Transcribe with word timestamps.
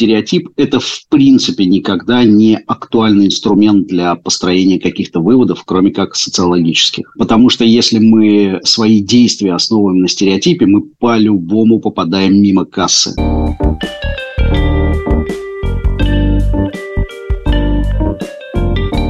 стереотип– 0.00 0.48
это 0.56 0.80
в 0.80 1.02
принципе 1.10 1.66
никогда 1.66 2.24
не 2.24 2.58
актуальный 2.66 3.26
инструмент 3.26 3.86
для 3.86 4.14
построения 4.14 4.80
каких-то 4.80 5.20
выводов, 5.20 5.62
кроме 5.66 5.90
как 5.90 6.16
социологических. 6.16 7.12
Потому 7.18 7.50
что 7.50 7.64
если 7.64 7.98
мы 7.98 8.60
свои 8.64 9.02
действия 9.02 9.52
основываем 9.52 10.00
на 10.00 10.08
стереотипе, 10.08 10.64
мы 10.64 10.80
по-любому 10.80 11.80
попадаем 11.80 12.40
мимо 12.40 12.64
кассы. 12.64 13.14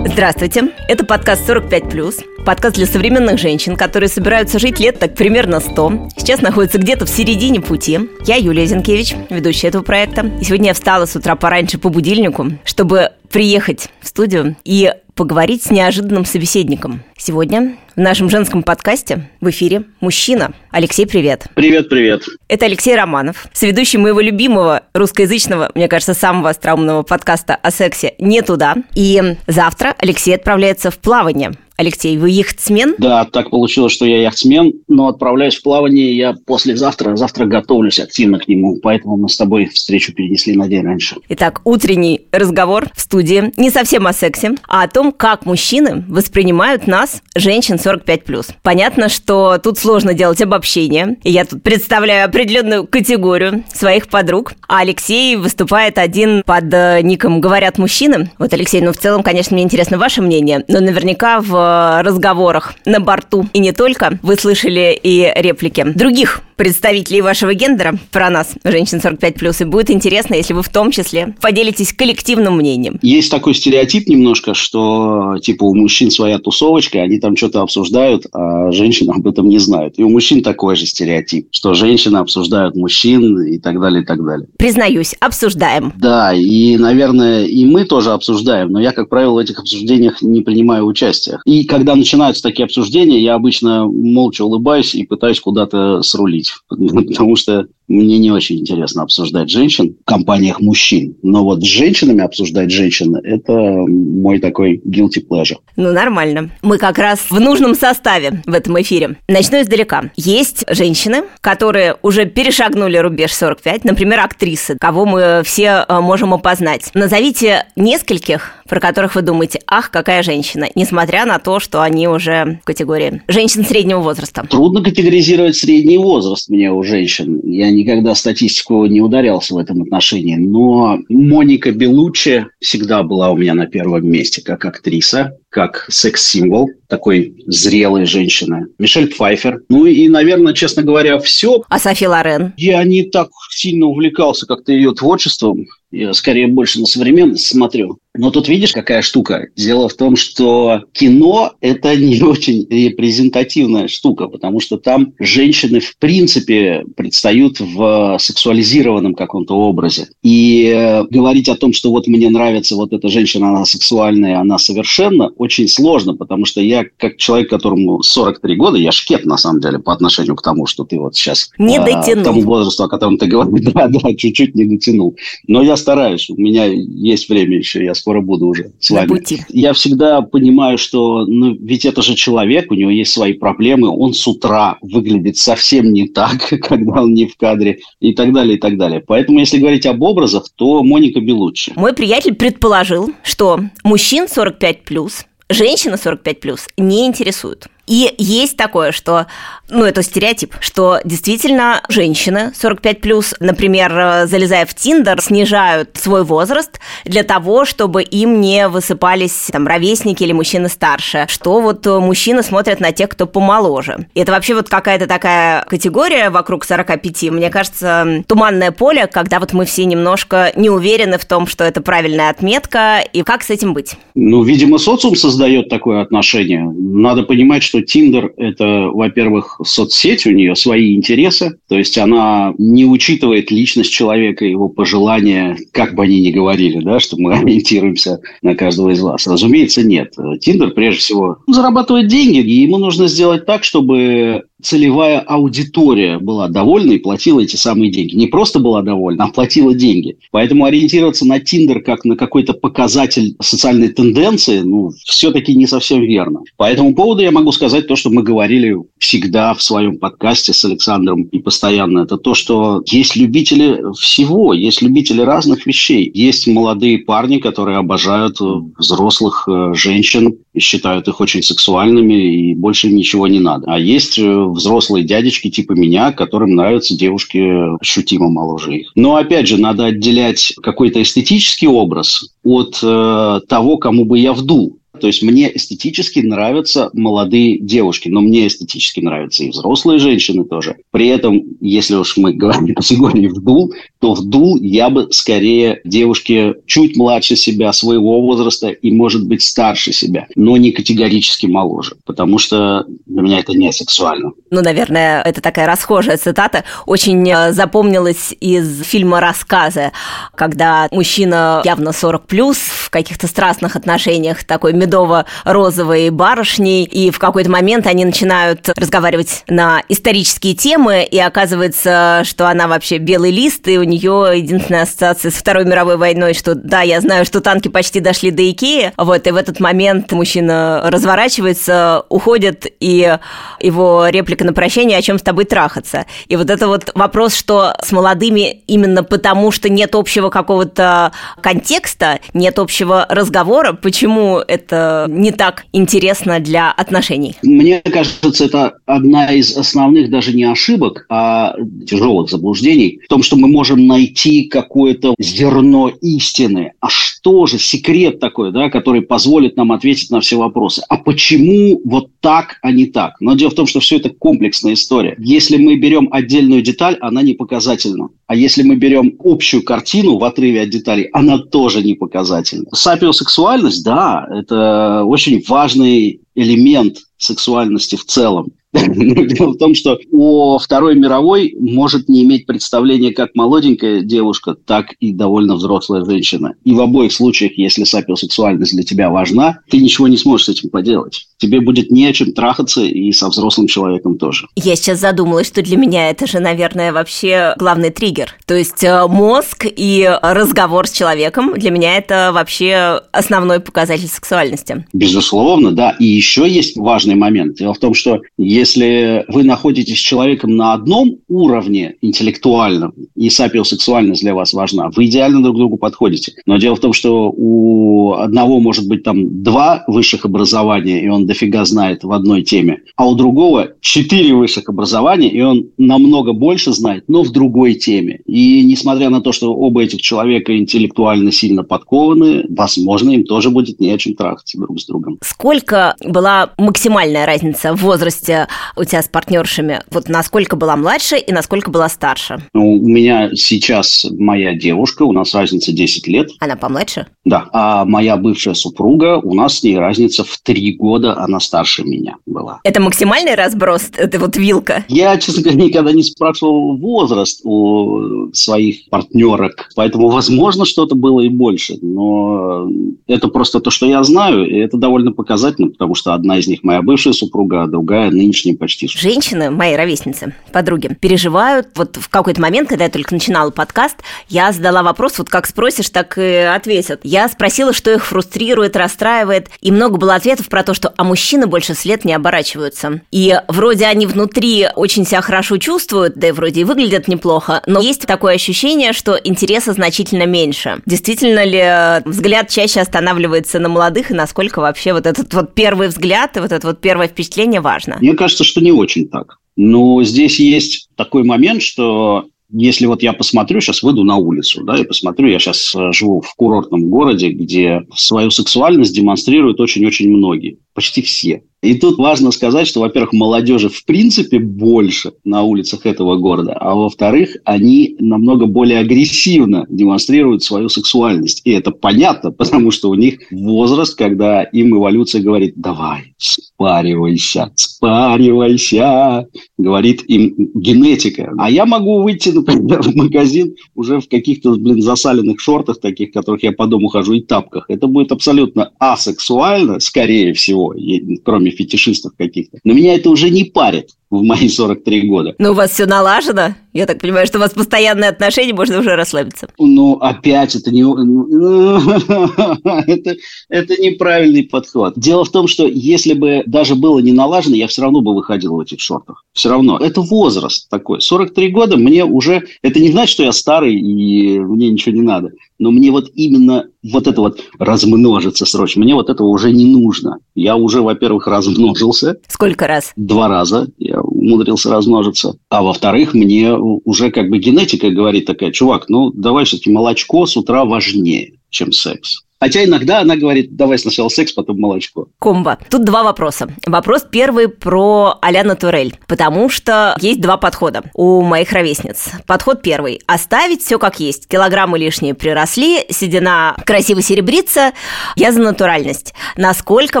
Здравствуйте, 0.06 0.72
это 0.88 1.06
подкаст 1.06 1.48
«45+,» 1.48 2.39
подкаст 2.44 2.76
для 2.76 2.86
современных 2.86 3.38
женщин, 3.38 3.76
которые 3.76 4.08
собираются 4.08 4.58
жить 4.58 4.80
лет 4.80 4.98
так 4.98 5.14
примерно 5.14 5.60
100. 5.60 6.08
Сейчас 6.16 6.40
находятся 6.40 6.78
где-то 6.78 7.06
в 7.06 7.08
середине 7.08 7.60
пути. 7.60 8.00
Я 8.24 8.36
Юлия 8.36 8.66
Зинкевич, 8.66 9.14
ведущая 9.28 9.68
этого 9.68 9.82
проекта. 9.82 10.30
И 10.40 10.44
сегодня 10.44 10.68
я 10.68 10.74
встала 10.74 11.06
с 11.06 11.14
утра 11.14 11.36
пораньше 11.36 11.78
по 11.78 11.88
будильнику, 11.88 12.52
чтобы 12.64 13.10
приехать 13.30 13.88
в 14.00 14.08
студию 14.08 14.56
и 14.64 14.92
поговорить 15.14 15.62
с 15.62 15.70
неожиданным 15.70 16.24
собеседником. 16.24 17.02
Сегодня 17.16 17.76
в 17.94 18.00
нашем 18.00 18.30
женском 18.30 18.62
подкасте 18.62 19.28
в 19.42 19.50
эфире 19.50 19.82
мужчина. 20.00 20.52
Алексей, 20.70 21.06
привет. 21.06 21.44
Привет, 21.54 21.90
привет. 21.90 22.22
Это 22.48 22.64
Алексей 22.64 22.96
Романов, 22.96 23.46
соведущий 23.52 23.98
моего 23.98 24.20
любимого 24.20 24.84
русскоязычного, 24.94 25.70
мне 25.74 25.88
кажется, 25.88 26.14
самого 26.14 26.48
остроумного 26.48 27.02
подкаста 27.02 27.54
о 27.54 27.70
сексе 27.70 28.14
«Не 28.18 28.40
туда». 28.40 28.76
И 28.94 29.36
завтра 29.46 29.94
Алексей 29.98 30.34
отправляется 30.34 30.90
в 30.90 30.98
плавание. 30.98 31.52
Алексей, 31.80 32.18
вы 32.18 32.28
яхтсмен? 32.28 32.96
Да, 32.98 33.24
так 33.24 33.48
получилось, 33.48 33.94
что 33.94 34.04
я 34.04 34.20
яхтсмен, 34.20 34.74
но 34.86 35.08
отправляюсь 35.08 35.56
в 35.56 35.62
плавание 35.62 36.14
я 36.14 36.34
послезавтра. 36.44 37.16
Завтра 37.16 37.46
готовлюсь 37.46 37.98
активно 37.98 38.38
к 38.38 38.48
нему, 38.48 38.76
поэтому 38.82 39.16
мы 39.16 39.30
с 39.30 39.36
тобой 39.38 39.64
встречу 39.64 40.12
перенесли 40.12 40.54
на 40.54 40.68
день 40.68 40.84
раньше. 40.84 41.16
Итак, 41.30 41.62
утренний 41.64 42.26
разговор 42.32 42.88
в 42.94 43.00
студии 43.00 43.50
не 43.56 43.70
совсем 43.70 44.06
о 44.06 44.12
сексе, 44.12 44.56
а 44.68 44.82
о 44.82 44.88
том, 44.88 45.10
как 45.10 45.46
мужчины 45.46 46.04
воспринимают 46.06 46.86
нас, 46.86 47.22
женщин 47.34 47.76
45+. 47.76 48.56
Понятно, 48.62 49.08
что 49.08 49.56
тут 49.56 49.78
сложно 49.78 50.12
делать 50.12 50.42
обобщение. 50.42 51.16
И 51.24 51.30
я 51.30 51.46
тут 51.46 51.62
представляю 51.62 52.26
определенную 52.26 52.86
категорию 52.86 53.64
своих 53.72 54.08
подруг. 54.08 54.52
А 54.68 54.80
Алексей 54.80 55.36
выступает 55.36 55.96
один 55.96 56.42
под 56.44 56.74
э, 56.74 57.00
ником 57.00 57.40
«Говорят 57.40 57.78
мужчины». 57.78 58.30
Вот, 58.38 58.52
Алексей, 58.52 58.82
ну 58.82 58.92
в 58.92 58.98
целом, 58.98 59.22
конечно, 59.22 59.54
мне 59.54 59.64
интересно 59.64 59.96
ваше 59.96 60.20
мнение, 60.20 60.62
но 60.68 60.80
наверняка 60.80 61.40
в 61.40 61.69
разговорах 62.02 62.74
на 62.84 63.00
борту 63.00 63.46
и 63.52 63.58
не 63.58 63.72
только 63.72 64.18
вы 64.22 64.36
слышали 64.36 64.98
и 65.02 65.30
реплики 65.36 65.84
других 65.94 66.42
представителей 66.60 67.22
вашего 67.22 67.54
гендера 67.54 67.98
про 68.12 68.28
нас, 68.28 68.52
женщин 68.64 68.98
45+, 68.98 69.62
и 69.62 69.64
будет 69.64 69.90
интересно, 69.90 70.34
если 70.34 70.52
вы 70.52 70.62
в 70.62 70.68
том 70.68 70.90
числе 70.90 71.34
поделитесь 71.40 71.94
коллективным 71.94 72.58
мнением. 72.58 72.98
Есть 73.00 73.30
такой 73.30 73.54
стереотип 73.54 74.06
немножко, 74.08 74.52
что 74.52 75.38
типа 75.40 75.64
у 75.64 75.74
мужчин 75.74 76.10
своя 76.10 76.38
тусовочка, 76.38 77.00
они 77.00 77.18
там 77.18 77.34
что-то 77.34 77.62
обсуждают, 77.62 78.26
а 78.34 78.70
женщины 78.72 79.10
об 79.12 79.26
этом 79.26 79.48
не 79.48 79.58
знают. 79.58 79.98
И 79.98 80.02
у 80.02 80.10
мужчин 80.10 80.42
такой 80.42 80.76
же 80.76 80.84
стереотип, 80.84 81.48
что 81.50 81.72
женщины 81.72 82.18
обсуждают 82.18 82.76
мужчин 82.76 83.40
и 83.40 83.58
так 83.58 83.80
далее, 83.80 84.02
и 84.02 84.04
так 84.04 84.22
далее. 84.22 84.46
Признаюсь, 84.58 85.14
обсуждаем. 85.18 85.94
Да, 85.96 86.34
и, 86.34 86.76
наверное, 86.76 87.46
и 87.46 87.64
мы 87.64 87.86
тоже 87.86 88.10
обсуждаем, 88.10 88.68
но 88.68 88.80
я, 88.80 88.92
как 88.92 89.08
правило, 89.08 89.32
в 89.32 89.38
этих 89.38 89.58
обсуждениях 89.60 90.20
не 90.20 90.42
принимаю 90.42 90.84
участия. 90.84 91.40
И 91.46 91.59
когда 91.64 91.94
начинаются 91.96 92.42
такие 92.42 92.64
обсуждения, 92.64 93.20
я 93.20 93.34
обычно 93.34 93.86
молча 93.86 94.44
улыбаюсь 94.44 94.94
и 94.94 95.04
пытаюсь 95.04 95.40
куда-то 95.40 96.02
срулить, 96.02 96.52
потому 96.68 97.36
что 97.36 97.66
мне 97.90 98.18
не 98.18 98.30
очень 98.30 98.60
интересно 98.60 99.02
обсуждать 99.02 99.50
женщин 99.50 99.96
в 100.00 100.04
компаниях 100.04 100.60
мужчин. 100.60 101.16
Но 101.22 101.44
вот 101.44 101.62
с 101.62 101.66
женщинами 101.66 102.22
обсуждать 102.22 102.70
женщин– 102.70 103.16
это 103.24 103.52
мой 103.52 104.38
такой 104.38 104.80
guilty 104.86 105.26
pleasure. 105.28 105.56
Ну, 105.76 105.92
нормально. 105.92 106.50
Мы 106.62 106.78
как 106.78 106.98
раз 106.98 107.18
в 107.30 107.40
нужном 107.40 107.74
составе 107.74 108.42
в 108.46 108.54
этом 108.54 108.80
эфире. 108.80 109.16
Начну 109.28 109.60
издалека. 109.60 110.10
Есть 110.16 110.64
женщины, 110.68 111.24
которые 111.40 111.96
уже 112.02 112.26
перешагнули 112.26 112.96
рубеж 112.96 113.32
45, 113.32 113.84
например, 113.84 114.20
актрисы, 114.20 114.76
кого 114.80 115.04
мы 115.04 115.42
все 115.44 115.84
э, 115.88 116.00
можем 116.00 116.32
опознать. 116.32 116.90
Назовите 116.94 117.66
нескольких, 117.74 118.52
про 118.68 118.78
которых 118.78 119.16
вы 119.16 119.22
думаете, 119.22 119.60
ах, 119.66 119.90
какая 119.90 120.22
женщина, 120.22 120.68
несмотря 120.76 121.26
на 121.26 121.40
то, 121.40 121.58
что 121.58 121.82
они 121.82 122.06
уже 122.06 122.60
в 122.62 122.64
категории 122.64 123.22
женщин 123.26 123.64
среднего 123.64 124.00
возраста. 124.00 124.46
Трудно 124.48 124.82
категоризировать 124.82 125.56
средний 125.56 125.98
возраст 125.98 126.48
мне 126.48 126.70
у 126.70 126.82
женщин. 126.84 127.40
Я 127.44 127.70
не 127.70 127.79
никогда 127.80 128.14
статистику 128.14 128.86
не 128.86 129.00
ударялся 129.00 129.54
в 129.54 129.58
этом 129.58 129.82
отношении, 129.82 130.36
но 130.36 130.98
Моника 131.08 131.72
Белуччи 131.72 132.46
всегда 132.60 133.02
была 133.02 133.30
у 133.30 133.36
меня 133.36 133.54
на 133.54 133.66
первом 133.66 134.06
месте 134.08 134.42
как 134.42 134.64
актриса, 134.64 135.36
как 135.48 135.86
секс-символ 135.88 136.70
такой 136.88 137.34
зрелой 137.46 138.06
женщины. 138.06 138.66
Мишель 138.78 139.08
Пфайфер. 139.08 139.62
Ну 139.68 139.86
и, 139.86 140.08
наверное, 140.08 140.52
честно 140.52 140.82
говоря, 140.82 141.18
все. 141.18 141.62
А 141.68 141.78
Софи 141.78 142.06
Лорен? 142.06 142.52
Я 142.56 142.82
не 142.84 143.04
так 143.04 143.28
сильно 143.50 143.86
увлекался 143.86 144.46
как-то 144.46 144.72
ее 144.72 144.92
творчеством. 144.92 145.66
Я 145.92 146.12
скорее 146.14 146.46
больше 146.46 146.80
на 146.80 146.86
современность 146.86 147.46
смотрю. 147.46 147.98
Но 148.16 148.30
тут 148.30 148.48
видишь, 148.48 148.72
какая 148.72 149.02
штука. 149.02 149.48
Дело 149.56 149.88
в 149.88 149.94
том, 149.94 150.16
что 150.16 150.82
кино– 150.92 151.52
это 151.60 151.96
не 151.96 152.20
очень 152.22 152.66
репрезентативная 152.68 153.86
штука, 153.86 154.26
потому 154.26 154.60
что 154.60 154.78
там 154.78 155.12
женщины 155.20 155.78
в 155.80 155.96
принципе 155.96 156.84
предстают 156.96 157.60
в 157.60 158.18
сексуализированном 158.18 159.14
каком-то 159.14 159.54
образе. 159.54 160.08
И 160.22 160.72
э, 160.74 161.04
говорить 161.04 161.48
о 161.48 161.56
том, 161.56 161.72
что 161.72 161.90
вот 161.90 162.08
мне 162.08 162.28
нравится 162.30 162.74
вот 162.74 162.92
эта 162.92 163.08
женщина, 163.08 163.50
она 163.50 163.64
сексуальная, 163.64 164.40
она 164.40 164.58
совершенно, 164.58 165.28
очень 165.36 165.68
сложно, 165.68 166.14
потому 166.14 166.46
что 166.46 166.60
я, 166.60 166.84
как 166.96 167.16
человек, 167.16 167.48
которому 167.48 168.02
43 168.02 168.56
года, 168.56 168.76
я 168.76 168.90
шкет, 168.90 169.24
на 169.24 169.36
самом 169.36 169.60
деле, 169.60 169.78
по 169.78 169.92
отношению 169.92 170.34
к 170.34 170.42
тому, 170.42 170.66
что 170.66 170.84
ты 170.84 170.98
вот 170.98 171.14
сейчас... 171.14 171.50
Не 171.58 171.78
а, 171.78 171.84
дотянул. 171.84 172.22
К 172.22 172.24
тому 172.24 172.42
возрасту, 172.42 172.84
о 172.84 172.88
котором 172.88 173.18
ты 173.18 173.26
говоришь. 173.26 173.50
Да, 173.70 173.86
да, 173.88 174.14
чуть-чуть 174.14 174.54
не 174.56 174.64
дотянул. 174.64 175.16
Но 175.46 175.62
я 175.62 175.76
стараюсь. 175.80 176.30
У 176.30 176.36
меня 176.36 176.66
есть 176.66 177.28
время 177.28 177.56
еще, 177.58 177.84
я 177.84 177.94
скоро 177.94 178.20
буду 178.20 178.46
уже 178.46 178.72
с 178.78 178.90
вами. 178.90 179.08
пути. 179.08 179.40
Я 179.48 179.72
всегда 179.72 180.22
понимаю, 180.22 180.78
что 180.78 181.26
ну, 181.26 181.56
ведь 181.60 181.84
это 181.84 182.02
же 182.02 182.14
человек, 182.14 182.70
у 182.70 182.74
него 182.74 182.90
есть 182.90 183.12
свои 183.12 183.32
проблемы, 183.32 183.88
он 183.88 184.14
с 184.14 184.26
утра 184.26 184.78
выглядит 184.80 185.36
совсем 185.36 185.92
не 185.92 186.08
так, 186.08 186.48
когда 186.62 187.02
он 187.02 187.14
не 187.14 187.26
в 187.26 187.36
кадре, 187.36 187.80
и 188.00 188.12
так 188.12 188.32
далее, 188.32 188.56
и 188.56 188.60
так 188.60 188.76
далее. 188.78 189.02
Поэтому, 189.06 189.40
если 189.40 189.58
говорить 189.58 189.86
об 189.86 190.02
образах, 190.02 190.48
то 190.54 190.82
Моника 190.82 191.20
Белуччи. 191.20 191.72
Мой 191.76 191.92
приятель 191.92 192.34
предположил, 192.34 193.10
что 193.22 193.60
мужчин 193.82 194.28
45 194.28 194.84
плюс 194.84 195.24
женщина 195.50 195.96
45 195.96 196.40
плюс 196.40 196.68
не 196.78 197.06
интересуют. 197.06 197.66
И 197.90 198.14
есть 198.18 198.56
такое, 198.56 198.92
что, 198.92 199.26
ну, 199.68 199.84
это 199.84 200.04
стереотип, 200.04 200.54
что 200.60 201.00
действительно 201.04 201.82
женщины 201.88 202.52
45 202.54 203.00
плюс, 203.00 203.34
например, 203.40 204.26
залезая 204.28 204.64
в 204.64 204.74
Тиндер, 204.74 205.20
снижают 205.20 205.96
свой 205.96 206.22
возраст 206.22 206.78
для 207.04 207.24
того, 207.24 207.64
чтобы 207.64 208.04
им 208.04 208.40
не 208.40 208.68
высыпались 208.68 209.48
там 209.50 209.66
ровесники 209.66 210.22
или 210.22 210.30
мужчины 210.30 210.68
старше, 210.68 211.26
что 211.28 211.60
вот 211.60 211.84
мужчины 211.84 212.44
смотрят 212.44 212.78
на 212.78 212.92
тех, 212.92 213.08
кто 213.08 213.26
помоложе. 213.26 214.06
И 214.14 214.20
это 214.20 214.30
вообще 214.30 214.54
вот 214.54 214.68
какая-то 214.68 215.08
такая 215.08 215.64
категория 215.64 216.30
вокруг 216.30 216.64
45, 216.64 217.22
мне 217.32 217.50
кажется, 217.50 218.22
туманное 218.28 218.70
поле, 218.70 219.08
когда 219.08 219.40
вот 219.40 219.52
мы 219.52 219.64
все 219.64 219.84
немножко 219.84 220.52
не 220.54 220.70
уверены 220.70 221.18
в 221.18 221.24
том, 221.24 221.48
что 221.48 221.64
это 221.64 221.80
правильная 221.80 222.30
отметка, 222.30 223.00
и 223.12 223.22
как 223.22 223.42
с 223.42 223.50
этим 223.50 223.74
быть? 223.74 223.96
Ну, 224.14 224.44
видимо, 224.44 224.78
социум 224.78 225.16
создает 225.16 225.68
такое 225.68 226.02
отношение. 226.02 226.62
Надо 226.62 227.24
понимать, 227.24 227.64
что 227.64 227.79
Тиндер– 227.82 228.32
это, 228.36 228.90
во-первых, 228.92 229.60
соцсеть, 229.64 230.26
у 230.26 230.30
нее 230.30 230.56
свои 230.56 230.94
интересы, 230.94 231.58
то 231.68 231.76
есть 231.76 231.96
она 231.98 232.54
не 232.58 232.84
учитывает 232.86 233.50
личность 233.50 233.92
человека, 233.92 234.44
его 234.44 234.68
пожелания, 234.68 235.56
как 235.72 235.94
бы 235.94 236.04
они 236.04 236.20
ни 236.20 236.30
говорили, 236.30 236.80
да, 236.82 237.00
что 237.00 237.16
мы 237.18 237.34
ориентируемся 237.38 238.20
на 238.42 238.54
каждого 238.54 238.90
из 238.90 239.00
вас. 239.00 239.26
Разумеется, 239.26 239.82
нет. 239.82 240.14
Тиндер, 240.40 240.70
прежде 240.70 241.00
всего, 241.00 241.38
зарабатывает 241.46 242.08
деньги, 242.08 242.38
и 242.38 242.62
ему 242.62 242.78
нужно 242.78 243.08
сделать 243.08 243.46
так, 243.46 243.64
чтобы 243.64 244.44
целевая 244.62 245.20
аудитория 245.20 246.18
была 246.18 246.48
довольна 246.48 246.92
и 246.92 246.98
платила 246.98 247.40
эти 247.40 247.56
самые 247.56 247.90
деньги. 247.90 248.14
Не 248.14 248.26
просто 248.26 248.58
была 248.58 248.82
довольна, 248.82 249.24
а 249.24 249.28
платила 249.28 249.74
деньги. 249.74 250.16
Поэтому 250.30 250.64
ориентироваться 250.64 251.26
на 251.26 251.40
Тиндер 251.40 251.82
как 251.82 252.04
на 252.04 252.16
какой-то 252.16 252.52
показатель 252.52 253.36
социальной 253.40 253.88
тенденции, 253.88 254.60
ну, 254.60 254.92
все-таки 255.04 255.54
не 255.54 255.66
совсем 255.66 256.02
верно. 256.02 256.40
По 256.56 256.64
этому 256.64 256.94
поводу 256.94 257.22
я 257.22 257.30
могу 257.30 257.52
сказать 257.52 257.86
то, 257.86 257.96
что 257.96 258.10
мы 258.10 258.22
говорили 258.22 258.76
всегда 258.98 259.54
в 259.54 259.62
своем 259.62 259.98
подкасте 259.98 260.52
с 260.52 260.64
Александром 260.64 261.22
и 261.22 261.38
постоянно. 261.38 262.00
Это 262.00 262.16
то, 262.16 262.34
что 262.34 262.82
есть 262.86 263.16
любители 263.16 263.82
всего, 263.98 264.52
есть 264.52 264.82
любители 264.82 265.22
разных 265.22 265.66
вещей. 265.66 266.10
Есть 266.12 266.46
молодые 266.46 266.98
парни, 266.98 267.38
которые 267.38 267.78
обожают 267.78 268.38
взрослых 268.78 269.48
э, 269.48 269.72
женщин, 269.74 270.36
и 270.52 270.60
считают 270.60 271.06
их 271.08 271.20
очень 271.20 271.42
сексуальными, 271.42 272.14
и 272.14 272.54
больше 272.54 272.90
ничего 272.90 273.28
не 273.28 273.38
надо. 273.38 273.64
А 273.72 273.78
есть 273.78 274.18
э, 274.18 274.22
взрослые 274.52 275.04
дядечки 275.04 275.50
типа 275.50 275.72
меня, 275.72 276.12
которым 276.12 276.54
нравятся 276.54 276.96
девушки 276.96 277.78
ощутимо 277.80 278.28
моложе 278.28 278.78
их. 278.78 278.92
Но, 278.94 279.16
опять 279.16 279.46
же, 279.46 279.58
надо 279.58 279.86
отделять 279.86 280.54
какой-то 280.62 281.00
эстетический 281.02 281.68
образ 281.68 282.30
от 282.44 282.78
э, 282.82 283.40
того, 283.48 283.76
кому 283.78 284.04
бы 284.04 284.18
я 284.18 284.32
вдул. 284.32 284.79
То 285.00 285.06
есть 285.06 285.22
мне 285.22 285.50
эстетически 285.54 286.20
нравятся 286.20 286.90
молодые 286.92 287.58
девушки, 287.58 288.08
но 288.08 288.20
мне 288.20 288.46
эстетически 288.46 289.00
нравятся 289.00 289.44
и 289.44 289.50
взрослые 289.50 289.98
женщины 289.98 290.44
тоже. 290.44 290.76
При 290.90 291.08
этом, 291.08 291.42
если 291.60 291.96
уж 291.96 292.16
мы 292.16 292.32
говорим 292.32 292.72
о 292.72 292.74
категории 292.74 293.26
вдул, 293.26 293.72
то 293.98 294.14
вдул 294.14 294.58
я 294.60 294.90
бы 294.90 295.08
скорее 295.10 295.80
девушке 295.84 296.54
чуть 296.66 296.96
младше 296.96 297.36
себя, 297.36 297.72
своего 297.72 298.20
возраста 298.20 298.68
и, 298.68 298.90
может 298.90 299.26
быть, 299.26 299.42
старше 299.42 299.92
себя, 299.92 300.26
но 300.36 300.56
не 300.56 300.72
категорически 300.72 301.46
моложе, 301.46 301.96
потому 302.04 302.38
что 302.38 302.84
для 303.06 303.22
меня 303.22 303.40
это 303.40 303.52
не 303.52 303.72
сексуально. 303.72 304.32
Ну, 304.50 304.62
наверное, 304.62 305.22
это 305.22 305.40
такая 305.40 305.66
расхожая 305.66 306.16
цитата. 306.16 306.64
Очень 306.86 307.28
э, 307.30 307.52
запомнилась 307.52 308.34
из 308.40 308.82
фильма 308.82 309.20
«Рассказы», 309.20 309.92
когда 310.34 310.88
мужчина 310.90 311.62
явно 311.64 311.92
40 311.92 312.26
плюс 312.26 312.56
в 312.56 312.90
каких-то 312.90 313.26
страстных 313.26 313.76
отношениях, 313.76 314.44
такой 314.44 314.72
медово-розовой 314.90 316.10
барышней, 316.10 316.84
и 316.84 317.10
в 317.10 317.18
какой-то 317.18 317.50
момент 317.50 317.86
они 317.86 318.04
начинают 318.04 318.68
разговаривать 318.76 319.44
на 319.48 319.82
исторические 319.88 320.54
темы, 320.54 321.04
и 321.04 321.18
оказывается, 321.18 322.22
что 322.24 322.48
она 322.48 322.66
вообще 322.66 322.98
белый 322.98 323.30
лист, 323.30 323.68
и 323.68 323.78
у 323.78 323.84
нее 323.84 324.32
единственная 324.36 324.82
ассоциация 324.82 325.30
с 325.30 325.34
Второй 325.34 325.64
мировой 325.64 325.96
войной, 325.96 326.34
что 326.34 326.54
да, 326.54 326.82
я 326.82 327.00
знаю, 327.00 327.24
что 327.24 327.40
танки 327.40 327.68
почти 327.68 328.00
дошли 328.00 328.30
до 328.30 328.48
Икеи, 328.50 328.92
вот, 328.96 329.26
и 329.26 329.30
в 329.30 329.36
этот 329.36 329.60
момент 329.60 330.10
мужчина 330.12 330.82
разворачивается, 330.84 332.04
уходит, 332.08 332.66
и 332.80 333.16
его 333.60 334.08
реплика 334.08 334.44
на 334.44 334.52
прощение, 334.52 334.98
о 334.98 335.02
чем 335.02 335.18
с 335.18 335.22
тобой 335.22 335.44
трахаться. 335.44 336.06
И 336.26 336.36
вот 336.36 336.50
это 336.50 336.66
вот 336.66 336.90
вопрос, 336.94 337.34
что 337.34 337.74
с 337.82 337.92
молодыми 337.92 338.62
именно 338.66 339.04
потому, 339.04 339.50
что 339.50 339.68
нет 339.68 339.94
общего 339.94 340.30
какого-то 340.30 341.12
контекста, 341.40 342.20
нет 342.34 342.58
общего 342.58 343.06
разговора, 343.08 343.72
почему 343.72 344.38
это 344.38 344.79
не 345.08 345.32
так 345.32 345.64
интересно 345.72 346.40
для 346.40 346.70
отношений? 346.70 347.34
Мне 347.42 347.80
кажется, 347.80 348.44
это 348.44 348.74
одна 348.86 349.32
из 349.32 349.56
основных 349.56 350.10
даже 350.10 350.32
не 350.32 350.44
ошибок, 350.44 351.06
а 351.08 351.54
тяжелых 351.86 352.30
заблуждений 352.30 353.00
в 353.04 353.08
том, 353.08 353.22
что 353.22 353.36
мы 353.36 353.48
можем 353.48 353.86
найти 353.86 354.44
какое-то 354.44 355.14
зерно 355.18 355.90
истины. 356.00 356.72
А 356.80 356.88
что 356.88 357.46
же 357.46 357.58
секрет 357.58 358.20
такой, 358.20 358.52
да, 358.52 358.70
который 358.70 359.02
позволит 359.02 359.56
нам 359.56 359.72
ответить 359.72 360.10
на 360.10 360.20
все 360.20 360.36
вопросы? 360.36 360.82
А 360.88 360.96
почему 360.96 361.80
вот 361.84 362.10
так, 362.20 362.56
а 362.62 362.72
не 362.72 362.86
так? 362.86 363.14
Но 363.20 363.34
дело 363.34 363.50
в 363.50 363.54
том, 363.54 363.66
что 363.66 363.80
все 363.80 363.96
это 363.96 364.10
комплексная 364.10 364.74
история. 364.74 365.14
Если 365.18 365.56
мы 365.56 365.76
берем 365.76 366.08
отдельную 366.10 366.62
деталь, 366.62 366.96
она 367.00 367.22
не 367.22 367.34
показательна. 367.34 368.08
А 368.30 368.36
если 368.36 368.62
мы 368.62 368.76
берем 368.76 369.16
общую 369.24 369.64
картину 369.64 370.16
в 370.16 370.22
отрыве 370.22 370.62
от 370.62 370.70
деталей, 370.70 371.08
она 371.12 371.38
тоже 371.38 371.82
не 371.82 371.94
показательна. 371.94 372.66
Сапиосексуальность, 372.72 373.84
да, 373.84 374.24
это 374.30 375.02
очень 375.02 375.42
важный 375.48 376.20
элемент 376.40 376.98
сексуальности 377.18 377.96
в 377.96 378.04
целом. 378.04 378.52
Дело 378.72 379.52
в 379.52 379.58
том, 379.58 379.74
что 379.74 379.98
о 380.12 380.58
Второй 380.58 380.94
мировой 380.94 381.56
может 381.58 382.08
не 382.08 382.22
иметь 382.22 382.46
представления 382.46 383.12
как 383.12 383.34
молоденькая 383.34 384.02
девушка, 384.02 384.54
так 384.54 384.92
и 385.00 385.12
довольно 385.12 385.56
взрослая 385.56 386.04
женщина. 386.04 386.54
И 386.64 386.72
в 386.72 386.80
обоих 386.80 387.12
случаях, 387.12 387.52
если 387.56 387.82
сапиосексуальность 387.82 388.72
для 388.72 388.84
тебя 388.84 389.10
важна, 389.10 389.58
ты 389.68 389.78
ничего 389.78 390.06
не 390.06 390.16
сможешь 390.16 390.46
с 390.46 390.50
этим 390.50 390.70
поделать. 390.70 391.26
Тебе 391.38 391.60
будет 391.60 391.90
не 391.90 392.06
о 392.06 392.12
чем 392.12 392.32
трахаться 392.32 392.82
и 392.82 393.10
со 393.10 393.28
взрослым 393.28 393.66
человеком 393.66 394.18
тоже. 394.18 394.46
Я 394.54 394.76
сейчас 394.76 395.00
задумалась, 395.00 395.48
что 395.48 395.62
для 395.62 395.76
меня 395.76 396.08
это 396.08 396.28
же, 396.28 396.38
наверное, 396.38 396.92
вообще 396.92 397.54
главный 397.58 397.90
триггер. 397.90 398.36
То 398.46 398.54
есть 398.54 398.84
э, 398.84 399.06
мозг 399.08 399.66
и 399.66 400.08
разговор 400.22 400.86
с 400.86 400.92
человеком 400.92 401.54
для 401.58 401.72
меня 401.72 401.96
это 401.96 402.30
вообще 402.32 403.00
основной 403.10 403.58
показатель 403.58 404.08
сексуальности. 404.08 404.86
Безусловно, 404.92 405.72
да. 405.72 405.96
И 405.98 406.06
еще 406.06 406.29
есть 406.38 406.76
важный 406.76 407.14
момент. 407.14 407.56
Дело 407.56 407.74
в 407.74 407.78
том, 407.78 407.94
что 407.94 408.20
если 408.38 409.24
вы 409.28 409.44
находитесь 409.44 409.98
с 409.98 410.00
человеком 410.00 410.56
на 410.56 410.72
одном 410.72 411.18
уровне 411.28 411.96
интеллектуальном, 412.00 412.92
и 413.14 413.30
сапиосексуальность 413.30 414.22
для 414.22 414.34
вас 414.34 414.52
важна, 414.52 414.90
вы 414.94 415.06
идеально 415.06 415.42
друг 415.42 415.56
другу 415.56 415.76
подходите. 415.76 416.32
Но 416.46 416.56
дело 416.56 416.76
в 416.76 416.80
том, 416.80 416.92
что 416.92 417.32
у 417.36 418.12
одного 418.14 418.60
может 418.60 418.88
быть 418.88 419.02
там 419.02 419.42
два 419.42 419.84
высших 419.86 420.24
образования, 420.24 421.02
и 421.02 421.08
он 421.08 421.26
дофига 421.26 421.64
знает 421.64 422.04
в 422.04 422.12
одной 422.12 422.42
теме, 422.42 422.82
а 422.96 423.08
у 423.08 423.14
другого 423.14 423.72
четыре 423.80 424.34
высших 424.34 424.68
образования, 424.68 425.30
и 425.30 425.40
он 425.40 425.66
намного 425.78 426.32
больше 426.32 426.72
знает, 426.72 427.04
но 427.08 427.22
в 427.22 427.30
другой 427.30 427.74
теме. 427.74 428.20
И 428.26 428.62
несмотря 428.62 429.10
на 429.10 429.20
то, 429.20 429.32
что 429.32 429.54
оба 429.54 429.82
этих 429.82 430.00
человека 430.00 430.56
интеллектуально 430.56 431.32
сильно 431.32 431.62
подкованы, 431.62 432.44
возможно, 432.48 433.10
им 433.10 433.24
тоже 433.24 433.50
будет 433.50 433.80
не 433.80 433.90
о 433.90 433.98
чем 433.98 434.14
трахаться 434.14 434.58
друг 434.58 434.80
с 434.80 434.86
другом. 434.86 435.18
Сколько 435.22 435.96
была 436.10 436.50
максимальная 436.58 437.26
разница 437.26 437.74
в 437.74 437.82
возрасте 437.82 438.48
у 438.76 438.84
тебя 438.84 439.02
с 439.02 439.08
партнершами? 439.08 439.80
Вот 439.90 440.08
насколько 440.08 440.56
была 440.56 440.76
младше 440.76 441.16
и 441.16 441.32
насколько 441.32 441.70
была 441.70 441.88
старше? 441.88 442.42
Ну, 442.54 442.74
у 442.74 442.88
меня 442.88 443.30
сейчас 443.34 444.06
моя 444.10 444.54
девушка, 444.54 445.02
у 445.02 445.12
нас 445.12 445.34
разница 445.34 445.72
10 445.72 446.06
лет. 446.06 446.30
Она 446.40 446.56
помладше? 446.56 447.06
Да. 447.24 447.48
А 447.52 447.84
моя 447.84 448.16
бывшая 448.16 448.54
супруга, 448.54 449.18
у 449.18 449.34
нас 449.34 449.58
с 449.58 449.62
ней 449.62 449.78
разница 449.78 450.24
в 450.24 450.38
3 450.42 450.76
года, 450.76 451.18
она 451.18 451.40
старше 451.40 451.84
меня 451.84 452.16
была. 452.26 452.60
Это 452.64 452.80
максимальный 452.80 453.34
разброс? 453.34 453.90
Это 453.96 454.18
вот 454.18 454.36
вилка? 454.36 454.84
Я, 454.88 455.16
честно 455.18 455.42
говоря, 455.42 455.62
никогда 455.62 455.92
не 455.92 456.02
спрашивал 456.02 456.76
возраст 456.78 457.40
у 457.44 458.30
своих 458.32 458.88
партнерок, 458.88 459.68
поэтому, 459.76 460.08
возможно, 460.08 460.64
что-то 460.64 460.94
было 460.94 461.20
и 461.20 461.28
больше. 461.28 461.76
Но 461.82 462.68
это 463.06 463.28
просто 463.28 463.60
то, 463.60 463.70
что 463.70 463.86
я 463.86 464.02
знаю, 464.02 464.46
и 464.48 464.56
это 464.58 464.78
довольно 464.78 465.12
показательно, 465.12 465.68
потому 465.68 465.94
что 465.94 465.99
одна 466.06 466.38
из 466.38 466.46
них 466.46 466.62
моя 466.62 466.82
бывшая 466.82 467.12
супруга, 467.12 467.62
а 467.62 467.66
другая 467.66 468.10
нынешняя 468.10 468.56
почти. 468.56 468.88
Женщины, 468.88 469.50
мои 469.50 469.74
ровесницы, 469.74 470.34
подруги, 470.52 470.96
переживают. 471.00 471.68
Вот 471.74 471.96
в 471.96 472.08
какой-то 472.08 472.40
момент, 472.40 472.68
когда 472.68 472.84
я 472.84 472.90
только 472.90 473.14
начинала 473.14 473.50
подкаст, 473.50 473.96
я 474.28 474.52
задала 474.52 474.82
вопрос, 474.82 475.18
вот 475.18 475.28
как 475.28 475.46
спросишь, 475.46 475.90
так 475.90 476.16
и 476.18 476.36
ответят. 476.36 477.00
Я 477.02 477.28
спросила, 477.28 477.72
что 477.72 477.92
их 477.92 478.06
фрустрирует, 478.06 478.76
расстраивает, 478.76 479.48
и 479.60 479.70
много 479.70 479.96
было 479.98 480.14
ответов 480.14 480.48
про 480.48 480.62
то, 480.62 480.74
что 480.74 480.92
а 480.96 481.04
мужчины 481.04 481.46
больше 481.46 481.74
след 481.74 482.04
не 482.04 482.12
оборачиваются. 482.12 483.00
И 483.10 483.38
вроде 483.48 483.86
они 483.86 484.06
внутри 484.06 484.68
очень 484.74 485.06
себя 485.06 485.20
хорошо 485.20 485.58
чувствуют, 485.58 486.14
да 486.16 486.28
и 486.28 486.32
вроде 486.32 486.60
и 486.60 486.64
выглядят 486.64 487.08
неплохо, 487.08 487.62
но 487.66 487.80
есть 487.80 488.06
такое 488.06 488.34
ощущение, 488.34 488.92
что 488.92 489.18
интереса 489.22 489.72
значительно 489.72 490.26
меньше. 490.26 490.80
Действительно 490.86 491.44
ли 491.44 492.02
взгляд 492.08 492.48
чаще 492.48 492.80
останавливается 492.80 493.58
на 493.58 493.68
молодых, 493.68 494.10
и 494.10 494.14
насколько 494.14 494.60
вообще 494.60 494.92
вот 494.92 495.06
этот 495.06 495.32
вот 495.34 495.54
первый 495.54 495.88
взгляд 495.90 496.36
и 496.36 496.40
вот 496.40 496.52
это 496.52 496.66
вот 496.66 496.80
первое 496.80 497.08
впечатление 497.08 497.60
важно? 497.60 497.98
Мне 498.00 498.14
кажется, 498.14 498.44
что 498.44 498.60
не 498.60 498.72
очень 498.72 499.08
так. 499.08 499.38
Но 499.56 500.02
здесь 500.02 500.38
есть 500.40 500.88
такой 500.96 501.22
момент, 501.22 501.62
что 501.62 502.26
если 502.52 502.86
вот 502.86 503.02
я 503.02 503.12
посмотрю, 503.12 503.60
сейчас 503.60 503.82
выйду 503.82 504.02
на 504.04 504.16
улицу, 504.16 504.64
да, 504.64 504.76
и 504.78 504.84
посмотрю, 504.84 505.28
я 505.28 505.38
сейчас 505.38 505.74
э, 505.74 505.92
живу 505.92 506.20
в 506.20 506.34
курортном 506.34 506.88
городе, 506.88 507.30
где 507.30 507.82
свою 507.94 508.30
сексуальность 508.30 508.94
демонстрируют 508.94 509.60
очень-очень 509.60 510.10
многие, 510.10 510.58
почти 510.74 511.02
все. 511.02 511.44
И 511.62 511.74
тут 511.74 511.98
важно 511.98 512.30
сказать, 512.30 512.66
что, 512.66 512.80
во-первых, 512.80 513.12
молодежи 513.12 513.68
в 513.68 513.84
принципе 513.84 514.38
больше 514.38 515.12
на 515.24 515.42
улицах 515.42 515.84
этого 515.84 516.16
города, 516.16 516.54
а 516.54 516.74
во-вторых, 516.74 517.36
они 517.44 517.96
намного 517.98 518.46
более 518.46 518.78
агрессивно 518.78 519.66
демонстрируют 519.68 520.42
свою 520.42 520.70
сексуальность. 520.70 521.42
И 521.44 521.50
это 521.50 521.70
понятно, 521.70 522.30
потому 522.40 522.70
что 522.70 522.88
у 522.88 522.94
них 522.94 523.20
возраст, 523.30 523.96
когда 523.96 524.42
им 524.42 524.74
эволюция 524.74 525.20
говорит, 525.20 525.54
давай, 525.56 526.14
спаривайся, 526.16 527.52
спаривайся, 527.56 529.26
говорит 529.58 530.02
им 530.08 530.34
генетика. 530.54 531.30
А 531.38 531.50
я 531.50 531.66
могу 531.66 532.02
выйти, 532.02 532.30
например, 532.30 532.82
в 532.90 532.94
магазин 532.96 533.54
уже 533.74 534.00
в 534.00 534.08
каких-то, 534.08 534.54
блин, 534.54 534.80
засаленных 534.80 535.40
шортах 535.40 535.78
таких, 535.78 536.12
которых 536.12 536.42
я 536.42 536.52
по 536.52 536.66
дому 536.66 536.88
хожу, 536.88 537.12
и 537.14 537.20
тапках. 537.20 537.66
Это 537.68 537.86
будет 537.86 538.12
абсолютно 538.12 538.72
асексуально, 538.78 539.78
скорее 539.78 540.32
всего, 540.32 540.74
кроме 541.22 541.49
фетишистов 541.50 542.12
каких-то. 542.16 542.58
Но 542.64 542.72
меня 542.72 542.94
это 542.94 543.10
уже 543.10 543.30
не 543.30 543.44
парит. 543.44 543.90
В 544.10 544.22
мои 544.22 544.48
43 544.48 545.08
года. 545.08 545.34
Но 545.38 545.52
у 545.52 545.54
вас 545.54 545.70
все 545.70 545.86
налажено? 545.86 546.54
Я 546.72 546.86
так 546.86 547.00
понимаю, 547.00 547.26
что 547.26 547.38
у 547.38 547.40
вас 547.40 547.52
постоянные 547.52 548.10
отношения, 548.10 548.52
можно 548.52 548.78
уже 548.78 548.94
расслабиться. 548.94 549.48
Ну, 549.58 549.94
опять, 549.94 550.54
это 550.54 550.70
не... 550.70 550.82
это, 552.92 553.16
это 553.48 553.82
неправильный 553.82 554.44
подход. 554.44 554.94
Дело 554.96 555.24
в 555.24 555.30
том, 555.30 555.48
что 555.48 555.66
если 555.66 556.14
бы 556.14 556.42
даже 556.46 556.76
было 556.76 557.00
не 557.00 557.12
налажено, 557.12 557.56
я 557.56 557.66
все 557.66 557.82
равно 557.82 558.02
бы 558.02 558.14
выходил 558.14 558.56
в 558.56 558.60
этих 558.60 558.80
шортах. 558.80 559.24
Все 559.32 559.48
равно. 559.48 559.78
Это 559.78 560.00
возраст 560.00 560.68
такой. 560.68 561.00
43 561.00 561.50
года 561.50 561.76
мне 561.76 562.04
уже... 562.04 562.44
Это 562.62 562.78
не 562.78 562.90
значит, 562.90 563.12
что 563.12 563.24
я 563.24 563.32
старый 563.32 563.74
и 563.74 564.38
мне 564.38 564.68
ничего 564.68 564.94
не 564.94 565.02
надо. 565.02 565.30
Но 565.58 565.70
мне 565.70 565.90
вот 565.90 566.10
именно 566.14 566.66
вот 566.82 567.06
это 567.06 567.20
вот 567.20 567.40
размножиться 567.58 568.46
срочно, 568.46 568.82
мне 568.82 568.94
вот 568.94 569.10
этого 569.10 569.28
уже 569.28 569.52
не 569.52 569.66
нужно. 569.66 570.18
Я 570.34 570.56
уже, 570.56 570.80
во-первых, 570.80 571.26
размножился. 571.26 572.16
Сколько 572.28 572.66
раз? 572.66 572.92
Два 572.96 573.28
раза 573.28 573.68
я 573.78 573.99
умудрился 574.10 574.70
размножиться. 574.70 575.36
А 575.48 575.62
во-вторых, 575.62 576.14
мне 576.14 576.54
уже 576.54 577.10
как 577.10 577.30
бы 577.30 577.38
генетика 577.38 577.90
говорит 577.90 578.26
такая, 578.26 578.52
чувак, 578.52 578.88
ну 578.88 579.10
давай 579.10 579.44
все-таки 579.44 579.70
молочко 579.70 580.26
с 580.26 580.36
утра 580.36 580.64
важнее, 580.64 581.34
чем 581.50 581.72
секс. 581.72 582.24
Хотя 582.40 582.64
иногда 582.64 583.00
она 583.00 583.16
говорит, 583.16 583.54
давай 583.54 583.78
сначала 583.78 584.08
секс, 584.08 584.32
потом 584.32 584.58
молочко. 584.58 585.08
Комбо. 585.18 585.58
Тут 585.68 585.84
два 585.84 586.02
вопроса. 586.02 586.48
Вопрос 586.66 587.04
первый 587.08 587.48
про 587.48 588.16
Аляна 588.22 588.56
Турель, 588.56 588.98
потому 589.06 589.50
что 589.50 589.94
есть 590.00 590.22
два 590.22 590.38
подхода 590.38 590.82
у 590.94 591.20
моих 591.20 591.52
ровесниц. 591.52 592.10
Подход 592.26 592.62
первый– 592.62 593.02
оставить 593.06 593.62
все 593.62 593.78
как 593.78 594.00
есть. 594.00 594.26
Килограммы 594.26 594.78
лишние 594.78 595.12
приросли, 595.12 595.84
седина 595.90 596.56
красиво 596.64 597.02
серебрится, 597.02 597.72
я 598.16 598.32
за 598.32 598.40
натуральность. 598.40 599.12
Насколько 599.36 600.00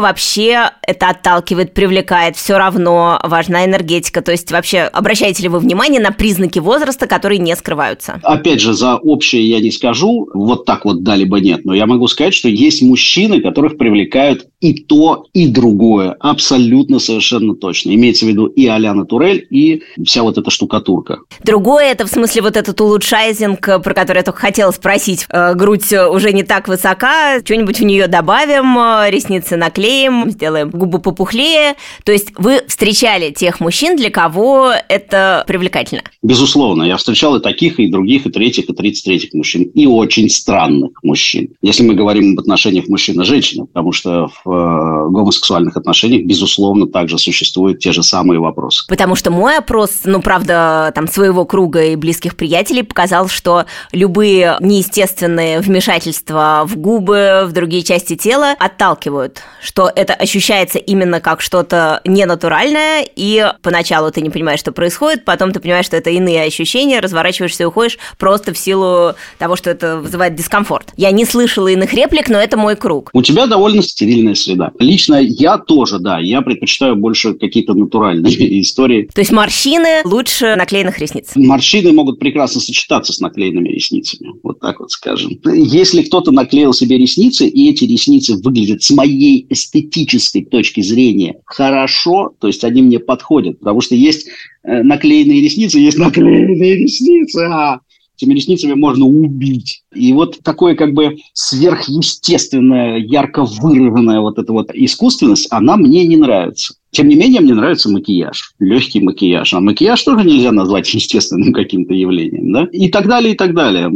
вообще 0.00 0.70
это 0.80 1.10
отталкивает, 1.10 1.74
привлекает, 1.74 2.36
все 2.36 2.56
равно 2.56 3.20
важна 3.22 3.66
энергетика, 3.66 4.22
то 4.22 4.32
есть 4.32 4.50
вообще 4.50 4.80
обращаете 4.80 5.42
ли 5.42 5.50
вы 5.50 5.58
внимание 5.58 6.00
на 6.00 6.10
признаки 6.10 6.58
возраста, 6.58 7.06
которые 7.06 7.38
не 7.38 7.54
скрываются? 7.54 8.18
Опять 8.22 8.60
же, 8.60 8.72
за 8.72 8.96
общее 8.96 9.46
я 9.46 9.60
не 9.60 9.70
скажу, 9.70 10.26
вот 10.32 10.64
так 10.64 10.86
вот 10.86 11.02
да 11.02 11.16
либо 11.16 11.38
нет, 11.38 11.66
но 11.66 11.74
я 11.74 11.84
могу 11.84 12.08
сказать, 12.08 12.29
сказать, 12.30 12.34
что 12.34 12.48
есть 12.48 12.82
мужчины, 12.82 13.40
которых 13.40 13.76
привлекают 13.76 14.46
и 14.60 14.74
то, 14.74 15.26
и 15.32 15.48
другое. 15.48 16.16
Абсолютно 16.20 16.98
совершенно 16.98 17.54
точно. 17.54 17.94
Имеется 17.94 18.26
в 18.26 18.28
виду 18.28 18.46
и 18.46 18.66
Аляна 18.66 19.04
Турель, 19.04 19.46
и 19.50 19.82
вся 20.04 20.22
вот 20.22 20.38
эта 20.38 20.50
штукатурка. 20.50 21.20
Другое, 21.42 21.92
это 21.92 22.06
в 22.06 22.10
смысле 22.10 22.42
вот 22.42 22.56
этот 22.56 22.80
улучшайзинг, 22.80 23.82
про 23.82 23.94
который 23.94 24.18
я 24.18 24.22
только 24.22 24.40
хотела 24.40 24.70
спросить. 24.70 25.26
Э, 25.30 25.54
грудь 25.54 25.92
уже 25.92 26.32
не 26.32 26.42
так 26.42 26.68
высока, 26.68 27.40
что-нибудь 27.40 27.80
в 27.80 27.84
нее 27.84 28.06
добавим, 28.06 28.78
э, 28.78 29.10
ресницы 29.10 29.56
наклеим, 29.56 30.30
сделаем 30.30 30.70
губы 30.70 30.98
попухлее. 30.98 31.74
То 32.04 32.12
есть 32.12 32.28
вы 32.36 32.60
встречали 32.66 33.30
тех 33.30 33.60
мужчин, 33.60 33.96
для 33.96 34.10
кого 34.10 34.72
это 34.88 35.44
привлекательно? 35.46 36.02
Безусловно. 36.22 36.82
Я 36.82 36.96
встречал 36.96 37.36
и 37.36 37.42
таких, 37.42 37.80
и 37.80 37.88
других, 37.88 38.26
и 38.26 38.30
третьих, 38.30 38.68
и 38.68 38.72
тридцать 38.74 39.04
третьих 39.04 39.32
мужчин. 39.32 39.62
И 39.62 39.86
очень 39.86 40.28
странных 40.28 41.02
мужчин. 41.02 41.48
Если 41.62 41.82
мы 41.82 41.94
говорим 41.94 42.19
говорим 42.20 42.34
об 42.34 42.40
отношениях 42.40 42.88
мужчина 42.88 43.24
женщина 43.24 43.66
потому 43.80 43.92
что 43.92 44.28
в 44.44 44.50
э, 44.50 45.10
гомосексуальных 45.10 45.76
отношениях, 45.76 46.26
безусловно, 46.26 46.86
также 46.86 47.18
существуют 47.18 47.78
те 47.78 47.92
же 47.92 48.02
самые 48.02 48.40
вопросы. 48.40 48.84
Потому 48.88 49.14
что 49.14 49.30
мой 49.30 49.56
опрос, 49.56 50.00
ну, 50.04 50.20
правда, 50.20 50.92
там 50.94 51.08
своего 51.08 51.44
круга 51.44 51.84
и 51.84 51.96
близких 51.96 52.36
приятелей 52.36 52.82
показал, 52.82 53.28
что 53.28 53.66
любые 53.92 54.56
неестественные 54.60 55.60
вмешательства 55.60 56.62
в 56.66 56.76
губы, 56.76 57.44
в 57.46 57.52
другие 57.52 57.82
части 57.82 58.16
тела 58.16 58.54
отталкивают, 58.58 59.42
что 59.62 59.90
это 59.94 60.14
ощущается 60.14 60.78
именно 60.78 61.20
как 61.20 61.40
что-то 61.40 62.00
ненатуральное, 62.04 63.06
и 63.14 63.46
поначалу 63.62 64.10
ты 64.10 64.20
не 64.20 64.30
понимаешь, 64.30 64.60
что 64.60 64.72
происходит, 64.72 65.24
потом 65.24 65.52
ты 65.52 65.60
понимаешь, 65.60 65.86
что 65.86 65.96
это 65.96 66.10
иные 66.10 66.42
ощущения, 66.42 67.00
разворачиваешься 67.00 67.62
и 67.62 67.66
уходишь 67.66 67.98
просто 68.18 68.52
в 68.52 68.58
силу 68.58 69.14
того, 69.38 69.56
что 69.56 69.70
это 69.70 69.98
вызывает 69.98 70.34
дискомфорт. 70.34 70.92
Я 70.96 71.10
не 71.12 71.24
слышала 71.24 71.68
иных 71.68 71.92
реплик, 72.10 72.28
но 72.28 72.38
это 72.38 72.56
мой 72.56 72.76
круг. 72.76 73.10
У 73.12 73.22
тебя 73.22 73.46
довольно 73.46 73.82
стерильная 73.82 74.34
среда. 74.34 74.72
Лично 74.78 75.20
я 75.20 75.58
тоже, 75.58 75.98
да, 75.98 76.18
я 76.18 76.42
предпочитаю 76.42 76.96
больше 76.96 77.34
какие-то 77.34 77.74
натуральные 77.74 78.60
истории. 78.60 79.08
То 79.14 79.20
есть 79.20 79.32
морщины 79.32 80.02
лучше 80.04 80.56
наклеенных 80.56 80.98
ресниц? 80.98 81.32
Морщины 81.36 81.92
могут 81.92 82.18
прекрасно 82.18 82.60
сочетаться 82.60 83.12
с 83.12 83.20
наклеенными 83.20 83.68
ресницами, 83.68 84.32
вот 84.42 84.60
так 84.60 84.80
вот 84.80 84.90
скажем. 84.90 85.38
Если 85.44 86.02
кто-то 86.02 86.32
наклеил 86.32 86.72
себе 86.72 86.98
ресницы, 86.98 87.46
и 87.46 87.70
эти 87.70 87.84
ресницы 87.84 88.36
выглядят 88.36 88.82
с 88.82 88.90
моей 88.90 89.46
эстетической 89.48 90.44
точки 90.44 90.80
зрения 90.80 91.36
хорошо, 91.46 92.32
то 92.40 92.46
есть 92.46 92.64
они 92.64 92.82
мне 92.82 92.98
подходят, 92.98 93.58
потому 93.60 93.80
что 93.80 93.94
есть 93.94 94.28
э, 94.62 94.82
наклеенные 94.82 95.40
ресницы, 95.40 95.78
есть 95.78 95.98
наклеенные 95.98 96.76
ресницы, 96.76 97.38
а 97.44 97.80
этими 98.20 98.34
ресницами 98.34 98.74
можно 98.74 99.06
убить. 99.06 99.82
И 99.94 100.12
вот 100.12 100.38
такое 100.42 100.74
как 100.74 100.92
бы 100.92 101.16
сверхъестественное, 101.32 102.98
ярко 102.98 103.44
выраженная 103.44 104.20
вот 104.20 104.38
эта 104.38 104.52
вот 104.52 104.70
искусственность, 104.72 105.48
она 105.50 105.76
мне 105.76 106.06
не 106.06 106.16
нравится. 106.16 106.74
Тем 106.92 107.06
не 107.06 107.14
менее, 107.14 107.40
мне 107.40 107.54
нравится 107.54 107.88
макияж, 107.88 108.54
легкий 108.58 109.00
макияж. 109.00 109.54
А 109.54 109.60
макияж 109.60 110.02
тоже 110.02 110.26
нельзя 110.26 110.50
назвать 110.50 110.92
естественным 110.94 111.52
каким-то 111.52 111.94
явлением, 111.94 112.52
да? 112.52 112.68
И 112.72 112.88
так 112.88 113.06
далее, 113.06 113.34
и 113.34 113.36
так 113.36 113.54
далее. 113.54 113.90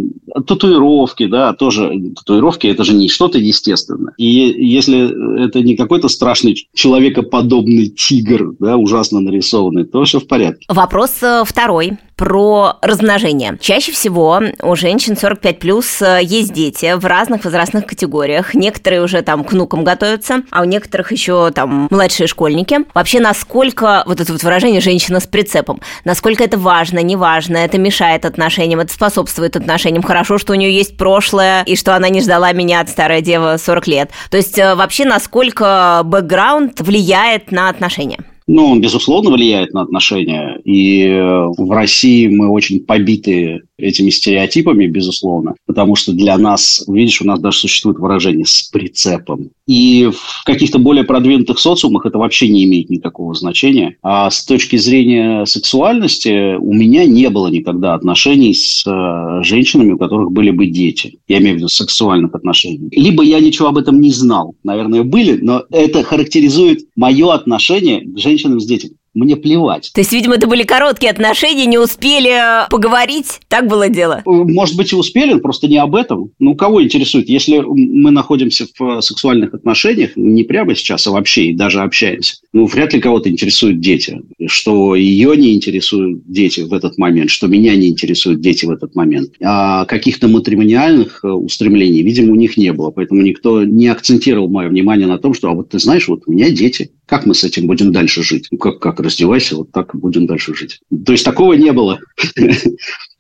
Татуировки, 0.46 1.26
да, 1.26 1.52
тоже. 1.54 1.92
Татуировки– 2.16 2.66
это 2.68 2.84
же 2.84 2.94
не 2.94 3.08
что-то 3.08 3.38
естественное. 3.38 4.14
И 4.16 4.26
если 4.26 5.44
это 5.44 5.60
не 5.60 5.76
какой-то 5.76 6.08
страшный 6.08 6.56
человекоподобный 6.72 7.88
тигр, 7.88 8.54
да, 8.60 8.76
ужасно 8.76 9.20
нарисованный, 9.20 9.84
то 9.84 10.04
все 10.04 10.20
в 10.20 10.28
порядке. 10.28 10.64
Вопрос 10.68 11.22
э, 11.22 11.42
второй 11.44 11.98
про 12.16 12.76
размножение. 12.80 13.56
Чаще 13.60 13.92
всего 13.92 14.40
у 14.62 14.76
женщин 14.76 15.16
45 15.16 15.58
плюс 15.58 16.00
э, 16.02 16.20
есть 16.22 16.52
дети 16.52 16.94
в 16.94 17.04
разных 17.04 17.44
возрастных 17.44 17.86
категориях. 17.86 18.54
Некоторые 18.54 19.02
уже 19.02 19.22
там 19.22 19.44
к 19.44 19.52
внукам 19.52 19.84
готовятся, 19.84 20.42
а 20.50 20.62
у 20.62 20.64
некоторых 20.64 21.12
еще 21.12 21.50
там 21.50 21.88
младшие 21.90 22.26
школьники. 22.26 22.80
Вообще, 22.94 23.20
насколько 23.20 24.04
вот 24.06 24.20
это 24.20 24.32
вот 24.32 24.42
выражение 24.42 24.80
«женщина 24.80 25.20
с 25.20 25.26
прицепом», 25.26 25.80
насколько 26.04 26.44
это 26.44 26.58
важно, 26.58 27.00
не 27.00 27.16
важно, 27.16 27.56
это 27.56 27.78
мешает 27.78 28.24
отношениям, 28.24 28.80
это 28.80 28.92
способствует 28.92 29.56
отношениям. 29.56 30.02
Хорошо, 30.02 30.38
что 30.38 30.52
у 30.52 30.56
нее 30.56 30.74
есть 30.74 30.96
прошлое, 30.96 31.62
и 31.64 31.76
что 31.76 31.96
она 31.96 32.08
не 32.08 32.20
ждала 32.20 32.52
меня 32.52 32.80
от 32.80 32.88
старая 32.88 33.20
дева 33.20 33.56
40 33.58 33.86
лет. 33.88 34.10
То 34.30 34.36
есть 34.36 34.58
э, 34.58 34.74
вообще, 34.74 35.04
насколько 35.04 36.02
бэкграунд 36.04 36.80
влияет 36.80 37.50
на 37.50 37.68
отношения? 37.68 38.18
Ну, 38.46 38.66
он, 38.66 38.80
безусловно, 38.80 39.30
влияет 39.30 39.72
на 39.72 39.82
отношения. 39.82 40.60
И 40.64 41.02
э, 41.04 41.46
в 41.56 41.70
России 41.70 42.28
мы 42.28 42.50
очень 42.50 42.80
побиты 42.80 43.62
этими 43.78 44.10
стереотипами, 44.10 44.86
безусловно, 44.86 45.54
потому 45.66 45.96
что 45.96 46.12
для 46.12 46.38
нас, 46.38 46.84
видишь, 46.86 47.22
у 47.22 47.26
нас 47.26 47.40
даже 47.40 47.58
существует 47.58 47.98
выражение 47.98 48.46
«с 48.46 48.62
прицепом». 48.62 49.50
И 49.66 50.10
в 50.12 50.44
каких-то 50.44 50.78
более 50.78 51.04
продвинутых 51.04 51.58
социумах 51.58 52.06
это 52.06 52.18
вообще 52.18 52.48
не 52.48 52.64
имеет 52.64 52.90
никакого 52.90 53.34
значения. 53.34 53.96
А 54.02 54.30
с 54.30 54.44
точки 54.44 54.76
зрения 54.76 55.46
сексуальности 55.46 56.56
у 56.56 56.72
меня 56.72 57.06
не 57.06 57.30
было 57.30 57.48
никогда 57.48 57.94
отношений 57.94 58.54
с 58.54 58.84
э, 58.86 59.42
женщинами, 59.42 59.92
у 59.92 59.98
которых 59.98 60.32
были 60.32 60.50
бы 60.50 60.66
дети. 60.66 61.18
Я 61.28 61.38
имею 61.38 61.54
в 61.54 61.58
виду 61.58 61.68
сексуальных 61.68 62.34
отношений. 62.34 62.90
Либо 62.92 63.22
я 63.22 63.40
ничего 63.40 63.68
об 63.68 63.78
этом 63.78 64.00
не 64.00 64.10
знал. 64.10 64.54
Наверное, 64.62 65.02
были, 65.02 65.38
но 65.40 65.64
это 65.70 66.02
характеризует 66.02 66.86
мое 66.94 67.32
отношение 67.32 68.02
к 68.02 68.18
женщинам 68.18 68.33
с 68.38 68.66
детьми 68.66 68.96
мне 69.14 69.36
плевать. 69.36 69.90
То 69.94 70.00
есть, 70.00 70.12
видимо, 70.12 70.34
это 70.34 70.46
были 70.46 70.64
короткие 70.64 71.12
отношения, 71.12 71.66
не 71.66 71.78
успели 71.78 72.68
поговорить, 72.68 73.40
так 73.48 73.68
было 73.68 73.88
дело? 73.88 74.22
Э, 74.26 74.30
может 74.30 74.76
быть, 74.76 74.92
и 74.92 74.96
успели, 74.96 75.38
просто 75.38 75.68
не 75.68 75.78
об 75.78 75.94
этом. 75.94 76.30
Ну, 76.38 76.54
кого 76.56 76.82
интересует? 76.82 77.28
Если 77.28 77.58
мы 77.58 78.10
находимся 78.10 78.66
в 78.78 79.00
сексуальных 79.00 79.54
отношениях, 79.54 80.10
не 80.16 80.42
прямо 80.42 80.74
сейчас, 80.74 81.06
а 81.06 81.12
вообще, 81.12 81.46
и 81.46 81.54
даже 81.54 81.80
общаемся, 81.80 82.36
ну, 82.52 82.66
вряд 82.66 82.92
ли 82.92 83.00
кого-то 83.00 83.30
интересуют 83.30 83.80
дети. 83.80 84.20
Что 84.46 84.96
ее 84.96 85.36
не 85.36 85.54
интересуют 85.54 86.22
дети 86.26 86.60
в 86.60 86.72
этот 86.74 86.98
момент, 86.98 87.30
что 87.30 87.46
меня 87.46 87.76
не 87.76 87.88
интересуют 87.88 88.40
дети 88.40 88.66
в 88.66 88.70
этот 88.70 88.94
момент. 88.94 89.30
А 89.42 89.84
каких-то 89.84 90.28
матримониальных 90.28 91.20
э, 91.22 91.28
устремлений, 91.28 92.02
видимо, 92.02 92.32
у 92.32 92.36
них 92.36 92.56
не 92.56 92.72
было. 92.72 92.90
Поэтому 92.90 93.22
никто 93.22 93.62
не 93.62 93.86
акцентировал 93.88 94.48
мое 94.48 94.68
внимание 94.68 95.06
на 95.06 95.18
том, 95.18 95.34
что, 95.34 95.48
а 95.50 95.54
вот 95.54 95.70
ты 95.70 95.78
знаешь, 95.78 96.08
вот 96.08 96.22
у 96.26 96.32
меня 96.32 96.50
дети. 96.50 96.90
Как 97.06 97.26
мы 97.26 97.34
с 97.34 97.44
этим 97.44 97.66
будем 97.66 97.92
дальше 97.92 98.22
жить? 98.22 98.48
Ну, 98.50 98.58
как, 98.58 98.80
как 98.80 99.00
раздевайся, 99.00 99.56
вот 99.56 99.72
так 99.72 99.94
будем 99.94 100.26
дальше 100.26 100.54
жить. 100.54 100.80
То 101.04 101.12
есть 101.12 101.24
такого 101.24 101.52
не 101.54 101.72
было. 101.72 102.00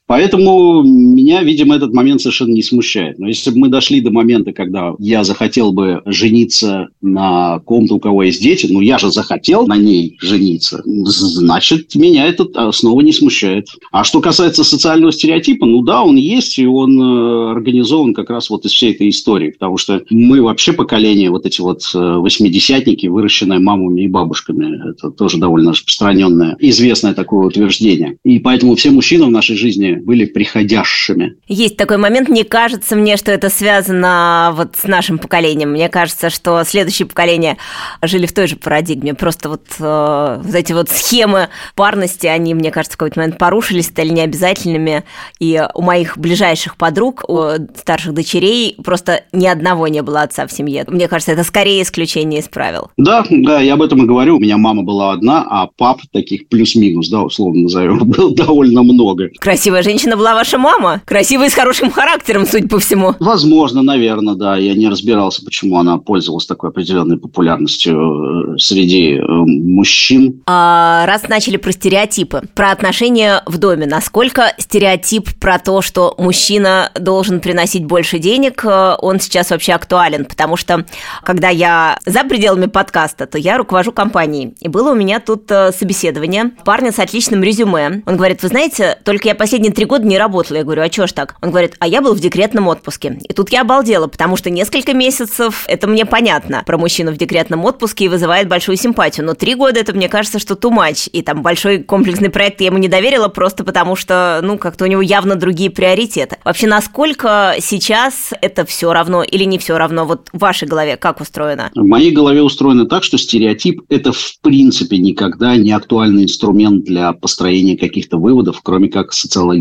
Поэтому 0.06 0.82
меня, 0.82 1.42
видимо, 1.42 1.76
этот 1.76 1.94
момент 1.94 2.20
совершенно 2.20 2.52
не 2.52 2.62
смущает. 2.62 3.18
Но 3.18 3.28
если 3.28 3.50
бы 3.50 3.58
мы 3.58 3.68
дошли 3.68 4.00
до 4.00 4.10
момента, 4.10 4.52
когда 4.52 4.92
я 4.98 5.24
захотел 5.24 5.72
бы 5.72 6.02
жениться 6.04 6.88
на 7.00 7.60
ком-то, 7.60 7.94
у 7.94 8.00
кого 8.00 8.24
есть 8.24 8.42
дети, 8.42 8.66
ну 8.70 8.80
я 8.80 8.98
же 8.98 9.10
захотел 9.10 9.66
на 9.66 9.76
ней 9.76 10.16
жениться, 10.20 10.82
значит, 10.84 11.94
меня 11.94 12.26
это 12.26 12.70
снова 12.72 13.00
не 13.00 13.12
смущает. 13.12 13.68
А 13.92 14.04
что 14.04 14.20
касается 14.20 14.62
социального 14.62 15.12
стереотипа, 15.12 15.64
ну 15.66 15.82
да, 15.82 16.02
он 16.02 16.16
есть, 16.16 16.58
и 16.58 16.66
он 16.66 17.00
э, 17.00 17.50
организован 17.52 18.12
как 18.12 18.30
раз 18.30 18.50
вот 18.50 18.66
из 18.66 18.72
всей 18.72 18.92
этой 18.92 19.08
истории, 19.08 19.50
потому 19.50 19.78
что 19.78 20.02
мы 20.10 20.42
вообще 20.42 20.72
поколение 20.72 21.30
вот 21.30 21.46
эти 21.46 21.60
вот 21.60 21.80
э, 21.94 21.98
восьмидесятники, 21.98 23.06
выращенные 23.06 23.58
мамами 23.58 24.02
и 24.02 24.08
бабушками. 24.08 24.90
Это 24.90 25.10
тоже 25.10 25.38
довольно 25.38 25.70
распространенное, 25.70 26.56
известное 26.60 27.14
такое 27.14 27.46
утверждение. 27.46 28.16
И 28.24 28.38
поэтому 28.38 28.74
все 28.74 28.90
мужчины 28.90 29.24
в 29.26 29.30
нашей 29.30 29.56
жизни 29.56 29.93
были 29.96 30.24
приходящими. 30.24 31.36
Есть 31.46 31.76
такой 31.76 31.96
момент, 31.96 32.28
не 32.28 32.44
кажется 32.44 32.96
мне, 32.96 33.16
что 33.16 33.32
это 33.32 33.48
связано 33.48 34.52
вот 34.54 34.76
с 34.76 34.84
нашим 34.84 35.18
поколением. 35.18 35.72
Мне 35.72 35.88
кажется, 35.88 36.30
что 36.30 36.62
следующее 36.64 37.06
поколение 37.06 37.56
жили 38.02 38.26
в 38.26 38.32
той 38.32 38.46
же 38.46 38.56
парадигме. 38.56 39.14
Просто 39.14 39.48
вот, 39.48 39.64
э, 39.78 40.40
вот 40.42 40.54
эти 40.54 40.72
вот 40.72 40.88
схемы 40.90 41.48
парности, 41.74 42.26
они, 42.26 42.54
мне 42.54 42.70
кажется, 42.70 42.94
в 42.94 42.98
какой-то 42.98 43.20
момент 43.20 43.38
порушились, 43.38 43.86
стали 43.86 44.08
необязательными. 44.08 45.04
И 45.38 45.62
у 45.74 45.82
моих 45.82 46.18
ближайших 46.18 46.76
подруг, 46.76 47.24
у 47.28 47.50
старших 47.76 48.14
дочерей 48.14 48.76
просто 48.82 49.22
ни 49.32 49.46
одного 49.46 49.88
не 49.88 50.02
было 50.02 50.22
отца 50.22 50.46
в 50.46 50.52
семье. 50.52 50.84
Мне 50.88 51.08
кажется, 51.08 51.32
это 51.32 51.44
скорее 51.44 51.82
исключение 51.82 52.40
из 52.40 52.48
правил. 52.48 52.90
Да, 52.96 53.24
да, 53.30 53.60
я 53.60 53.74
об 53.74 53.82
этом 53.82 54.02
и 54.02 54.06
говорю. 54.06 54.36
У 54.36 54.40
меня 54.40 54.56
мама 54.56 54.82
была 54.82 55.12
одна, 55.12 55.46
а 55.48 55.66
пап 55.66 56.00
таких 56.12 56.48
плюс-минус, 56.48 57.08
да, 57.08 57.22
условно 57.22 57.62
назовем, 57.62 57.98
было 58.04 58.34
довольно 58.34 58.82
много. 58.82 59.30
Красивая 59.38 59.82
женщина 59.84 60.16
была 60.16 60.34
ваша 60.34 60.58
мама? 60.58 61.02
Красивая 61.04 61.46
и 61.46 61.50
с 61.50 61.54
хорошим 61.54 61.90
характером, 61.90 62.46
судя 62.46 62.68
по 62.68 62.78
всему. 62.78 63.14
Возможно, 63.20 63.82
наверное, 63.82 64.34
да. 64.34 64.56
Я 64.56 64.74
не 64.74 64.88
разбирался, 64.88 65.44
почему 65.44 65.78
она 65.78 65.98
пользовалась 65.98 66.46
такой 66.46 66.70
определенной 66.70 67.18
популярностью 67.18 68.54
э, 68.54 68.58
среди 68.58 69.16
э, 69.16 69.22
мужчин. 69.26 70.42
А, 70.46 71.04
раз 71.06 71.28
начали 71.28 71.58
про 71.58 71.72
стереотипы, 71.72 72.42
про 72.54 72.70
отношения 72.70 73.42
в 73.46 73.58
доме, 73.58 73.86
насколько 73.86 74.54
стереотип 74.58 75.38
про 75.38 75.58
то, 75.58 75.82
что 75.82 76.14
мужчина 76.18 76.90
должен 76.98 77.40
приносить 77.40 77.84
больше 77.84 78.18
денег, 78.18 78.64
э, 78.64 78.96
он 79.00 79.20
сейчас 79.20 79.50
вообще 79.50 79.72
актуален? 79.72 80.24
Потому 80.24 80.56
что, 80.56 80.86
когда 81.22 81.50
я 81.50 81.98
за 82.06 82.24
пределами 82.24 82.66
подкаста, 82.66 83.26
то 83.26 83.36
я 83.36 83.58
руковожу 83.58 83.92
компанией. 83.92 84.54
И 84.60 84.68
было 84.68 84.92
у 84.92 84.94
меня 84.94 85.20
тут 85.20 85.50
собеседование 85.76 86.52
парня 86.64 86.90
с 86.90 86.98
отличным 86.98 87.42
резюме. 87.42 88.02
Он 88.06 88.16
говорит, 88.16 88.42
вы 88.42 88.48
знаете, 88.48 88.98
только 89.04 89.28
я 89.28 89.34
последние 89.34 89.73
три 89.74 89.84
года 89.84 90.06
не 90.06 90.18
работала. 90.18 90.58
Я 90.58 90.64
говорю, 90.64 90.82
а 90.82 90.88
чё 90.88 91.06
ж 91.06 91.12
так? 91.12 91.36
Он 91.42 91.50
говорит, 91.50 91.74
а 91.78 91.86
я 91.86 92.00
был 92.00 92.14
в 92.14 92.20
декретном 92.20 92.68
отпуске. 92.68 93.18
И 93.28 93.32
тут 93.32 93.50
я 93.50 93.62
обалдела, 93.62 94.06
потому 94.06 94.36
что 94.36 94.50
несколько 94.50 94.94
месяцев, 94.94 95.64
это 95.68 95.86
мне 95.86 96.06
понятно, 96.06 96.62
про 96.64 96.78
мужчину 96.78 97.12
в 97.12 97.16
декретном 97.16 97.64
отпуске 97.64 98.06
и 98.06 98.08
вызывает 98.08 98.48
большую 98.48 98.76
симпатию. 98.76 99.26
Но 99.26 99.34
три 99.34 99.54
года, 99.54 99.80
это 99.80 99.92
мне 99.92 100.08
кажется, 100.08 100.38
что 100.38 100.54
too 100.54 100.70
much. 100.70 101.08
И 101.10 101.22
там 101.22 101.42
большой 101.42 101.82
комплексный 101.82 102.30
проект 102.30 102.60
я 102.60 102.68
ему 102.68 102.78
не 102.78 102.88
доверила 102.88 103.28
просто 103.28 103.64
потому, 103.64 103.96
что, 103.96 104.40
ну, 104.42 104.58
как-то 104.58 104.84
у 104.84 104.88
него 104.88 105.02
явно 105.02 105.36
другие 105.36 105.70
приоритеты. 105.70 106.38
Вообще, 106.44 106.66
насколько 106.66 107.56
сейчас 107.60 108.32
это 108.40 108.64
все 108.64 108.92
равно 108.92 109.22
или 109.22 109.44
не 109.44 109.58
все 109.58 109.76
равно? 109.76 110.04
Вот 110.04 110.28
в 110.32 110.38
вашей 110.38 110.68
голове 110.68 110.96
как 110.96 111.20
устроено? 111.20 111.70
В 111.74 111.84
моей 111.84 112.12
голове 112.12 112.42
устроено 112.42 112.86
так, 112.86 113.04
что 113.04 113.18
стереотип– 113.18 113.82
это 113.88 114.12
в 114.12 114.38
принципе 114.40 114.98
никогда 114.98 115.56
не 115.56 115.72
актуальный 115.72 116.24
инструмент 116.24 116.84
для 116.84 117.12
построения 117.12 117.76
каких-то 117.76 118.18
выводов, 118.18 118.60
кроме 118.62 118.88
как 118.88 119.12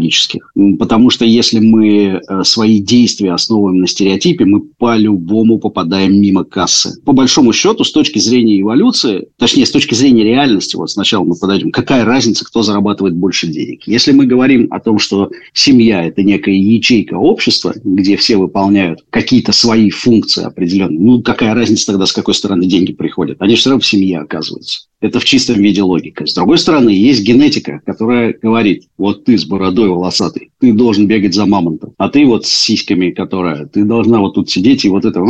социологических. 0.04 0.52
Потому 0.80 1.10
что 1.10 1.26
если 1.26 1.60
мы 1.60 2.22
э, 2.28 2.44
свои 2.44 2.80
действия 2.80 3.34
основываем 3.34 3.80
на 3.80 3.88
стереотипе, 3.88 4.46
мы 4.46 4.62
по-любому 4.62 5.60
попадаем 5.60 6.20
мимо 6.20 6.44
кассы. 6.44 7.00
По 7.06 7.14
большому 7.14 7.54
счету, 7.54 7.84
с 7.84 7.92
точки 7.92 8.20
зрения 8.20 8.62
эволюции, 8.62 9.28
точнее, 9.38 9.66
с 9.66 9.72
точки 9.72 9.94
зрения 9.96 10.24
реальности, 10.24 10.76
вот 10.76 10.92
сначала 10.92 11.24
мы 11.24 11.36
подойдем, 11.36 11.72
какая 11.72 12.06
разница, 12.06 12.46
кто 12.46 12.64
зарабатывает 12.64 13.16
больше 13.16 13.48
денег. 13.48 13.84
Если 13.86 14.12
мы 14.12 14.26
говорим 14.26 14.68
о 14.72 14.80
том, 14.80 15.00
что 15.00 15.30
семья– 15.54 16.04
это 16.06 16.24
некая 16.24 16.56
ячейка 16.56 17.16
общества, 17.16 17.74
где 17.84 18.18
все 18.18 18.38
выполняют 18.38 19.04
какие-то 19.10 19.52
свои 19.52 19.90
функции 19.90 20.44
определенные, 20.44 21.00
ну, 21.00 21.22
какая 21.22 21.54
разница 21.54 21.88
тогда, 21.88 22.06
с 22.06 22.12
какой 22.12 22.34
стороны 22.34 22.66
деньги 22.66 22.94
приходят? 22.94 23.42
Они 23.42 23.56
все 23.56 23.70
равно 23.70 23.82
в 23.82 23.86
семье 23.86 24.20
оказываются. 24.20 24.88
Это 25.04 25.20
в 25.20 25.26
чистом 25.26 25.56
виде 25.62 25.82
логика. 25.82 26.26
С 26.26 26.34
другой 26.34 26.58
стороны, 26.58 26.90
есть 26.90 27.24
генетика, 27.24 27.82
которая 27.86 28.34
говорит, 28.42 28.84
вот 28.98 29.26
ты 29.26 29.38
с 29.38 29.44
бородой 29.44 29.90
волосатой, 29.94 30.52
ты 30.60 30.74
должен 30.74 31.08
бегать 31.08 31.34
за 31.34 31.46
мамонтом, 31.46 31.94
а 31.98 32.10
ты 32.10 32.26
вот 32.26 32.46
с 32.46 32.50
сиськами, 32.50 33.12
которая, 33.12 33.66
ты 33.66 33.84
должна 33.84 34.20
вот 34.20 34.36
тут 34.36 34.50
сидеть 34.50 34.86
и 34.86 34.90
вот 34.90 35.06
это 35.06 35.24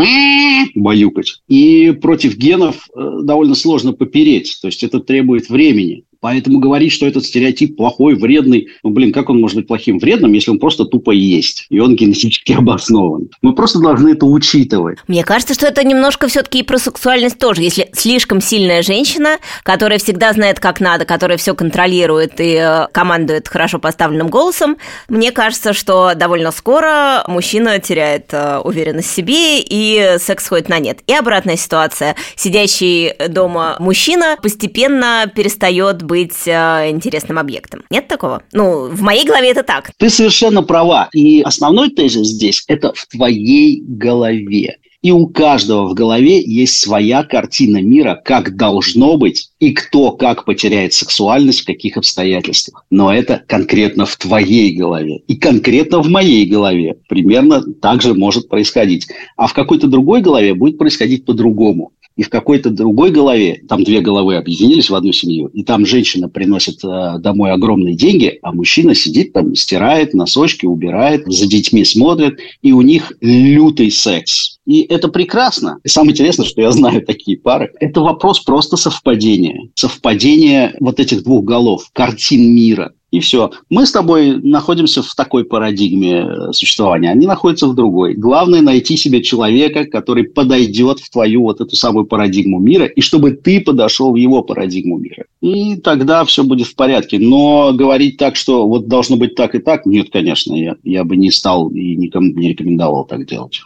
баюкать. 0.75 1.41
И 1.47 1.91
против 2.01 2.37
генов 2.37 2.87
э, 2.95 3.19
довольно 3.23 3.55
сложно 3.55 3.93
попереть, 3.93 4.57
то 4.61 4.67
есть 4.67 4.83
это 4.83 4.99
требует 4.99 5.49
времени. 5.49 6.03
Поэтому 6.23 6.59
говорить, 6.59 6.93
что 6.93 7.05
этот 7.05 7.25
стереотип 7.25 7.75
плохой, 7.75 8.15
вредный, 8.15 8.69
ну, 8.81 8.91
блин, 8.91 9.11
как 9.11 9.29
он 9.29 9.41
может 9.41 9.57
быть 9.57 9.67
плохим, 9.67 9.99
вредным, 9.99 10.31
если 10.31 10.51
он 10.51 10.57
просто 10.57 10.85
тупо 10.85 11.11
есть, 11.11 11.65
и 11.69 11.79
он 11.79 11.97
генетически 11.97 12.53
обоснован. 12.57 13.27
Мы 13.41 13.53
просто 13.53 13.79
должны 13.79 14.13
это 14.13 14.25
учитывать. 14.25 14.99
Мне 15.09 15.25
кажется, 15.25 15.53
что 15.53 15.67
это 15.67 15.85
немножко 15.85 16.29
все-таки 16.29 16.59
и 16.59 16.63
про 16.63 16.77
сексуальность 16.77 17.39
тоже. 17.39 17.61
Если 17.61 17.89
слишком 17.91 18.39
сильная 18.39 18.83
женщина, 18.83 19.35
которая 19.63 19.99
всегда 19.99 20.31
знает, 20.31 20.61
как 20.61 20.79
надо, 20.79 21.03
которая 21.03 21.37
все 21.37 21.55
контролирует 21.55 22.39
и 22.39 22.55
э, 22.55 22.87
командует 22.93 23.49
хорошо 23.49 23.79
поставленным 23.79 24.29
голосом, 24.29 24.77
мне 25.09 25.33
кажется, 25.33 25.73
что 25.73 26.13
довольно 26.15 26.51
скоро 26.51 27.25
мужчина 27.27 27.79
теряет 27.79 28.29
э, 28.31 28.59
уверенность 28.63 29.09
в 29.09 29.13
себе, 29.13 29.59
и 29.59 30.15
секс 30.19 30.45
сходит 30.45 30.69
на 30.69 30.79
нет. 30.79 30.99
И 31.05 31.13
обратная 31.13 31.57
ситуация. 31.57 32.15
Сидящий 32.37 33.11
дома 33.27 33.75
мужчина 33.79 34.37
постепенно 34.41 35.29
перестает 35.35 36.01
быть 36.01 36.12
быть 36.13 36.47
э, 36.47 36.91
интересным 36.91 37.39
объектом. 37.39 37.81
Нет 37.89 38.07
такого? 38.07 38.43
Ну, 38.51 38.87
в 38.87 39.01
моей 39.01 39.25
голове 39.25 39.49
это 39.49 39.63
так. 39.63 39.89
Ты 39.97 40.11
совершенно 40.11 40.61
права. 40.61 41.09
И 41.11 41.41
основной 41.41 41.89
тезис 41.89 42.27
здесь– 42.27 42.63
это 42.67 42.93
в 42.93 43.07
твоей 43.07 43.81
голове. 43.81 44.77
И 45.01 45.11
у 45.11 45.27
каждого 45.27 45.87
в 45.89 45.95
голове 45.95 46.39
есть 46.39 46.75
своя 46.79 47.23
картина 47.23 47.81
мира, 47.81 48.21
как 48.23 48.55
должно 48.55 49.17
быть, 49.17 49.49
и 49.59 49.71
кто 49.71 50.11
как 50.11 50.45
потеряет 50.45 50.93
сексуальность, 50.93 51.61
в 51.61 51.65
каких 51.65 51.97
обстоятельствах. 51.97 52.85
Но 52.91 53.11
это 53.11 53.43
конкретно 53.47 54.05
в 54.05 54.15
твоей 54.15 54.71
голове. 54.75 55.23
И 55.27 55.35
конкретно 55.35 55.99
в 55.99 56.09
моей 56.09 56.45
голове 56.45 56.95
примерно 57.09 57.63
так 57.81 58.03
же 58.03 58.13
может 58.13 58.49
происходить. 58.49 59.07
А 59.35 59.47
в 59.47 59.53
какой-то 59.53 59.87
другой 59.87 60.21
голове 60.21 60.53
будет 60.53 60.77
происходить 60.77 61.25
по-другому 61.25 61.91
и 62.15 62.23
в 62.23 62.29
какой-то 62.29 62.69
другой 62.69 63.11
голове, 63.11 63.61
там 63.67 63.83
две 63.83 64.01
головы 64.01 64.35
объединились 64.35 64.89
в 64.89 64.95
одну 64.95 65.11
семью, 65.11 65.47
и 65.47 65.63
там 65.63 65.85
женщина 65.85 66.29
приносит 66.29 66.83
э, 66.83 67.17
домой 67.19 67.51
огромные 67.51 67.95
деньги, 67.95 68.39
а 68.41 68.51
мужчина 68.51 68.93
сидит 68.93 69.33
там, 69.33 69.55
стирает 69.55 70.13
носочки, 70.13 70.65
убирает, 70.65 71.25
за 71.25 71.47
детьми 71.47 71.83
смотрит, 71.83 72.39
и 72.61 72.71
у 72.71 72.81
них 72.81 73.13
лютый 73.21 73.89
секс. 73.91 74.52
И 74.65 74.81
это 74.81 75.09
прекрасно. 75.09 75.79
И 75.83 75.89
самое 75.89 76.11
интересное, 76.11 76.45
что 76.45 76.61
я 76.61 76.71
знаю 76.71 77.05
такие 77.05 77.37
пары, 77.37 77.71
это 77.79 78.01
вопрос 78.01 78.39
просто 78.39 78.77
совпадения. 78.77 79.69
Совпадения 79.75 80.75
вот 80.79 80.99
этих 80.99 81.23
двух 81.23 81.43
голов, 81.43 81.89
картин 81.93 82.53
мира. 82.53 82.93
И 83.13 83.19
все. 83.19 83.51
Мы 83.69 83.85
с 83.85 83.91
тобой 83.91 84.41
находимся 84.41 85.03
в 85.03 85.13
такой 85.13 85.45
парадигме 85.45 86.21
э, 86.21 86.51
существования. 86.51 87.11
Они 87.11 87.27
находятся 87.27 87.67
в 87.67 87.75
другой. 87.75 88.15
Главное 88.15 88.61
найти 88.61 88.97
себе 88.97 89.21
человека, 89.21 89.85
который 89.85 90.23
подойдет 90.23 90.97
в 90.97 91.11
твою 91.11 91.43
вот 91.43 91.61
эту 91.61 91.75
самую 91.75 92.07
парадигму 92.07 92.57
мира, 92.57 92.85
и 92.85 93.01
чтобы 93.01 93.33
ты 93.33 93.61
подошел 93.61 94.13
в 94.13 94.15
его 94.15 94.41
парадигму 94.41 94.97
мира. 94.97 95.25
И 95.41 95.75
тогда 95.75 96.25
все 96.25 96.43
будет 96.43 96.65
в 96.65 96.73
порядке. 96.73 97.19
Но 97.19 97.71
говорить 97.71 98.17
так, 98.17 98.35
что 98.35 98.67
вот 98.67 98.87
должно 98.87 99.15
быть 99.15 99.35
так 99.35 99.53
и 99.53 99.59
так, 99.59 99.85
нет, 99.85 100.07
конечно, 100.11 100.55
я, 100.55 100.77
я 100.83 101.03
бы 101.03 101.15
не 101.15 101.29
стал 101.29 101.69
и 101.69 101.95
никому 101.95 102.33
не 102.33 102.49
рекомендовал 102.49 103.05
так 103.05 103.27
делать. 103.27 103.61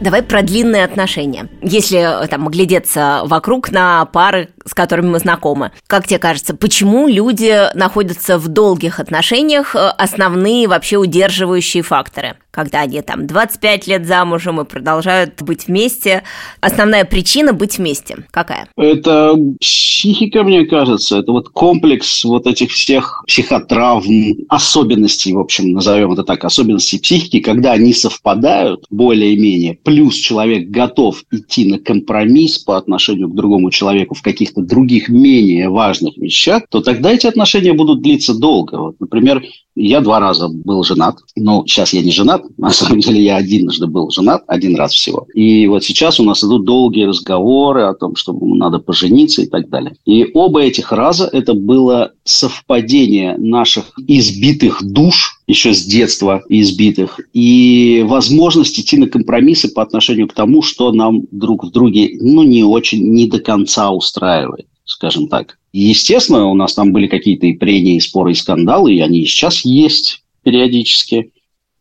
Давай 0.00 0.22
про 0.22 0.40
длинные 0.40 0.84
отношения. 0.84 1.48
Если 1.60 1.98
э, 1.98 2.26
там 2.26 2.48
глядеться 2.48 3.20
вокруг 3.24 3.70
на 3.70 4.06
пары, 4.06 4.48
с 4.64 4.72
которыми 4.72 5.08
мы 5.10 5.18
знакомы, 5.18 5.72
как 5.86 6.06
тебе 6.06 6.18
кажется, 6.18 6.56
почему 6.56 7.06
люди 7.06 7.74
находятся 7.74 8.38
в 8.38 8.48
долгих 8.48 8.98
отношениях, 8.98 9.76
э, 9.76 9.90
основные 9.98 10.68
вообще 10.68 10.96
удерживающие 10.96 11.82
факторы? 11.82 12.36
Когда 12.50 12.80
они 12.80 13.00
там 13.02 13.26
25 13.26 13.86
лет 13.86 14.06
замужем 14.06 14.60
и 14.60 14.64
продолжают 14.64 15.42
быть 15.42 15.68
вместе. 15.68 16.22
Основная 16.60 17.04
причина 17.04 17.52
быть 17.52 17.78
вместе 17.78 18.24
какая? 18.30 18.68
Это 18.76 19.36
психика, 19.60 20.42
мне 20.42 20.66
кажется. 20.66 21.18
Это 21.18 21.32
вот 21.32 21.48
комплекс 21.50 22.24
вот 22.24 22.46
этих 22.46 22.70
всех 22.70 23.22
психотравм, 23.26 24.36
особенностей, 24.48 25.32
в 25.32 25.38
общем, 25.38 25.72
назовем 25.72 26.12
это 26.12 26.24
так, 26.24 26.44
особенностей 26.44 26.98
психики, 26.98 27.40
когда 27.40 27.72
они 27.72 27.92
совпадают 27.92 28.86
более-менее, 28.90 29.78
плюс 29.82 30.16
человек 30.16 30.68
готов 30.68 31.22
идти 31.30 31.70
на 31.70 31.78
компромисс 31.78 32.58
по 32.58 32.76
отношению 32.76 33.28
к 33.28 33.34
другому 33.34 33.70
человеку 33.70 34.14
в 34.14 34.22
каких-то 34.22 34.62
других 34.62 35.08
менее 35.08 35.68
важных 35.68 36.16
вещах, 36.16 36.64
то 36.68 36.80
тогда 36.80 37.12
эти 37.12 37.26
отношения 37.26 37.72
будут 37.72 38.02
длиться 38.02 38.34
долго. 38.34 38.76
Вот, 38.76 39.00
например, 39.00 39.42
я 39.76 40.00
два 40.00 40.20
раза 40.20 40.48
был 40.48 40.84
женат. 40.84 41.16
Ну, 41.36 41.64
сейчас 41.66 41.92
я 41.92 42.02
не 42.02 42.12
женат. 42.12 42.39
На 42.56 42.70
самом 42.70 43.00
деле 43.00 43.22
я 43.22 43.36
одинжды 43.36 43.86
был 43.86 44.10
женат, 44.10 44.44
один 44.46 44.76
раз 44.76 44.92
всего. 44.92 45.26
И 45.34 45.66
вот 45.66 45.84
сейчас 45.84 46.20
у 46.20 46.24
нас 46.24 46.42
идут 46.44 46.64
долгие 46.64 47.04
разговоры 47.04 47.82
о 47.82 47.94
том, 47.94 48.16
что 48.16 48.32
надо 48.32 48.78
пожениться 48.78 49.42
и 49.42 49.46
так 49.46 49.68
далее. 49.68 49.96
И 50.04 50.26
оба 50.34 50.62
этих 50.62 50.92
раза 50.92 51.28
это 51.32 51.54
было 51.54 52.12
совпадение 52.24 53.36
наших 53.38 53.92
избитых 54.06 54.82
душ, 54.82 55.40
еще 55.46 55.74
с 55.74 55.84
детства 55.84 56.42
избитых, 56.48 57.20
и 57.32 58.04
возможность 58.06 58.78
идти 58.78 58.96
на 58.96 59.08
компромиссы 59.08 59.68
по 59.68 59.82
отношению 59.82 60.28
к 60.28 60.34
тому, 60.34 60.62
что 60.62 60.92
нам 60.92 61.22
друг 61.30 61.64
в 61.64 61.70
друге, 61.70 62.16
ну, 62.20 62.42
не 62.42 62.62
очень, 62.62 63.12
не 63.12 63.26
до 63.26 63.40
конца 63.40 63.90
устраивает 63.90 64.66
скажем 64.90 65.28
так. 65.28 65.56
Естественно, 65.72 66.46
у 66.46 66.54
нас 66.54 66.74
там 66.74 66.92
были 66.92 67.06
какие-то 67.06 67.46
и 67.46 67.52
прения, 67.52 67.96
и 67.96 68.00
споры, 68.00 68.32
и 68.32 68.34
скандалы, 68.34 68.94
и 68.94 69.00
они 69.00 69.24
сейчас 69.24 69.64
есть 69.64 70.22
периодически. 70.42 71.32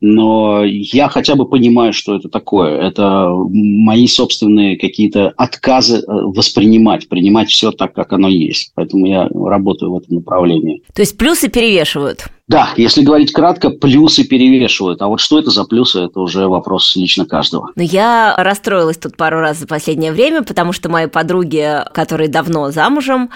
Но 0.01 0.63
я 0.63 1.09
хотя 1.09 1.35
бы 1.35 1.47
понимаю, 1.47 1.91
что 1.93 2.15
это 2.15 2.29
такое. 2.29 2.79
Это 2.79 3.29
мои 3.29 4.07
собственные 4.07 4.77
какие-то 4.77 5.33
отказы 5.35 5.97
э, 5.97 6.03
воспринимать, 6.07 7.09
принимать 7.09 7.49
все 7.49 7.71
так, 7.71 7.93
как 7.93 8.13
оно 8.13 8.29
есть. 8.29 8.71
Поэтому 8.75 9.05
я 9.07 9.27
работаю 9.27 9.91
в 9.91 9.97
этом 9.97 10.15
направлении. 10.15 10.83
То 10.93 11.01
есть 11.01 11.17
плюсы 11.17 11.49
перевешивают? 11.49 12.29
Да, 12.49 12.69
если 12.77 13.03
говорить 13.03 13.31
кратко, 13.31 13.69
плюсы 13.69 14.23
перевешивают. 14.23 15.03
А 15.03 15.07
вот 15.07 15.19
что 15.21 15.37
это 15.37 15.51
за 15.51 15.65
плюсы, 15.65 16.05
это 16.05 16.19
уже 16.19 16.47
вопрос 16.47 16.95
лично 16.95 17.25
каждого. 17.25 17.69
Но 17.75 17.83
я 17.83 18.33
расстроилась 18.37 18.97
тут 18.97 19.15
пару 19.15 19.39
раз 19.39 19.59
за 19.59 19.67
последнее 19.67 20.11
время, 20.11 20.41
потому 20.41 20.73
что 20.73 20.89
мои 20.89 21.05
подруги, 21.05 21.83
которые 21.93 22.27
давно 22.27 22.71
замужем, 22.71 23.29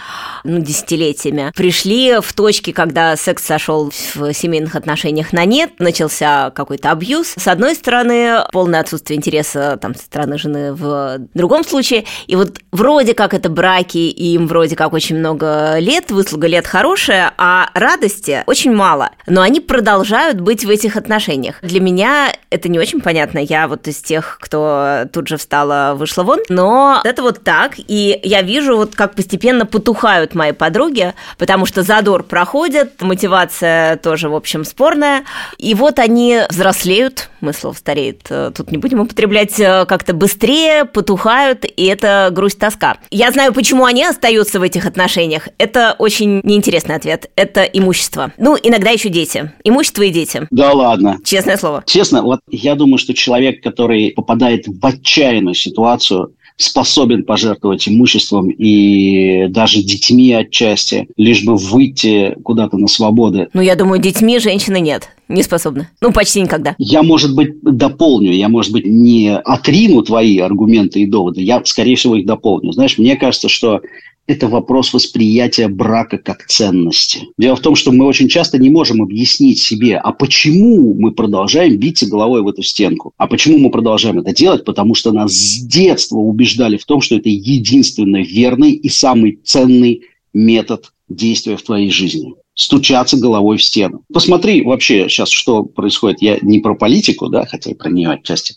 ну, 0.44 0.58
десятилетиями, 0.58 1.52
пришли 1.56 2.20
в 2.22 2.34
точки, 2.34 2.72
когда 2.72 3.16
секс 3.16 3.46
сошел 3.46 3.92
в 4.16 4.34
семейных 4.34 4.76
отношениях 4.76 5.32
на 5.32 5.46
нет, 5.46 5.74
начался 5.78 6.50
какой-то 6.50 6.90
абьюз. 6.90 7.36
С 7.38 7.48
одной 7.48 7.76
стороны, 7.76 8.40
полное 8.52 8.80
отсутствие 8.80 9.20
интереса 9.20 9.78
там, 9.80 9.94
со 9.94 10.02
стороны 10.02 10.40
жены 10.40 10.74
в 10.74 11.20
другом 11.36 11.64
случае. 11.64 12.06
И 12.26 12.36
вот 12.36 12.58
вроде 12.72 13.14
как 13.14 13.36
это 13.36 13.50
браки, 13.50 13.98
и 14.00 14.34
им 14.34 14.48
вроде 14.48 14.76
как 14.76 14.92
очень 14.92 15.18
много 15.18 15.78
лет, 15.78 16.10
выслуга 16.10 16.48
лет 16.48 16.66
хорошая, 16.66 17.32
а 17.38 17.70
радости 17.76 18.44
очень 18.48 18.74
мало 18.74 19.03
мало, 19.04 19.12
но 19.28 19.42
они 19.42 19.60
продолжают 19.60 20.40
быть 20.40 20.66
в 20.66 20.70
этих 20.70 20.96
отношениях. 20.96 21.56
Для 21.62 21.80
меня 21.80 22.32
это 22.50 22.70
не 22.70 22.80
очень 22.80 23.02
понятно. 23.02 23.40
Я 23.40 23.68
вот 23.68 23.88
из 23.88 24.02
тех, 24.02 24.38
кто 24.40 25.06
тут 25.12 25.28
же 25.28 25.38
встала, 25.38 25.94
вышла 25.96 26.24
вон, 26.24 26.40
но 26.50 27.02
это 27.04 27.22
вот 27.22 27.44
так, 27.44 27.74
и 27.78 28.20
я 28.24 28.42
вижу 28.42 28.76
вот 28.78 28.96
как 28.96 29.16
постепенно 29.16 29.66
потухают 29.66 30.36
мои 30.36 30.52
подруги, 30.52 31.14
потому 31.38 31.66
что 31.66 31.84
задор 31.84 32.24
проходит, 32.24 33.02
мотивация 33.02 33.98
тоже, 33.98 34.30
в 34.30 34.36
общем, 34.36 34.64
спорная, 34.64 35.24
и 35.58 35.74
вот 35.74 36.00
они 36.00 36.42
взрослеют, 36.50 37.30
мы 37.42 37.54
слово 37.54 37.74
стареет, 37.74 38.28
э, 38.30 38.52
тут 38.56 38.72
не 38.72 38.78
будем 38.78 39.00
употреблять, 39.02 39.60
э, 39.60 39.86
как-то 39.86 40.14
быстрее 40.14 40.86
потухают, 40.86 41.66
и 41.66 41.86
это 41.86 42.30
грусть-тоска. 42.32 42.98
Я 43.10 43.32
знаю, 43.32 43.54
почему 43.54 43.86
они 43.86 44.06
остаются 44.06 44.60
в 44.60 44.64
этих 44.64 44.86
отношениях. 44.86 45.48
Это 45.58 45.96
очень 45.98 46.42
неинтересный 46.44 46.96
ответ. 46.96 47.30
Это 47.36 47.64
имущество. 47.64 48.32
Ну, 48.38 48.58
иногда 48.62 48.92
еще 48.94 49.10
дети. 49.10 49.52
Имущество 49.64 50.04
и 50.04 50.10
дети. 50.10 50.48
Да 50.52 50.72
ладно. 50.72 51.20
Честное 51.24 51.58
слово. 51.58 51.84
Честно, 51.86 52.24
вот 52.24 52.40
я 52.50 52.76
думаю, 52.76 52.98
что 52.98 53.14
человек, 53.14 53.62
который 53.62 54.12
попадает 54.12 54.68
в 54.68 54.86
отчаянную 54.86 55.56
ситуацию, 55.56 56.34
способен 56.58 57.24
пожертвовать 57.24 57.88
имуществом 57.88 58.50
и 58.50 59.48
даже 59.50 59.82
детьми 59.82 60.34
отчасти, 60.34 61.08
лишь 61.18 61.44
бы 61.44 61.56
выйти 61.56 62.36
куда-то 62.44 62.78
на 62.78 62.88
свободу. 62.88 63.48
Ну, 63.54 63.62
я 63.62 63.76
думаю, 63.76 64.00
детьми 64.00 64.40
женщины 64.40 64.80
нет, 64.80 65.10
не 65.28 65.44
способны. 65.44 65.90
Ну, 66.02 66.12
почти 66.12 66.42
никогда. 66.42 66.76
Я, 66.78 67.04
может 67.04 67.36
быть, 67.36 67.60
дополню, 67.62 68.32
я, 68.32 68.50
может 68.50 68.72
быть, 68.72 68.86
не 68.86 69.36
отрину 69.36 70.04
твои 70.04 70.38
аргументы 70.40 71.02
и 71.02 71.08
доводы, 71.08 71.42
я, 71.42 71.62
скорее 71.66 71.96
всего, 71.96 72.16
их 72.16 72.26
дополню. 72.26 72.72
Знаешь, 72.72 72.98
мне 72.98 73.16
кажется, 73.16 73.50
что 73.50 73.82
это 74.26 74.48
вопрос 74.48 74.94
восприятия 74.94 75.68
брака 75.68 76.18
как 76.18 76.46
ценности. 76.48 77.28
Дело 77.38 77.56
в 77.56 77.60
том, 77.60 77.76
что 77.76 77.92
мы 77.92 78.06
очень 78.06 78.30
часто 78.30 78.58
не 78.58 78.70
можем 78.70 79.02
объяснить 79.02 79.60
себе, 79.60 79.98
а 79.98 80.12
почему 80.12 80.94
мы 80.94 81.12
продолжаем 81.12 81.78
биться 81.78 82.08
головой 82.08 82.42
в 82.42 82.48
эту 82.48 82.64
стенку. 82.64 83.14
А 83.18 83.28
почему 83.28 83.58
мы 83.58 83.70
продолжаем 83.70 84.20
это 84.20 84.34
делать? 84.34 84.64
Потому 84.64 84.96
что 84.96 85.12
нас 85.12 85.34
с 85.34 85.66
детства 85.66 86.18
убеждали 86.18 86.78
в 86.78 86.86
том, 86.86 87.02
что 87.02 87.16
это 87.16 87.30
единственно 87.30 88.22
верный 88.22 88.72
и 88.72 88.90
самый 88.90 89.40
ценный 89.44 90.04
метод 90.34 90.92
действия 91.10 91.58
в 91.58 91.64
твоей 91.64 91.90
жизни 91.90 92.34
стучаться 92.56 93.18
головой 93.18 93.58
в 93.58 93.64
стену. 93.64 94.04
Посмотри 94.14 94.64
вообще 94.64 95.10
сейчас, 95.10 95.30
что 95.30 95.64
происходит. 95.64 96.22
Я 96.22 96.38
не 96.42 96.60
про 96.60 96.76
политику, 96.76 97.28
да, 97.28 97.46
хотя 97.46 97.72
и 97.72 97.74
про 97.74 97.90
нее 97.90 98.12
отчасти 98.12 98.56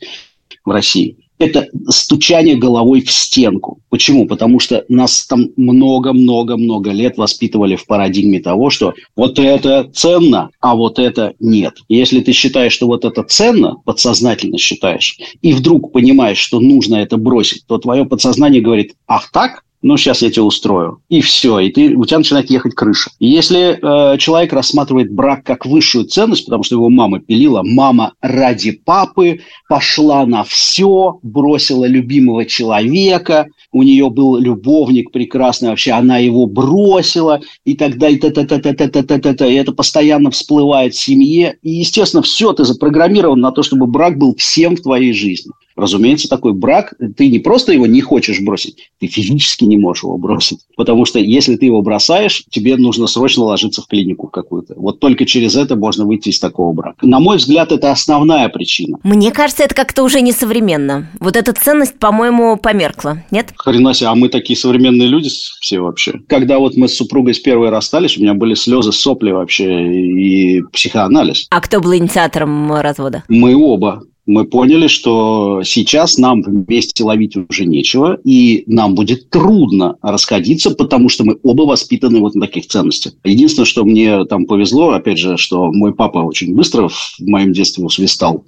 в 0.65 0.71
России 0.71 1.26
это 1.39 1.69
стучание 1.89 2.57
головой 2.57 3.03
в 3.03 3.11
стенку. 3.11 3.81
Почему? 3.91 4.27
Потому 4.27 4.59
что 4.59 4.85
нас 4.89 5.27
там 5.27 5.51
много-много-много 5.57 6.91
лет 6.91 7.19
воспитывали 7.19 7.77
в 7.77 7.87
парадигме 7.87 8.41
того, 8.41 8.71
что 8.71 8.95
вот 9.15 9.39
это 9.39 9.91
ценно, 9.93 10.51
а 10.61 10.75
вот 10.75 10.99
это 10.99 11.35
нет. 11.41 11.75
Если 11.89 12.21
ты 12.21 12.33
считаешь, 12.33 12.73
что 12.73 12.87
вот 12.87 13.05
это 13.05 13.23
ценно, 13.23 13.77
подсознательно 13.85 14.59
считаешь, 14.59 15.19
и 15.43 15.53
вдруг 15.53 15.93
понимаешь, 15.93 16.39
что 16.39 16.61
нужно 16.61 16.97
это 16.97 17.17
бросить, 17.17 17.67
то 17.67 17.79
твое 17.79 18.05
подсознание 18.05 18.63
говорит, 18.63 18.95
ах 19.07 19.31
так, 19.33 19.63
ну, 19.87 19.97
сейчас 19.97 20.21
я 20.21 20.31
тебя 20.33 20.43
устрою. 20.43 21.01
И 21.09 21.21
все, 21.21 21.61
и 21.61 21.71
ты, 21.71 21.95
у 21.95 22.05
тебя 22.05 22.19
начинает 22.19 22.51
ехать 22.51 22.75
крыша. 22.75 23.11
И 23.21 23.29
если 23.29 23.79
э, 23.81 24.19
человек 24.19 24.53
рассматривает 24.53 25.13
брак 25.13 25.45
как 25.45 25.65
высшую 25.65 26.07
ценность, 26.07 26.45
потому 26.47 26.65
что 26.65 26.75
его 26.75 26.89
мама 26.89 27.21
пилила, 27.21 27.63
мама 27.63 28.15
ради 28.21 28.73
папы 28.73 29.43
пошла 29.69 30.27
на 30.27 30.43
все, 30.43 31.21
бросила 31.23 31.85
любимого 31.85 32.47
человека, 32.47 33.47
у 33.71 33.85
нее 33.85 34.11
был 34.11 34.39
любовник 34.39 35.13
прекрасный 35.13 35.69
вообще, 35.69 35.93
она 35.93 36.19
его 36.19 36.47
бросила, 36.47 37.41
и 37.65 37.75
тогда 37.75 38.09
и 38.09 38.17
та-та-та-та-та-та-та-та, 38.17 39.47
и 39.47 39.55
это 39.55 39.71
постоянно 39.71 40.33
всплывает 40.33 40.95
в 40.95 41.01
семье. 41.01 41.59
И, 41.63 41.71
естественно, 41.71 42.25
все, 42.25 42.53
ты 42.53 42.65
запрограммирован 42.65 43.39
на 43.39 43.53
то, 43.53 43.63
чтобы 43.63 43.87
брак 43.87 44.19
был 44.19 44.35
всем 44.35 44.75
в 44.75 44.83
твоей 44.83 45.13
жизни. 45.13 45.53
Разумеется, 45.77 46.29
такой 46.29 46.55
брак, 46.55 46.95
ты 47.17 47.29
не 47.29 47.39
просто 47.39 47.73
его 47.73 47.87
не 47.87 48.01
хочешь 48.01 48.41
бросить, 48.41 48.91
ты 48.99 49.07
физически 49.07 49.65
не 49.65 49.77
можешь 49.77 50.05
его 50.05 50.17
бросить. 50.17 50.61
Потому 50.77 51.05
что 51.05 51.19
если 51.19 51.57
ты 51.57 51.67
его 51.67 51.83
бросаешь, 51.83 52.45
тебе 52.51 52.77
нужно 52.77 53.07
срочно 53.07 53.45
ложиться 53.45 53.83
в 53.83 53.87
клинику 53.87 54.29
какую-то. 54.29 54.75
Вот 54.77 55.01
только 55.01 55.27
через 55.27 55.55
это 55.55 55.77
можно 55.77 56.07
выйти 56.07 56.31
из 56.31 56.41
такого 56.41 56.73
брака. 56.73 57.07
На 57.07 57.21
мой 57.21 57.37
взгляд, 57.37 57.73
это 57.73 57.93
основная 57.93 58.49
причина. 58.49 58.99
Мне 59.03 59.31
кажется, 59.31 59.65
это 59.65 59.75
как-то 59.75 60.03
уже 60.03 60.23
не 60.23 60.33
современно. 60.33 61.09
Вот 61.21 61.37
эта 61.37 61.53
ценность, 61.53 61.99
по-моему, 61.99 62.57
померкла, 62.57 63.23
нет? 63.31 63.53
Хрена 63.57 63.93
себе, 63.93 64.09
а 64.09 64.15
мы 64.15 64.29
такие 64.29 64.57
современные 64.59 65.09
люди 65.09 65.29
все 65.61 65.81
вообще. 65.81 66.21
Когда 66.29 66.59
вот 66.59 66.77
мы 66.77 66.89
с 66.89 66.97
супругой 66.97 67.35
с 67.35 67.39
первой 67.39 67.69
расстались, 67.69 68.17
у 68.17 68.23
меня 68.23 68.35
были 68.35 68.55
слезы, 68.55 68.93
сопли 68.93 69.31
вообще 69.31 69.93
и 69.93 70.63
психоанализ. 70.73 71.47
А 71.51 71.61
кто 71.61 71.81
был 71.81 71.95
инициатором 71.95 72.73
развода? 72.73 73.25
Мы 73.29 73.55
оба 73.55 74.03
мы 74.27 74.45
поняли, 74.45 74.89
что 74.89 75.63
сейчас 75.65 76.19
нам 76.19 76.43
вместе 76.43 77.05
ловить 77.05 77.37
уже 77.37 77.65
нечего, 77.65 78.19
и 78.25 78.65
нам 78.67 78.95
будет 78.95 79.31
трудно 79.31 79.97
расходиться, 80.03 80.73
потому 80.73 81.09
что 81.09 81.25
мы 81.25 81.39
оба 81.45 81.63
воспитаны 81.63 82.19
вот 82.19 82.35
на 82.35 82.47
таких 82.47 82.67
ценностях. 82.67 83.15
Единственное, 83.25 83.67
что 83.67 83.85
мне 83.85 84.25
там 84.25 84.47
повезло, 84.47 84.91
опять 84.91 85.19
же, 85.19 85.37
что 85.37 85.73
мой 85.73 85.95
папа 85.95 86.19
очень 86.19 86.55
быстро 86.55 86.89
в 86.89 87.21
моем 87.21 87.53
детстве 87.53 87.85
усвистал. 87.85 88.45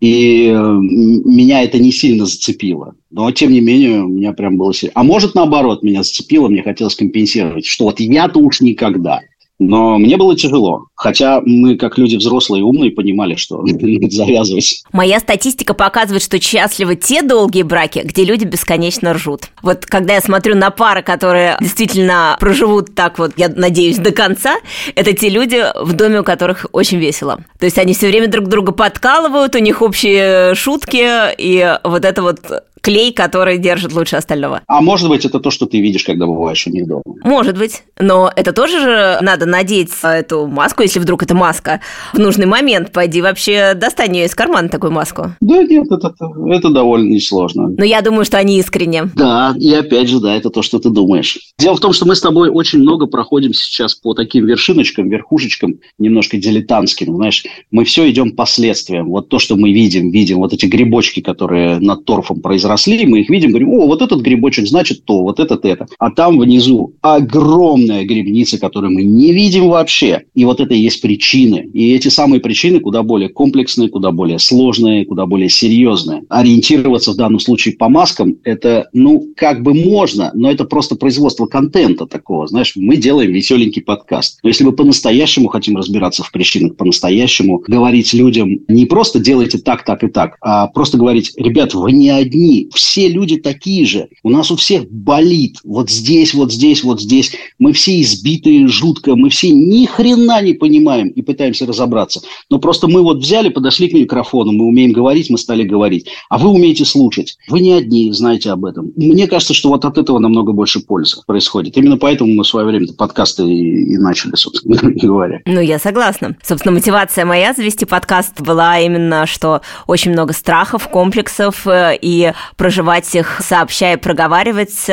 И 0.00 0.48
э, 0.48 0.52
меня 0.52 1.62
это 1.62 1.78
не 1.78 1.92
сильно 1.92 2.26
зацепило. 2.26 2.94
Но, 3.10 3.30
тем 3.30 3.52
не 3.52 3.60
менее, 3.60 4.02
у 4.02 4.08
меня 4.08 4.32
прям 4.32 4.58
было 4.58 4.74
сильно. 4.74 4.92
А 4.96 5.02
может, 5.02 5.34
наоборот, 5.34 5.82
меня 5.82 6.02
зацепило, 6.02 6.48
мне 6.48 6.62
хотелось 6.62 6.96
компенсировать, 6.96 7.64
что 7.64 7.84
вот 7.84 8.00
я-то 8.00 8.38
уж 8.40 8.60
никогда– 8.60 9.20
но 9.68 9.98
мне 9.98 10.16
было 10.16 10.36
тяжело. 10.36 10.86
Хотя 10.94 11.40
мы, 11.44 11.76
как 11.76 11.98
люди 11.98 12.16
взрослые 12.16 12.60
и 12.60 12.64
умные, 12.64 12.90
понимали, 12.90 13.34
что 13.34 13.64
завязывать. 14.10 14.84
Моя 14.92 15.20
статистика 15.20 15.74
показывает, 15.74 16.22
что 16.22 16.40
счастливы 16.40 16.96
те 16.96 17.22
долгие 17.22 17.62
браки, 17.62 18.00
где 18.04 18.24
люди 18.24 18.44
бесконечно 18.44 19.12
ржут. 19.14 19.48
Вот 19.62 19.86
когда 19.86 20.14
я 20.14 20.20
смотрю 20.20 20.54
на 20.54 20.70
пары, 20.70 21.02
которые 21.02 21.56
действительно 21.60 22.36
проживут 22.38 22.94
так 22.94 23.18
вот, 23.18 23.32
я 23.36 23.48
надеюсь, 23.48 23.98
до 23.98 24.12
конца, 24.12 24.56
это 24.94 25.12
те 25.12 25.28
люди, 25.28 25.64
в 25.80 25.92
доме 25.94 26.20
у 26.20 26.24
которых 26.24 26.66
очень 26.72 26.98
весело. 26.98 27.40
То 27.58 27.66
есть 27.66 27.78
они 27.78 27.94
все 27.94 28.08
время 28.08 28.28
друг 28.28 28.48
друга 28.48 28.72
подкалывают, 28.72 29.54
у 29.54 29.58
них 29.58 29.82
общие 29.82 30.54
шутки, 30.54 31.34
и 31.38 31.78
вот 31.84 32.04
это 32.04 32.22
вот 32.22 32.40
клей, 32.84 33.12
который 33.12 33.56
держит 33.56 33.94
лучше 33.94 34.16
остального. 34.16 34.60
А 34.66 34.82
может 34.82 35.08
быть, 35.08 35.24
это 35.24 35.40
то, 35.40 35.50
что 35.50 35.64
ты 35.64 35.80
видишь, 35.80 36.04
когда 36.04 36.26
бываешь 36.26 36.66
у 36.66 36.70
них 36.70 36.86
дома? 36.86 37.02
Может 37.24 37.56
быть. 37.56 37.82
Но 37.98 38.30
это 38.36 38.52
тоже 38.52 38.78
же 38.78 39.18
надо 39.22 39.46
надеть 39.46 39.90
эту 40.02 40.46
маску, 40.46 40.82
если 40.82 40.98
вдруг 40.98 41.22
это 41.22 41.34
маска, 41.34 41.80
в 42.12 42.18
нужный 42.18 42.44
момент. 42.44 42.92
Пойди 42.92 43.22
вообще 43.22 43.72
достань 43.74 44.14
ее 44.16 44.26
из 44.26 44.34
кармана, 44.34 44.68
такую 44.68 44.92
маску. 44.92 45.34
Да 45.40 45.62
нет, 45.62 45.90
это, 45.90 46.14
это 46.50 46.68
довольно 46.68 47.08
несложно. 47.10 47.68
Но 47.68 47.84
я 47.84 48.02
думаю, 48.02 48.26
что 48.26 48.36
они 48.36 48.58
искренне. 48.58 49.04
Да, 49.14 49.54
и 49.58 49.72
опять 49.72 50.08
же, 50.08 50.20
да, 50.20 50.36
это 50.36 50.50
то, 50.50 50.60
что 50.60 50.78
ты 50.78 50.90
думаешь. 50.90 51.38
Дело 51.58 51.76
в 51.76 51.80
том, 51.80 51.94
что 51.94 52.06
мы 52.06 52.14
с 52.14 52.20
тобой 52.20 52.50
очень 52.50 52.80
много 52.80 53.06
проходим 53.06 53.54
сейчас 53.54 53.94
по 53.94 54.12
таким 54.12 54.44
вершиночкам, 54.44 55.08
верхушечкам, 55.08 55.76
немножко 55.98 56.36
дилетантским. 56.36 57.16
Знаешь, 57.16 57.44
мы 57.70 57.84
все 57.84 58.10
идем 58.10 58.32
последствиям. 58.32 59.08
Вот 59.08 59.30
то, 59.30 59.38
что 59.38 59.56
мы 59.56 59.72
видим, 59.72 60.10
видим, 60.10 60.38
вот 60.38 60.52
эти 60.52 60.66
грибочки, 60.66 61.20
которые 61.20 61.78
над 61.78 62.04
торфом 62.04 62.42
произросли, 62.74 63.06
мы 63.06 63.20
их 63.20 63.30
видим, 63.30 63.50
говорим, 63.50 63.70
о, 63.70 63.86
вот 63.86 64.02
этот 64.02 64.20
грибочек 64.20 64.66
значит 64.66 65.04
то, 65.04 65.22
вот 65.22 65.40
этот 65.40 65.64
это. 65.64 65.86
А 65.98 66.10
там 66.10 66.38
внизу 66.38 66.94
огромная 67.00 68.04
грибница, 68.04 68.58
которую 68.58 68.92
мы 68.92 69.02
не 69.02 69.32
видим 69.32 69.68
вообще. 69.68 70.22
И 70.34 70.44
вот 70.44 70.60
это 70.60 70.74
и 70.74 70.78
есть 70.78 71.00
причины. 71.00 71.68
И 71.72 71.94
эти 71.94 72.08
самые 72.08 72.40
причины 72.40 72.80
куда 72.80 73.02
более 73.02 73.28
комплексные, 73.28 73.88
куда 73.88 74.10
более 74.10 74.38
сложные, 74.38 75.04
куда 75.04 75.26
более 75.26 75.48
серьезные. 75.48 76.22
Ориентироваться 76.28 77.12
в 77.12 77.16
данном 77.16 77.40
случае 77.40 77.74
по 77.74 77.88
маскам, 77.88 78.36
это, 78.44 78.88
ну, 78.92 79.26
как 79.36 79.62
бы 79.62 79.74
можно, 79.74 80.30
но 80.34 80.50
это 80.50 80.64
просто 80.64 80.96
производство 80.96 81.46
контента 81.46 82.06
такого. 82.06 82.46
Знаешь, 82.46 82.72
мы 82.76 82.96
делаем 82.96 83.32
веселенький 83.32 83.82
подкаст. 83.82 84.40
Но 84.42 84.48
если 84.48 84.64
мы 84.64 84.72
по-настоящему 84.72 85.48
хотим 85.48 85.76
разбираться 85.76 86.22
в 86.22 86.32
причинах, 86.32 86.76
по-настоящему 86.76 87.62
говорить 87.66 88.12
людям 88.12 88.58
не 88.68 88.86
просто 88.86 89.20
делайте 89.20 89.58
так, 89.58 89.84
так 89.84 90.02
и 90.04 90.08
так, 90.08 90.36
а 90.40 90.66
просто 90.68 90.98
говорить, 90.98 91.32
ребят, 91.36 91.74
вы 91.74 91.92
не 91.92 92.10
одни, 92.10 92.63
все 92.72 93.08
люди 93.08 93.36
такие 93.36 93.84
же, 93.86 94.08
у 94.22 94.30
нас 94.30 94.50
у 94.50 94.56
всех 94.56 94.90
болит 94.90 95.58
вот 95.64 95.90
здесь, 95.90 96.34
вот 96.34 96.52
здесь, 96.52 96.84
вот 96.84 97.00
здесь, 97.00 97.32
мы 97.58 97.72
все 97.72 98.00
избитые 98.00 98.68
жутко, 98.68 99.16
мы 99.16 99.30
все 99.30 99.50
ни 99.50 99.86
хрена 99.86 100.42
не 100.42 100.54
понимаем 100.54 101.08
и 101.08 101.22
пытаемся 101.22 101.66
разобраться. 101.66 102.20
Но 102.50 102.58
просто 102.58 102.88
мы 102.88 103.02
вот 103.02 103.18
взяли, 103.18 103.48
подошли 103.48 103.88
к 103.88 103.92
микрофону, 103.92 104.52
мы 104.52 104.66
умеем 104.66 104.92
говорить, 104.92 105.30
мы 105.30 105.38
стали 105.38 105.64
говорить, 105.64 106.06
а 106.28 106.38
вы 106.38 106.50
умеете 106.50 106.84
слушать. 106.84 107.36
Вы 107.48 107.60
не 107.60 107.72
одни, 107.72 108.12
знаете 108.12 108.50
об 108.50 108.64
этом. 108.64 108.92
Мне 108.96 109.26
кажется, 109.26 109.54
что 109.54 109.68
вот 109.68 109.84
от 109.84 109.98
этого 109.98 110.18
намного 110.18 110.52
больше 110.52 110.80
пользы 110.80 111.16
происходит. 111.26 111.76
Именно 111.76 111.96
поэтому 111.96 112.32
мы 112.32 112.44
в 112.44 112.46
свое 112.46 112.66
время 112.66 112.86
подкасты 112.92 113.44
и, 113.44 113.94
и 113.94 113.98
начали, 113.98 114.34
собственно 114.34 114.76
говоря. 114.82 115.40
Ну, 115.46 115.60
я 115.60 115.78
согласна. 115.78 116.36
Собственно, 116.42 116.74
мотивация 116.74 117.24
моя 117.24 117.52
завести 117.52 117.84
подкаст 117.84 118.40
была 118.40 118.78
именно, 118.78 119.26
что 119.26 119.60
очень 119.86 120.12
много 120.12 120.32
страхов, 120.32 120.88
комплексов, 120.88 121.66
э, 121.66 121.98
и 122.00 122.32
проживать 122.56 123.14
их, 123.14 123.40
сообщая, 123.40 123.96
проговаривать, 123.96 124.84
э, 124.88 124.92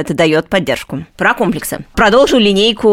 это 0.00 0.14
дает 0.14 0.48
поддержку. 0.48 1.04
Про 1.16 1.34
комплексы. 1.34 1.84
Продолжу 1.94 2.38
линейку 2.38 2.88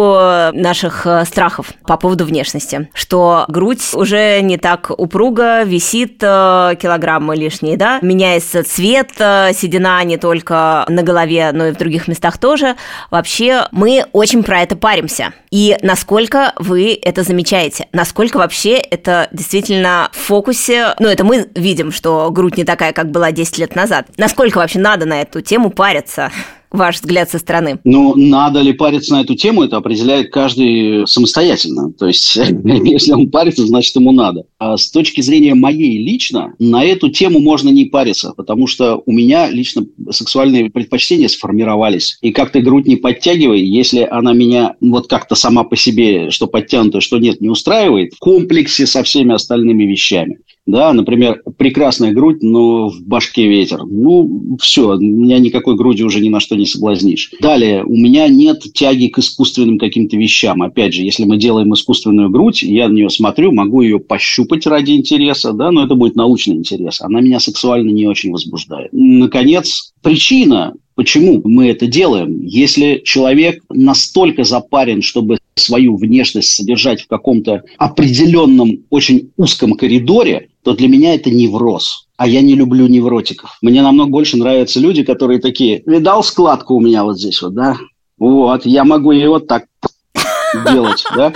наших 0.54 1.06
э, 1.06 1.26
страхов 1.26 1.74
по 1.86 1.98
поводу 1.98 2.26
внешности, 2.26 2.90
что 2.94 3.46
грудь 3.48 3.82
уже 3.94 4.42
не 4.42 4.58
так 4.58 4.92
упруго, 4.96 5.64
висит 5.64 6.20
килограммы 6.20 7.36
лишние, 7.36 7.78
да, 7.78 8.00
меняется 8.02 8.64
цвет, 8.64 9.12
седина 9.18 10.04
не 10.04 10.18
только 10.18 10.86
на 10.88 11.04
голове, 11.04 11.52
но 11.54 11.68
и 11.68 11.72
в 11.72 11.78
других 11.78 12.08
местах 12.08 12.38
тоже. 12.38 12.76
Вообще 13.12 13.68
мы 13.72 14.06
очень 14.12 14.44
про 14.44 14.62
это 14.62 14.76
паримся. 14.76 15.34
И 15.52 15.78
насколько 15.82 16.54
вы 16.58 16.98
это 17.02 17.24
замечаете? 17.24 17.88
Насколько 17.94 18.38
вообще 18.38 18.78
это 18.78 19.28
действительно 19.32 20.10
в 20.12 20.18
фокусе? 20.18 20.96
Ну, 21.00 21.08
это 21.08 21.24
мы 21.24 21.50
видим, 21.56 21.92
что 21.92 22.30
грудь 22.32 22.58
не 22.58 22.64
такая, 22.64 22.94
как 22.94 23.12
была 23.12 23.32
10 23.32 23.58
лет 23.58 23.76
назад. 23.78 24.08
Насколько 24.18 24.58
вообще 24.58 24.80
надо 24.80 25.06
на 25.06 25.22
эту 25.22 25.42
тему 25.42 25.70
париться? 25.70 26.32
ваш 26.72 26.96
взгляд 26.96 27.30
со 27.30 27.40
стороны? 27.40 27.80
Ну, 27.84 28.16
надо 28.16 28.62
ли 28.62 28.74
париться 28.74 29.14
на 29.14 29.22
эту 29.22 29.36
тему, 29.36 29.64
это 29.64 29.78
определяет 29.78 30.32
каждый 30.32 31.08
самостоятельно. 31.08 31.92
То 31.94 32.08
есть, 32.08 32.36
если 32.64 33.14
он 33.14 33.30
парится, 33.30 33.66
значит, 33.66 33.96
ему 33.96 34.12
надо. 34.12 34.44
А 34.60 34.78
с 34.78 34.90
точки 34.92 35.22
зрения 35.22 35.54
моей 35.54 35.98
лично, 35.98 36.54
на 36.60 36.84
эту 36.84 37.10
тему 37.10 37.40
можно 37.40 37.70
не 37.70 37.86
париться, 37.86 38.34
потому 38.36 38.68
что 38.68 39.02
у 39.06 39.12
меня 39.12 39.50
лично 39.50 39.86
сексуальные 40.10 40.70
предпочтения 40.70 41.28
сформировались. 41.28 42.18
И 42.22 42.32
как 42.32 42.52
ты 42.52 42.62
грудь 42.62 42.88
не 42.88 42.96
подтягивай, 42.96 43.62
если 43.62 44.08
она 44.10 44.34
меня 44.34 44.76
вот 44.82 45.08
как-то 45.08 45.36
сама 45.36 45.64
по 45.64 45.76
себе, 45.76 46.30
что 46.32 46.48
подтянута, 46.48 47.02
что 47.02 47.18
нет, 47.18 47.42
не 47.42 47.50
устраивает, 47.50 48.14
в 48.14 48.20
комплексе 48.20 48.86
со 48.86 49.04
всеми 49.04 49.34
остальными 49.34 49.84
вещами. 49.84 50.40
Да, 50.68 50.92
например, 50.92 51.42
прекрасная 51.58 52.12
грудь, 52.12 52.44
но 52.44 52.90
в 52.90 53.02
башке 53.02 53.48
ветер. 53.48 53.86
Ну, 53.86 54.58
все, 54.62 54.98
меня 54.98 55.40
никакой 55.40 55.78
груди 55.78 56.04
уже 56.04 56.20
ни 56.20 56.28
на 56.28 56.42
что 56.42 56.56
не 56.58 56.66
соблазнишь. 56.66 57.32
Далее, 57.40 57.86
у 57.86 57.96
меня 57.96 58.28
нет 58.28 58.62
тяги 58.74 59.08
к 59.08 59.18
искусственным 59.20 59.80
каким-то 59.80 60.18
вещам. 60.18 60.62
Опять 60.62 60.94
же, 60.94 61.04
если 61.04 61.24
мы 61.24 61.38
делаем 61.38 61.74
искусственную 61.74 62.30
грудь, 62.30 62.64
я 62.64 62.90
на 62.90 62.94
нее 62.94 63.10
смотрю, 63.10 63.54
могу 63.54 63.82
ее 63.82 64.00
пощупать 64.00 64.68
ради 64.68 64.92
интереса, 64.92 65.54
да, 65.54 65.72
но 65.72 65.86
это 65.86 65.96
будет 65.96 66.18
научный 66.18 66.56
интерес. 66.56 67.02
Она 67.02 67.22
меня 67.22 67.40
сексуально 67.40 67.92
не 67.92 68.06
очень 68.06 68.32
возбуждает. 68.32 68.90
Наконец, 68.92 69.94
причина, 70.02 70.74
Почему 70.98 71.42
мы 71.44 71.70
это 71.70 71.86
делаем? 71.86 72.44
Если 72.44 73.04
человек 73.06 73.64
настолько 73.70 74.44
запарен, 74.44 75.04
чтобы 75.04 75.38
свою 75.54 75.96
внешность 75.96 76.50
содержать 76.50 77.02
в 77.02 77.08
каком-то 77.08 77.64
определенном, 77.78 78.80
очень 78.90 79.30
узком 79.38 79.74
коридоре, 79.74 80.50
то 80.68 80.74
для 80.74 80.90
меня 80.90 81.16
это 81.16 81.32
невроз. 81.32 82.10
А 82.18 82.28
я 82.28 82.42
не 82.42 82.54
люблю 82.54 82.88
невротиков. 82.88 83.58
Мне 83.62 83.82
намного 83.82 84.10
больше 84.10 84.36
нравятся 84.36 84.82
люди, 84.82 85.02
которые 85.02 85.40
такие, 85.40 85.82
видал 85.86 86.22
складку 86.26 86.76
у 86.76 86.82
меня 86.82 87.06
вот 87.06 87.18
здесь 87.18 87.42
вот, 87.42 87.54
да? 87.54 87.78
Вот, 88.18 88.66
я 88.66 88.84
могу 88.84 89.14
ее 89.14 89.30
вот 89.30 89.48
так 89.48 89.68
делать, 90.70 91.06
да? 91.16 91.32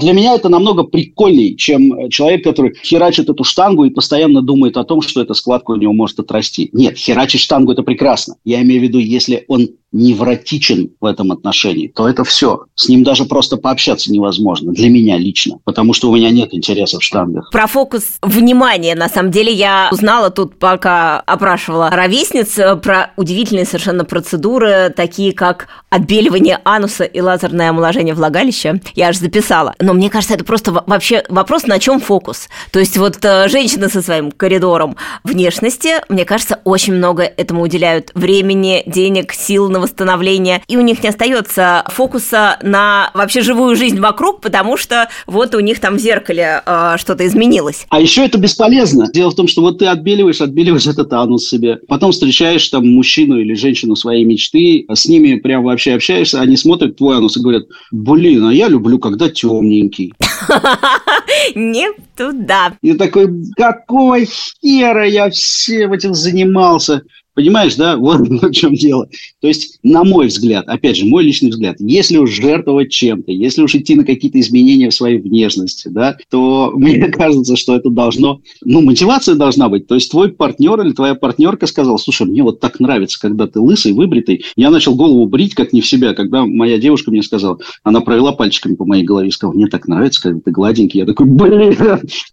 Для 0.00 0.12
меня 0.12 0.34
это 0.34 0.48
намного 0.48 0.82
прикольнее, 0.82 1.54
чем 1.54 2.10
человек, 2.10 2.42
который 2.42 2.74
херачит 2.82 3.28
эту 3.28 3.44
штангу 3.44 3.84
и 3.84 3.90
постоянно 3.90 4.42
думает 4.42 4.76
о 4.76 4.82
том, 4.82 5.00
что 5.00 5.22
эта 5.22 5.34
складка 5.34 5.70
у 5.70 5.76
него 5.76 5.92
может 5.92 6.18
отрасти. 6.18 6.68
Нет, 6.72 6.96
херачить 6.96 7.40
штангу– 7.40 7.70
это 7.74 7.84
прекрасно. 7.84 8.34
Я 8.44 8.62
имею 8.62 8.80
в 8.80 8.82
виду, 8.82 8.98
если 8.98 9.44
он 9.46 9.68
невротичен 9.92 10.90
в 11.00 11.04
этом 11.04 11.32
отношении, 11.32 11.88
то 11.88 12.08
это 12.08 12.24
все. 12.24 12.64
С 12.74 12.88
ним 12.88 13.04
даже 13.04 13.24
просто 13.24 13.56
пообщаться 13.56 14.10
невозможно, 14.12 14.72
для 14.72 14.88
меня 14.88 15.18
лично, 15.18 15.58
потому 15.64 15.92
что 15.92 16.10
у 16.10 16.16
меня 16.16 16.30
нет 16.30 16.52
интереса 16.52 16.98
в 16.98 17.02
штангах. 17.02 17.50
Про 17.52 17.66
фокус 17.66 18.18
внимания, 18.22 18.94
на 18.94 19.08
самом 19.08 19.30
деле, 19.30 19.52
я 19.52 19.88
узнала 19.92 20.30
тут, 20.30 20.58
пока 20.58 21.20
опрашивала 21.20 21.90
ровесниц, 21.90 22.58
про 22.82 23.12
удивительные 23.16 23.66
совершенно 23.66 24.04
процедуры, 24.04 24.92
такие 24.94 25.32
как 25.32 25.68
отбеливание 25.90 26.58
ануса 26.64 27.04
и 27.04 27.20
лазерное 27.20 27.70
омоложение 27.70 28.14
влагалища. 28.14 28.80
Я 28.94 29.08
аж 29.08 29.18
записала. 29.18 29.74
Но 29.78 29.92
мне 29.92 30.08
кажется, 30.08 30.34
это 30.34 30.44
просто 30.44 30.72
вообще 30.72 31.22
вопрос, 31.28 31.66
на 31.66 31.78
чем 31.78 32.00
фокус. 32.00 32.48
То 32.70 32.80
есть 32.80 32.96
вот 32.96 33.18
э, 33.22 33.48
женщины 33.48 33.90
со 33.90 34.00
своим 34.00 34.32
коридором 34.32 34.96
внешности, 35.22 35.96
мне 36.08 36.24
кажется, 36.24 36.60
очень 36.64 36.94
много 36.94 37.24
этому 37.24 37.62
уделяют 37.62 38.10
времени, 38.14 38.82
денег, 38.86 39.32
сил 39.32 39.68
на 39.68 39.81
восстановления, 39.82 40.62
и 40.68 40.76
у 40.76 40.80
них 40.80 41.02
не 41.02 41.08
остается 41.10 41.84
фокуса 41.88 42.58
на 42.62 43.10
вообще 43.14 43.42
живую 43.42 43.76
жизнь 43.76 44.00
вокруг, 44.00 44.40
потому 44.40 44.76
что 44.76 45.08
вот 45.26 45.54
у 45.54 45.60
них 45.60 45.80
там 45.80 45.96
в 45.96 46.00
зеркале 46.00 46.62
э, 46.64 46.94
что-то 46.98 47.26
изменилось. 47.26 47.86
А 47.90 48.00
еще 48.00 48.24
это 48.24 48.38
бесполезно. 48.38 49.10
Дело 49.12 49.30
в 49.30 49.34
том, 49.34 49.48
что 49.48 49.62
вот 49.62 49.78
ты 49.78 49.86
отбеливаешь, 49.86 50.40
отбеливаешь 50.40 50.86
этот 50.86 51.12
анус 51.12 51.48
себе, 51.48 51.78
потом 51.88 52.12
встречаешь 52.12 52.66
там 52.68 52.86
мужчину 52.88 53.38
или 53.38 53.54
женщину 53.54 53.96
своей 53.96 54.24
мечты, 54.24 54.86
с 54.92 55.06
ними 55.06 55.36
прям 55.36 55.64
вообще 55.64 55.94
общаешься, 55.94 56.40
они 56.40 56.56
смотрят 56.56 56.96
твой 56.96 57.16
анус 57.16 57.36
и 57.36 57.40
говорят, 57.40 57.64
блин, 57.90 58.46
а 58.46 58.54
я 58.54 58.68
люблю, 58.68 58.98
когда 58.98 59.28
темненький. 59.28 60.12
Не 61.54 61.88
туда. 62.16 62.72
И 62.82 62.94
такой, 62.94 63.28
какого 63.56 64.18
хера 64.24 65.06
я 65.06 65.30
всем 65.30 65.92
этим 65.92 66.14
занимался? 66.14 67.02
Понимаешь, 67.34 67.76
да? 67.76 67.96
Вот 68.02 68.28
в 68.28 68.50
чем 68.52 68.74
дело. 68.74 69.08
То 69.40 69.48
есть, 69.48 69.78
на 69.82 70.04
мой 70.04 70.26
взгляд, 70.26 70.68
опять 70.68 70.96
же, 70.96 71.06
мой 71.06 71.22
личный 71.24 71.50
взгляд, 71.50 71.76
если 71.78 72.18
уж 72.18 72.30
жертвовать 72.30 72.90
чем-то, 72.90 73.30
если 73.30 73.62
уж 73.62 73.74
идти 73.74 73.94
на 73.94 74.04
какие-то 74.04 74.40
изменения 74.40 74.90
в 74.90 74.94
своей 74.94 75.18
внешности, 75.18 75.88
да, 75.88 76.16
то 76.30 76.72
мне 76.76 77.08
кажется, 77.08 77.56
что 77.56 77.76
это 77.76 77.90
должно, 77.90 78.40
ну, 78.62 78.82
мотивация 78.82 79.34
должна 79.34 79.68
быть. 79.68 79.86
То 79.86 79.94
есть, 79.94 80.10
твой 80.10 80.32
партнер 80.32 80.80
или 80.80 80.92
твоя 80.92 81.14
партнерка 81.14 81.66
сказал, 81.66 81.98
слушай, 81.98 82.26
мне 82.26 82.42
вот 82.42 82.60
так 82.60 82.80
нравится, 82.80 83.20
когда 83.20 83.46
ты 83.46 83.60
лысый, 83.60 83.92
выбритый. 83.92 84.44
Я 84.56 84.70
начал 84.70 84.94
голову 84.94 85.26
брить, 85.26 85.54
как 85.54 85.72
не 85.72 85.80
в 85.80 85.86
себя, 85.86 86.14
когда 86.14 86.44
моя 86.44 86.78
девушка 86.78 87.10
мне 87.10 87.22
сказала, 87.22 87.58
она 87.82 88.00
провела 88.00 88.32
пальчиками 88.32 88.74
по 88.74 88.84
моей 88.84 89.04
голове 89.04 89.28
и 89.28 89.32
сказала, 89.32 89.54
мне 89.54 89.68
так 89.68 89.88
нравится, 89.88 90.20
когда 90.20 90.40
ты 90.40 90.50
гладенький. 90.50 91.00
Я 91.00 91.06
такой, 91.06 91.26
блин, 91.26 91.76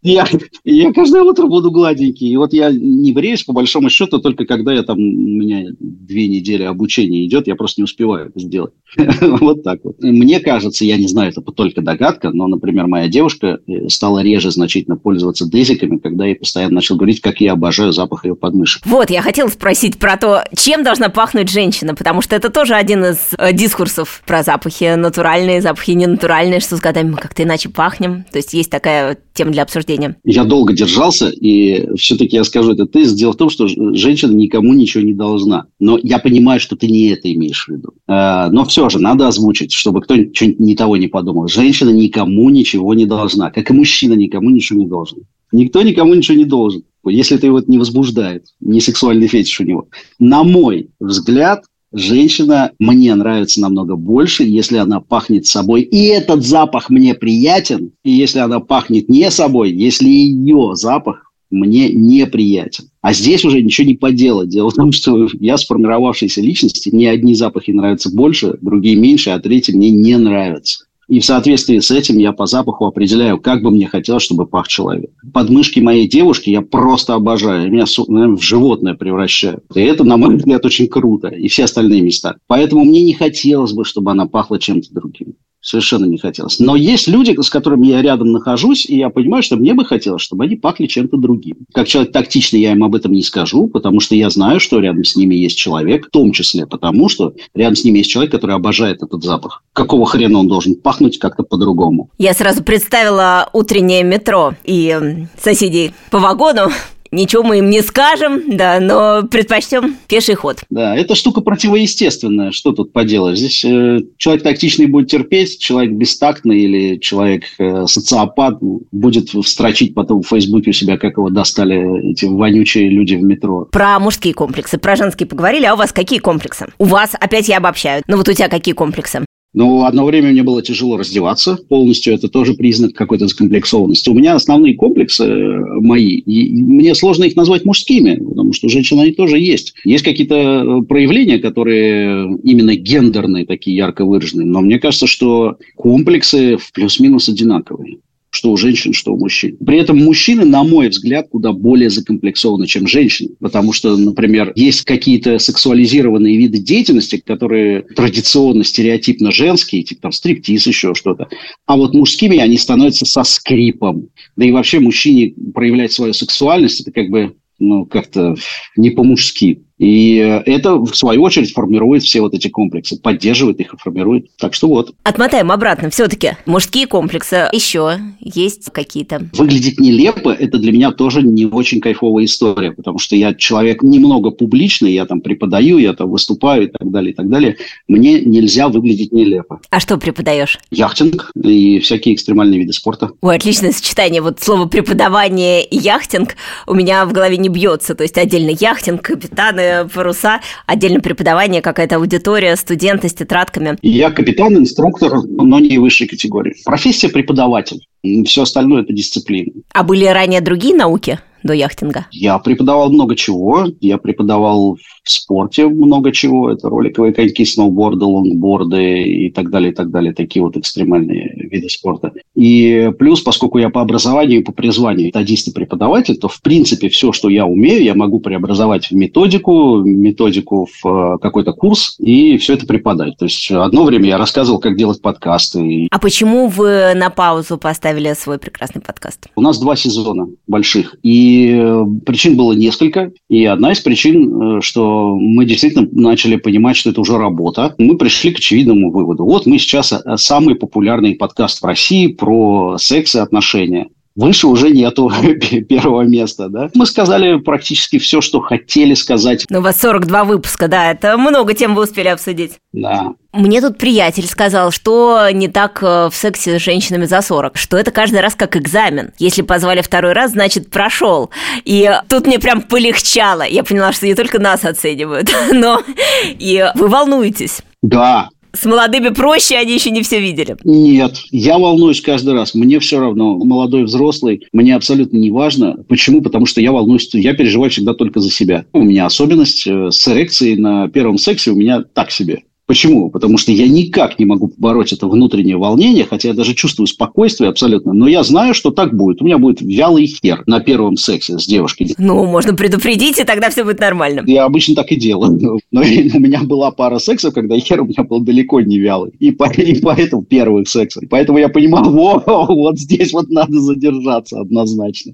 я, 0.02 0.28
я 0.66 0.94
каждое 0.94 1.24
утро 1.24 1.48
буду 1.48 1.72
гладенький. 1.72 2.28
И 2.28 2.38
вот 2.38 2.54
я 2.54 2.72
не 2.72 3.12
бреюсь, 3.14 3.44
по 3.44 3.54
большому 3.54 3.90
счету, 3.90 4.20
только 4.20 4.46
когда 4.46 4.74
я 4.74 4.84
там 4.90 4.98
у 4.98 5.02
меня 5.02 5.68
две 5.80 6.28
недели 6.28 6.64
обучения 6.64 7.24
идет, 7.24 7.46
я 7.46 7.56
просто 7.56 7.82
не 7.82 7.84
успеваю 7.84 8.30
это 8.30 8.40
сделать. 8.40 8.74
Вот 9.40 9.64
так 9.64 9.82
вот. 9.84 10.02
Мне 10.02 10.40
кажется, 10.40 10.84
я 10.84 10.98
не 10.98 11.08
знаю, 11.08 11.30
это 11.30 11.42
только 11.42 11.82
догадка, 11.82 12.32
но, 12.32 12.48
например, 12.48 12.88
моя 12.88 13.08
девушка 13.08 13.60
э, 13.68 13.88
стала 13.88 14.24
реже 14.24 14.50
значительно 14.50 14.98
пользоваться 14.98 15.48
дезиками, 15.48 15.98
когда 15.98 16.26
я 16.26 16.36
постоянно 16.36 16.76
начал 16.76 16.96
говорить, 16.96 17.22
как 17.22 17.40
я 17.40 17.54
обожаю 17.54 17.92
запах 17.92 18.26
ее 18.26 18.36
подмышек. 18.36 18.84
Вот, 18.86 19.12
я 19.12 19.22
хотела 19.22 19.50
спросить 19.50 20.00
про 20.00 20.18
то, 20.18 20.44
чем 20.58 20.84
должна 20.84 21.10
пахнуть 21.10 21.50
женщина, 21.50 21.94
потому 21.94 22.22
что 22.22 22.36
это 22.36 22.50
тоже 22.50 22.74
один 22.74 23.06
из 23.06 23.30
э, 23.38 23.54
дискурсов 23.54 24.24
про 24.26 24.42
запахи 24.42 24.96
натуральные, 24.96 25.62
запахи 25.62 25.92
ненатуральные, 25.92 26.60
что 26.60 26.76
с 26.76 26.80
годами 26.80 27.12
мы 27.12 27.18
как-то 27.18 27.44
иначе 27.44 27.70
пахнем. 27.70 28.26
То 28.32 28.40
есть 28.40 28.54
есть 28.54 28.72
такая 28.72 29.18
тема 29.34 29.52
для 29.52 29.64
обсуждения. 29.64 30.18
Я 30.24 30.44
долго 30.44 30.74
держался, 30.74 31.30
и 31.30 31.96
все-таки 31.96 32.36
я 32.36 32.44
скажу 32.44 32.74
это 32.74 32.86
ты. 32.86 33.06
Дело 33.06 33.34
в 33.34 33.38
том, 33.38 33.50
что 33.50 33.68
женщина 33.68 34.32
никому 34.32 34.74
ничего 34.80 35.04
не 35.04 35.14
должна. 35.14 35.68
Но 35.80 36.00
я 36.02 36.20
понимаю, 36.20 36.60
что 36.60 36.76
ты 36.76 36.88
не 36.88 37.10
это 37.10 37.32
имеешь 37.34 37.66
в 37.66 37.70
виду. 37.70 37.94
Э, 38.08 38.50
но 38.52 38.66
все 38.66 38.90
же 38.90 39.00
надо 39.00 39.28
озвучить, 39.28 39.72
чтобы 39.72 40.02
кто-нибудь 40.02 40.36
что-нибудь 40.36 40.60
не 40.60 40.76
того 40.76 40.98
не 40.98 41.08
подумал. 41.08 41.48
Женщина 41.48 41.90
никому 41.90 42.50
ничего 42.50 42.94
не 42.94 43.06
должна, 43.06 43.52
как 43.52 43.70
и 43.70 43.74
мужчина 43.74 44.14
никому 44.14 44.50
ничего 44.50 44.80
не 44.80 44.88
должен. 44.88 45.20
Никто 45.52 45.82
никому 45.82 46.14
ничего 46.14 46.38
не 46.38 46.46
должен, 46.46 46.84
если 47.06 47.38
это 47.38 47.48
его 47.48 47.62
не 47.66 47.78
возбуждает, 47.78 48.46
не 48.60 48.82
сексуальный 48.82 49.28
фетиш 49.28 49.60
у 49.62 49.64
него. 49.64 49.88
На 50.20 50.44
мой 50.44 50.90
взгляд, 51.00 51.64
женщина 51.92 52.72
мне 52.80 53.16
нравится 53.16 53.62
намного 53.62 53.96
больше, 53.96 54.44
если 54.44 54.78
она 54.78 55.00
пахнет 55.00 55.46
собой. 55.46 55.82
И 55.82 56.06
этот 56.06 56.46
запах 56.46 56.90
мне 56.90 57.16
приятен. 57.16 57.94
И 58.04 58.12
если 58.12 58.40
она 58.40 58.60
пахнет 58.60 59.10
не 59.10 59.32
собой, 59.32 59.72
если 59.72 60.08
ее 60.08 60.72
запах 60.76 61.29
мне 61.50 61.90
неприятен. 61.90 62.86
А 63.02 63.14
здесь 63.14 63.46
уже 63.46 63.62
ничего 63.62 63.88
не 63.88 63.96
поделать. 63.96 64.50
Дело 64.50 64.70
в 64.70 64.76
том, 64.76 64.92
что 64.92 65.28
я 65.40 65.58
сформировавшейся 65.58 66.42
личности, 66.42 66.90
мне 66.90 67.10
одни 67.10 67.34
запахи 67.34 67.72
нравятся 67.72 68.14
больше, 68.14 68.58
другие 68.62 68.96
меньше, 68.96 69.32
а 69.32 69.40
третьи 69.40 69.74
мне 69.74 69.90
не 69.90 70.18
нравятся. 70.18 70.86
И 71.10 71.20
в 71.20 71.26
соответствии 71.26 71.80
с 71.80 71.90
этим 71.90 72.20
я 72.20 72.34
по 72.34 72.46
запаху 72.46 72.86
определяю, 72.86 73.40
как 73.40 73.64
бы 73.64 73.72
мне 73.72 73.88
хотелось, 73.88 74.22
чтобы 74.22 74.46
пах 74.46 74.68
человек. 74.68 75.10
Подмышки 75.34 75.80
моей 75.80 76.08
девушки 76.08 76.52
я 76.52 76.62
просто 76.62 77.16
обожаю. 77.16 77.72
Меня, 77.72 77.86
наверное, 78.08 78.38
в 78.38 78.44
животное 78.44 78.94
превращают. 78.94 79.64
И 79.74 79.80
это, 79.80 80.04
на 80.04 80.18
мой 80.18 80.36
взгляд, 80.36 80.64
очень 80.66 80.88
круто. 80.88 81.30
И 81.30 81.48
все 81.48 81.64
остальные 81.64 82.02
места. 82.02 82.36
Поэтому 82.46 82.86
мне 82.86 83.02
не 83.02 83.14
хотелось 83.14 83.74
бы, 83.74 83.86
чтобы 83.86 84.12
она 84.12 84.28
пахла 84.28 84.60
чем-то 84.60 84.94
другим. 84.94 85.34
Совершенно 85.62 86.06
не 86.06 86.18
хотелось. 86.18 86.60
Но 86.60 86.76
есть 86.76 87.08
люди, 87.08 87.40
с 87.40 87.50
которыми 87.50 87.88
я 87.88 88.02
рядом 88.02 88.32
нахожусь, 88.32 88.86
и 88.86 88.98
я 88.98 89.10
понимаю, 89.10 89.44
что 89.44 89.58
мне 89.58 89.74
бы 89.74 89.86
хотелось, 89.86 90.22
чтобы 90.22 90.46
они 90.46 90.56
пахли 90.56 90.88
чем-то 90.88 91.18
другим. 91.18 91.58
Как 91.74 91.88
человек 91.88 92.14
тактичный, 92.14 92.62
я 92.62 92.72
им 92.72 92.84
об 92.84 92.96
этом 92.96 93.12
не 93.12 93.22
скажу, 93.22 93.68
потому 93.68 94.00
что 94.00 94.16
я 94.16 94.30
знаю, 94.30 94.60
что 94.60 94.80
рядом 94.80 95.04
с 95.04 95.16
ними 95.16 95.36
есть 95.36 95.58
человек, 95.58 96.08
в 96.08 96.12
том 96.12 96.32
числе 96.32 96.66
потому, 96.66 97.10
что 97.10 97.34
рядом 97.54 97.76
с 97.76 97.84
ними 97.84 98.00
есть 98.00 98.10
человек, 98.10 98.32
который 98.32 98.56
обожает 98.56 99.04
этот 99.04 99.24
запах. 99.24 99.64
Какого 99.74 100.06
хрена 100.06 100.40
он 100.40 100.48
должен 100.48 100.76
пахнуть 100.76 101.20
как-то 101.20 101.44
по-другому? 101.44 102.10
Я 102.18 102.34
сразу 102.34 102.64
представила 102.64 103.50
утреннее 103.54 104.04
метро 104.04 104.54
и 104.64 104.98
соседей 105.42 105.92
по 106.10 106.20
вагону, 106.20 106.70
Ничего 107.12 107.44
мы 107.44 107.60
им 107.60 107.70
не 107.70 107.82
скажем, 107.82 108.58
да, 108.58 108.80
но 108.80 109.24
предпочтем 109.24 109.98
пеший 110.08 110.36
ход. 110.36 110.58
Да, 110.70 110.96
это 110.96 111.16
штука 111.16 111.42
противоестественная. 111.42 112.52
Что 112.52 112.72
тут 112.72 112.94
поделаешь? 112.94 113.40
Здесь 113.40 113.64
э, 113.66 114.00
человек 114.18 114.44
тактичный 114.44 114.88
будет 114.88 115.10
терпеть, 115.10 115.60
человек 115.60 115.94
бестактный 115.94 116.60
или 116.60 116.98
человек 116.98 117.44
э, 117.58 117.86
социопат 117.88 118.58
будет 118.92 119.30
строчить 119.46 119.94
потом 119.94 120.22
в 120.22 120.28
Фейсбуке 120.28 120.70
у 120.70 120.74
себя, 120.74 120.98
как 120.98 121.18
его 121.18 121.30
достали 121.30 122.12
эти 122.12 122.26
вонючие 122.26 122.90
люди 122.90 123.16
в 123.16 123.24
метро. 123.24 123.68
Про 123.72 124.00
мужские 124.00 124.34
комплексы, 124.34 124.78
про 124.78 124.96
женские 124.96 125.28
поговорили, 125.28 125.66
а 125.66 125.74
у 125.74 125.78
вас 125.78 125.92
какие 125.92 126.20
комплексы? 126.20 126.68
У 126.78 126.86
вас, 126.86 127.12
опять 127.20 127.48
я 127.48 127.58
обобщаю, 127.58 128.04
но 128.08 128.18
вот 128.18 128.28
у 128.30 128.34
тебя 128.34 128.50
какие 128.50 128.74
комплексы? 128.74 129.26
Но 129.54 129.86
одно 129.86 130.06
время 130.06 130.30
мне 130.30 130.44
было 130.44 130.62
тяжело 130.62 130.98
раздеваться 130.98 131.58
полностью. 131.70 132.14
Это 132.14 132.28
тоже 132.28 132.54
признак 132.54 132.94
какой-то 132.94 133.28
закомплексованности. 133.28 134.10
У 134.10 134.14
меня 134.14 134.36
основные 134.36 134.76
комплексы 134.76 135.24
э, 135.24 135.60
мои. 135.82 136.18
И 136.18 136.54
мне 136.54 136.94
сложно 136.94 137.24
их 137.24 137.36
назвать 137.36 137.66
мужскими, 137.66 138.16
потому 138.16 138.54
что 138.54 138.68
у 138.68 138.70
они 139.02 139.12
тоже 139.12 139.40
есть. 139.40 139.74
Есть 139.84 140.04
какие-то 140.04 140.36
э, 140.36 140.82
проявления, 140.84 141.40
которые 141.40 142.38
именно 142.44 142.76
гендерные, 142.76 143.46
такие 143.46 143.76
ярко 143.76 144.06
выраженные. 144.06 144.46
Но 144.46 144.62
мне 144.62 144.78
кажется, 144.78 145.08
что 145.08 145.58
комплексы 145.76 146.58
в 146.58 146.72
плюс-минус 146.72 147.28
одинаковые 147.30 147.98
что 148.32 148.52
у 148.52 148.58
женщин, 148.58 148.94
что 148.94 149.14
у 149.14 149.18
мужчин. 149.18 149.58
При 149.66 149.78
этом 149.78 149.98
мужчины, 149.98 150.46
на 150.46 150.64
мой 150.64 150.90
взгляд, 150.90 151.30
куда 151.30 151.52
более 151.52 151.90
закомплексованы, 151.90 152.68
чем 152.68 152.88
женщины. 152.88 153.32
Потому 153.40 153.74
что, 153.74 153.98
например, 153.98 154.52
есть 154.56 154.84
какие-то 154.84 155.40
сексуализированные 155.40 156.38
виды 156.38 156.60
деятельности, 156.60 157.22
которые 157.26 157.82
традиционно, 157.82 158.64
стереотипно 158.64 159.32
женские, 159.32 159.84
типа 159.84 160.04
там 160.04 160.12
стриптиз, 160.12 160.68
еще 160.68 160.94
что-то. 160.94 161.28
А 161.66 161.76
вот 161.76 161.94
мужскими 161.94 162.38
они 162.38 162.58
становятся 162.58 163.06
со 163.06 163.24
скрипом. 163.24 164.10
Да 164.36 164.46
и 164.46 164.52
вообще 164.52 164.80
мужчине 164.80 165.34
проявлять 165.54 165.92
свою 165.92 166.14
сексуальность, 166.14 166.82
это 166.82 166.92
как 166.92 167.10
бы 167.10 167.36
ну, 167.60 167.86
как-то 167.86 168.36
не 168.76 168.90
по-мужски. 168.90 169.64
И 169.80 170.16
это, 170.18 170.76
в 170.76 170.94
свою 170.94 171.24
очередь, 171.24 171.54
формирует 171.54 172.04
все 172.04 172.22
вот 172.22 172.34
эти 172.34 172.50
комплексы, 172.50 173.00
поддерживает 173.00 173.60
их 173.62 173.74
и 173.74 173.78
формирует. 173.78 174.28
Так 174.38 174.54
что 174.54 174.68
вот. 174.68 174.94
Отмотаем 175.04 175.52
обратно. 175.52 175.90
Все-таки 175.90 176.34
мужские 176.46 176.86
комплексы 176.86 177.48
еще 177.54 177.98
есть 178.20 178.70
какие-то? 178.72 179.30
Выглядеть 179.34 179.80
нелепо– 179.80 180.30
это 180.40 180.58
для 180.58 180.74
меня 180.74 180.92
тоже 180.92 181.22
не 181.22 181.46
очень 181.46 181.80
кайфовая 181.80 182.26
история, 182.26 182.72
потому 182.74 183.00
что 183.00 183.16
я 183.16 183.34
человек 183.34 183.82
немного 183.82 184.32
публичный, 184.32 184.92
я 184.92 185.06
там 185.06 185.22
преподаю, 185.22 185.78
я 185.78 185.94
там 185.94 186.10
выступаю 186.10 186.64
и 186.64 186.68
так 186.68 186.92
далее, 186.92 187.14
и 187.14 187.16
так 187.16 187.30
далее. 187.30 187.56
Мне 187.88 188.20
нельзя 188.20 188.68
выглядеть 188.68 189.14
нелепо. 189.14 189.62
А 189.70 189.80
что 189.80 189.98
преподаешь? 189.98 190.60
Яхтинг 190.72 191.32
и 191.42 191.80
всякие 191.80 192.16
экстремальные 192.16 192.60
виды 192.60 192.74
спорта. 192.74 193.12
Ой, 193.22 193.38
отличное 193.38 193.72
сочетание. 193.72 194.22
Вот 194.22 194.42
слово 194.42 194.66
преподавание 194.66 195.64
и 195.64 195.78
яхтинг 195.78 196.36
у 196.68 196.74
меня 196.74 197.06
в 197.06 197.14
голове 197.14 197.38
не 197.38 197.48
бьется. 197.48 197.96
То 197.96 198.04
есть 198.04 198.18
отдельно 198.18 198.50
яхтинг, 198.50 199.02
капитаны, 199.02 199.69
паруса, 199.94 200.42
отдельно 200.66 201.00
преподавание, 201.00 201.62
какая-то 201.62 201.98
аудитория, 201.98 202.56
студенты 202.56 203.10
с 203.10 203.14
тетрадками. 203.14 203.78
Я 203.82 204.12
капитан, 204.12 204.58
инструктор, 204.58 205.22
но 205.24 205.60
не 205.60 205.78
высшей 205.78 206.08
категории. 206.08 206.56
Профессия 206.66 207.10
преподаватель. 207.10 207.86
Все 208.26 208.44
остальное– 208.44 208.82
это 208.84 208.94
дисциплина. 208.94 209.52
А 209.74 209.84
были 209.84 210.06
ранее 210.06 210.42
другие 210.42 210.76
науки? 210.76 211.20
До 211.44 211.54
яхтинга? 211.54 212.08
Я 212.12 212.38
преподавал 212.40 212.90
много 212.92 213.16
чего. 213.16 213.68
Я 213.80 213.98
преподавал 213.98 214.78
в 215.04 215.10
спорте 215.10 215.68
много 215.68 216.12
чего. 216.12 216.52
Это 216.52 216.70
роликовые 216.70 217.14
коньки, 217.14 217.46
сноуборды, 217.46 218.06
лонгборды 218.06 219.04
и 219.04 219.32
так 219.32 219.50
далее, 219.50 219.72
и 219.72 219.76
так 219.76 219.90
далее. 219.90 220.14
Такие 220.14 220.44
вот 220.44 220.58
экстремальные 220.58 221.48
виды 221.50 221.70
спорта. 221.70 222.12
И 222.36 222.92
плюс, 222.98 223.22
поскольку 223.22 223.58
я 223.58 223.70
по 223.70 223.82
образованию 223.82 224.42
и 224.42 224.44
по 224.44 224.52
призванию 224.52 225.08
методист 225.08 225.48
и 225.48 225.52
преподаватель, 225.52 226.18
то, 226.18 226.28
в 226.28 226.42
принципе, 226.42 226.90
все, 226.90 227.12
что 227.12 227.30
я 227.30 227.46
умею, 227.46 227.84
я 227.84 227.96
могу 227.96 228.20
преобразовать 228.20 228.88
в 228.88 228.92
методику, 228.92 229.82
методику 229.84 230.68
в 230.82 230.88
э, 230.88 231.18
какой-то 231.20 231.54
курс 231.54 231.96
и 232.00 232.38
все 232.38 232.54
это 232.54 232.66
преподать. 232.66 233.18
То 233.18 233.26
есть 233.26 233.52
одно 233.52 233.84
время 233.84 234.08
я 234.08 234.18
рассказывал, 234.18 234.60
как 234.60 234.78
делать 234.78 235.02
подкасты. 235.02 235.88
А 235.92 236.00
почему 236.00 236.48
вы 236.48 236.94
на 236.96 237.10
паузу 237.10 237.58
поставили 237.58 238.14
свой 238.14 238.40
прекрасный 238.40 238.82
подкаст? 238.82 239.28
У 239.36 239.42
нас 239.42 239.60
два 239.60 239.76
сезона 239.76 240.28
больших. 240.48 240.96
И 241.04 241.29
э, 241.38 241.86
причин 242.06 242.36
было 242.36 242.54
несколько. 242.54 243.12
И 243.30 243.46
одна 243.46 243.72
из 243.72 243.80
причин, 243.80 244.58
э, 244.58 244.62
что 244.62 245.16
мы 245.16 245.46
действительно 245.46 245.88
начали 245.92 246.36
понимать, 246.36 246.78
что 246.78 246.90
это 246.90 247.02
уже 247.02 247.18
работа. 247.18 247.76
Мы 247.78 247.98
пришли 247.98 248.32
к 248.32 248.38
очевидному 248.38 248.92
выводу. 248.92 249.26
Вот 249.26 249.46
мы 249.46 249.58
сейчас 249.60 249.92
э, 249.92 250.18
самый 250.18 250.56
популярный 250.56 251.16
подкаст 251.16 251.62
в 251.62 251.66
России 251.66 252.08
про 252.08 252.78
секс 252.78 253.16
и 253.16 253.20
отношения 253.20 253.88
выше 254.20 254.48
уже 254.48 254.70
нету 254.70 255.12
первого 255.70 256.02
места, 256.02 256.50
да. 256.50 256.70
Мы 256.76 256.86
сказали 256.86 257.38
практически 257.38 258.00
все, 258.00 258.22
что 258.22 258.42
хотели 258.42 258.94
сказать. 258.94 259.46
Ну, 259.50 259.60
у 259.60 259.62
вас 259.62 259.80
42 259.80 260.24
выпуска, 260.26 260.68
да, 260.68 260.92
это 260.92 261.18
много 261.18 261.54
тем 261.54 261.74
вы 261.74 261.84
успели 261.84 262.10
обсудить. 262.10 262.54
Да. 262.74 263.14
Мне 263.32 263.62
тут 263.62 263.78
приятель 263.78 264.28
сказал, 264.28 264.72
что 264.72 265.30
не 265.32 265.48
так 265.48 265.82
э, 265.82 266.10
в 266.10 266.16
сексе 266.16 266.60
с 266.60 266.62
женщинами 266.62 267.06
за 267.06 267.22
40, 267.22 267.58
что 267.58 267.78
это 267.78 267.92
каждый 267.92 268.22
раз 268.22 268.36
как 268.36 268.58
экзамен. 268.58 269.12
Если 269.20 269.42
позвали 269.42 269.82
второй 269.82 270.14
раз, 270.14 270.32
значит, 270.32 270.70
прошел. 270.70 271.30
И 271.64 271.90
тут 272.10 272.28
мне 272.28 272.40
прям 272.40 272.62
полегчало. 272.62 273.44
Я 273.44 273.64
поняла, 273.64 273.94
что 273.94 274.08
не 274.08 274.16
только 274.16 274.40
нас 274.40 274.66
оценивают, 274.66 275.32
но 275.54 275.82
и 276.26 276.66
вы 276.76 276.88
волнуетесь. 276.88 277.62
Да, 277.82 278.30
с 278.54 278.66
молодыми 278.66 279.10
проще, 279.10 279.56
они 279.56 279.74
еще 279.74 279.92
не 279.92 280.02
все 280.02 280.20
видели. 280.20 280.58
Нет, 280.64 281.18
я 281.32 281.58
волнуюсь 281.58 282.02
каждый 282.02 282.34
раз. 282.34 282.56
Мне 282.56 282.80
все 282.80 283.00
равно, 283.00 283.38
молодой, 283.38 283.84
взрослый, 283.84 284.48
мне 284.54 284.76
абсолютно 284.76 285.18
не 285.18 285.32
важно. 285.32 285.78
Почему? 285.88 286.22
Потому 286.22 286.46
что 286.46 286.62
я 286.62 286.72
волнуюсь, 286.72 287.10
я 287.14 287.34
переживаю 287.34 287.72
всегда 287.72 287.94
только 287.94 288.20
за 288.20 288.32
себя. 288.32 288.66
У 288.74 288.84
меня 288.84 289.06
особенность 289.06 289.68
э, 289.68 289.90
с 289.92 290.08
эрекцией 290.08 290.58
на 290.58 290.88
первом 290.90 291.18
сексе 291.18 291.52
у 291.52 291.56
меня 291.56 291.84
так 291.94 292.12
себе. 292.12 292.44
Почему? 292.70 293.10
Потому 293.10 293.40
что 293.40 293.52
я 293.52 293.68
никак 293.68 294.20
не 294.20 294.26
могу 294.26 294.48
побороть 294.48 294.94
это 294.94 295.08
внутреннее 295.08 295.58
волнение, 295.58 296.06
хотя 296.08 296.28
я 296.28 296.34
даже 296.36 296.54
чувствую 296.54 296.86
спокойствие 296.86 297.50
абсолютно, 297.50 297.94
но 297.94 298.08
я 298.08 298.22
знаю, 298.22 298.54
что 298.54 298.70
так 298.70 298.96
будет. 298.96 299.24
У 299.24 299.26
меня 299.26 299.40
будет 299.40 299.60
вялый 299.60 300.06
хер 300.06 300.44
на 300.46 300.60
первом 300.60 300.96
сексе 300.96 301.40
с 301.40 301.48
девушкой. 301.48 301.96
Ну, 301.98 302.28
можно 302.28 302.54
предупредить, 302.54 303.18
и 303.18 303.24
тогда 303.24 303.50
все 303.50 303.64
будет 303.64 303.80
нормально. 303.80 304.24
Я 304.28 304.46
обычно 304.46 304.76
так 304.76 304.92
и 304.92 304.98
делаю. 304.98 305.60
Но 305.72 305.82
у 305.82 306.20
меня 306.20 306.44
была 306.44 306.70
пара 306.70 307.00
сексов, 307.00 307.34
когда 307.34 307.58
хер 307.58 307.82
у 307.82 307.86
меня 307.86 308.04
был 308.04 308.20
далеко 308.20 308.62
не 308.62 308.78
вялый. 308.78 309.14
И, 309.18 309.32
по, 309.32 309.50
и 309.52 309.82
поэтому 309.82 310.22
первых 310.22 310.70
сексов. 310.70 311.06
Поэтому 311.10 311.40
я 311.40 311.50
понимал, 311.50 311.90
вот, 311.90 312.28
вот 312.28 312.78
здесь 312.78 313.14
вот 313.14 313.30
надо 313.30 313.60
задержаться 313.60 314.40
однозначно. 314.42 315.14